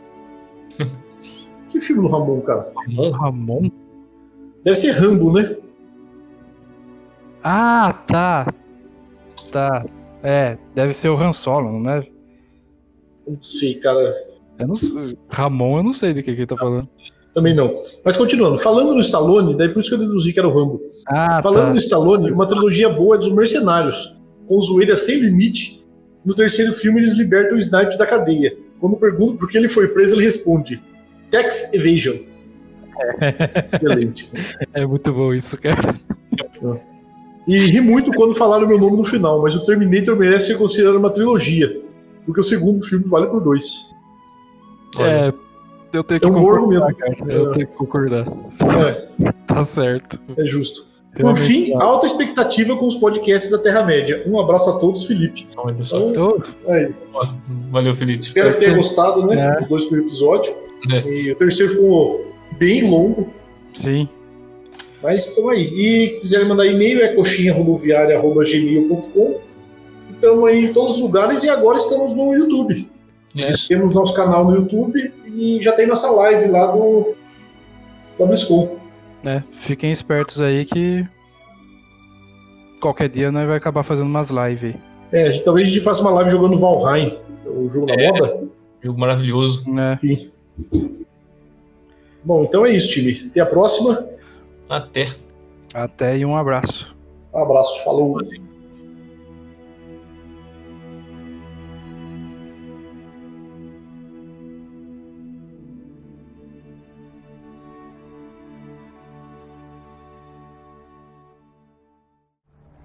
que 1.70 1.80
filme 1.80 2.02
do 2.02 2.09
Ramon, 2.09 2.40
cara? 2.40 2.70
Ramon? 2.74 3.10
Ramon? 3.10 3.70
Deve 4.64 4.76
ser 4.76 4.90
Rambo, 4.92 5.32
né? 5.32 5.56
Ah, 7.42 7.92
tá. 8.06 8.52
Tá. 9.51 9.84
É, 10.22 10.59
deve 10.74 10.92
ser 10.92 11.09
o 11.09 11.16
Han 11.16 11.32
Solo, 11.32 11.80
não 11.80 11.90
é? 11.90 12.06
Não 13.26 13.40
sei, 13.40 13.74
cara. 13.76 14.14
Eu 14.59 14.68
não 14.68 14.74
sei. 14.74 15.16
Ramon, 15.30 15.78
eu 15.78 15.82
não 15.82 15.92
sei 15.92 16.12
do 16.12 16.22
que, 16.22 16.32
que 16.34 16.40
ele 16.40 16.47
tá 16.47 16.56
falando. 16.56 16.88
Também 17.35 17.55
não. 17.55 17.81
Mas 18.05 18.16
continuando, 18.16 18.59
falando 18.59 18.93
no 18.93 19.01
Stallone, 19.01 19.57
daí 19.57 19.69
por 19.69 19.81
isso 19.81 19.89
que 19.89 19.94
eu 19.94 20.01
deduzi 20.01 20.32
que 20.32 20.39
era 20.39 20.48
o 20.48 20.52
Rambo. 20.52 20.81
Ah, 21.07 21.40
falando 21.43 21.66
tá. 21.66 21.70
no 21.70 21.78
Stallone, 21.78 22.31
uma 22.32 22.47
trilogia 22.47 22.89
boa 22.89 23.16
é 23.16 23.19
dos 23.19 23.32
Mercenários, 23.32 24.20
com 24.48 24.61
zoeira 24.61 24.97
sem 24.97 25.20
limite. 25.20 25.85
No 26.24 26.35
terceiro 26.35 26.73
filme, 26.73 27.01
eles 27.01 27.16
libertam 27.16 27.57
o 27.57 27.61
Snipes 27.61 27.97
da 27.97 28.07
cadeia. 28.07 28.57
Quando 28.81 28.97
perguntam 28.97 29.36
por 29.36 29.48
que 29.48 29.57
ele 29.57 29.69
foi 29.69 29.89
preso, 29.89 30.16
ele 30.16 30.24
responde: 30.24 30.82
Tax 31.31 31.73
Evasion. 31.73 32.19
Excelente. 33.73 34.31
É 34.74 34.85
muito 34.85 35.12
bom 35.12 35.32
isso, 35.32 35.57
cara. 35.59 35.94
E 37.47 37.59
ri 37.59 37.81
muito 37.81 38.12
quando 38.12 38.35
falaram 38.35 38.66
meu 38.66 38.78
nome 38.78 38.97
no 38.97 39.05
final, 39.05 39.40
mas 39.40 39.57
o 39.57 39.65
Terminator 39.65 40.16
merece 40.16 40.48
ser 40.48 40.59
considerado 40.59 40.97
uma 40.97 41.11
trilogia, 41.11 41.81
porque 42.27 42.40
o 42.40 42.44
segundo 42.44 42.85
filme 42.85 43.07
vale 43.07 43.27
por 43.27 43.40
dois. 43.40 43.94
É, 44.98 45.32
eu 45.92 46.04
tenho 46.04 46.20
que 46.20 46.26
É 46.26 46.30
um 46.30 46.34
concordar, 46.34 46.94
cara. 46.94 47.16
Eu 47.28 47.50
É. 47.50 47.54
tenho 47.54 47.66
que 47.66 47.76
concordar. 47.76 48.26
É, 48.28 49.32
Tá 49.46 49.64
certo. 49.64 50.20
é 50.36 50.44
justo. 50.44 50.88
Por 51.12 51.22
Realmente 51.24 51.44
fim, 51.46 51.72
tá. 51.72 51.82
alta 51.82 52.06
expectativa 52.06 52.76
com 52.76 52.86
os 52.86 52.94
podcasts 52.94 53.50
da 53.50 53.58
Terra-média. 53.58 54.22
Um 54.28 54.38
abraço 54.38 54.70
a 54.70 54.74
todos, 54.74 55.04
Felipe. 55.06 55.48
Olha 55.56 55.82
só. 55.82 55.98
Então, 55.98 56.40
aí, 56.68 56.94
Valeu, 57.72 57.96
Felipe. 57.96 58.22
espero 58.24 58.52
que 58.54 58.60
tenha 58.60 58.76
gostado, 58.76 59.26
né? 59.26 59.44
É. 59.44 59.56
Dos 59.58 59.66
dois 59.68 59.84
primeiros 59.86 60.12
episódios. 60.16 60.54
É. 60.92 61.00
E 61.10 61.32
o 61.32 61.36
terceiro 61.36 61.72
ficou 61.72 62.32
bem 62.56 62.88
longo, 62.88 63.32
Sim. 63.74 64.08
mas 65.02 65.26
estamos 65.26 65.50
aí. 65.50 65.64
E 65.64 66.20
quiserem 66.20 66.46
mandar 66.48 66.64
e-mail 66.66 67.02
é 67.02 67.08
coxinharodoviária.gmail.com. 67.08 69.40
Estamos 70.14 70.48
aí 70.48 70.64
em 70.66 70.72
todos 70.72 70.94
os 70.96 71.02
lugares 71.02 71.42
e 71.42 71.48
agora 71.48 71.76
estamos 71.78 72.12
no 72.14 72.32
YouTube. 72.34 72.88
Isso. 73.34 73.66
Temos 73.68 73.92
nosso 73.94 74.14
canal 74.14 74.44
no 74.44 74.54
YouTube 74.56 75.12
e 75.40 75.62
já 75.62 75.72
tem 75.72 75.86
nossa 75.86 76.10
live 76.10 76.48
lá 76.50 76.66
do 76.66 77.14
da 78.18 78.26
BlizzCon. 78.26 78.76
É, 79.24 79.42
fiquem 79.52 79.90
espertos 79.90 80.40
aí 80.40 80.64
que 80.64 81.06
qualquer 82.80 83.08
dia 83.08 83.32
nós 83.32 83.46
vai 83.46 83.56
acabar 83.56 83.82
fazendo 83.82 84.06
umas 84.08 84.30
lives 84.30 84.74
aí. 84.74 84.80
É, 85.12 85.28
a 85.28 85.30
gente- 85.32 85.44
talvez 85.44 85.68
a 85.68 85.70
gente 85.72 85.82
faça 85.82 86.00
uma 86.02 86.10
live 86.12 86.30
jogando 86.30 86.58
Valheim, 86.58 87.18
o 87.46 87.68
jogo 87.70 87.86
da 87.86 87.94
É. 87.94 88.08
moda. 88.10 88.42
Jogo 88.82 88.98
maravilhoso. 89.00 89.68
Né? 89.70 89.96
Sim. 89.96 90.30
Bom, 92.24 92.44
então 92.44 92.64
é 92.66 92.70
isso, 92.70 92.88
time. 92.90 93.28
Até 93.30 93.40
a 93.40 93.46
próxima. 93.46 94.06
Até. 94.68 95.12
Até 95.74 96.16
e 96.18 96.24
um 96.24 96.36
abraço. 96.36 96.96
Um 97.34 97.38
abraço, 97.38 97.82
falou. 97.84 98.18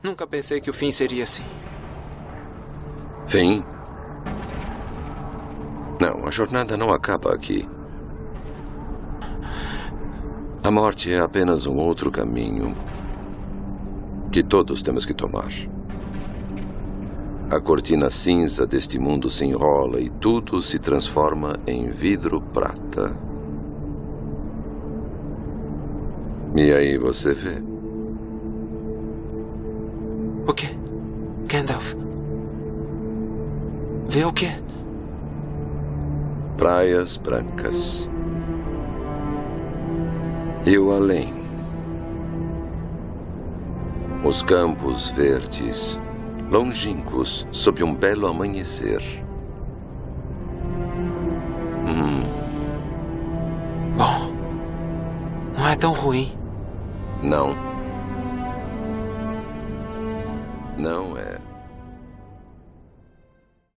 Nunca 0.06 0.27
pensei 0.27 0.61
que 0.61 0.69
o 0.69 0.73
fim 0.73 0.91
seria 0.91 1.23
assim. 1.23 1.44
Fim? 3.26 3.65
Não, 5.99 6.27
a 6.27 6.30
jornada 6.30 6.77
não 6.77 6.94
acaba 6.94 7.34
aqui. 7.34 7.68
A 10.64 10.69
morte 10.69 11.11
é 11.11 11.19
apenas 11.19 11.65
um 11.65 11.77
outro 11.77 12.11
caminho 12.11 12.77
que 14.32 14.44
todos 14.44 14.84
temos 14.84 15.07
que 15.07 15.14
tomar. 15.15 15.49
A 17.49 17.60
cortina 17.60 18.11
cinza 18.11 18.68
deste 18.68 18.99
mundo 18.99 19.27
se 19.27 19.44
enrola 19.44 19.99
e 19.99 20.11
tudo 20.11 20.61
se 20.61 20.77
transforma 20.77 21.56
em 21.65 21.90
vidro 21.90 22.40
prata. 22.40 23.18
E 26.56 26.72
aí 26.72 26.95
você 26.95 27.34
vê. 27.34 27.75
O 30.48 30.54
quê? 30.54 30.68
Gandalf? 31.48 31.96
Vê 34.08 34.24
o 34.26 34.32
quê? 34.34 34.50
praias 36.58 37.18
brancas. 37.18 38.10
E 40.66 40.78
o 40.78 40.92
além. 40.94 41.34
Os 44.24 44.42
campos 44.42 45.10
verdes, 45.10 46.00
longínquos 46.50 47.46
sob 47.52 47.84
um 47.84 47.94
belo 47.94 48.26
amanhecer. 48.28 49.02
Hum, 51.86 52.24
Bom, 53.98 54.32
não 55.58 55.68
é 55.68 55.76
tão 55.76 55.92
ruim. 55.92 56.32
não. 57.22 57.75
Não 60.78 61.18
é. 61.18 61.45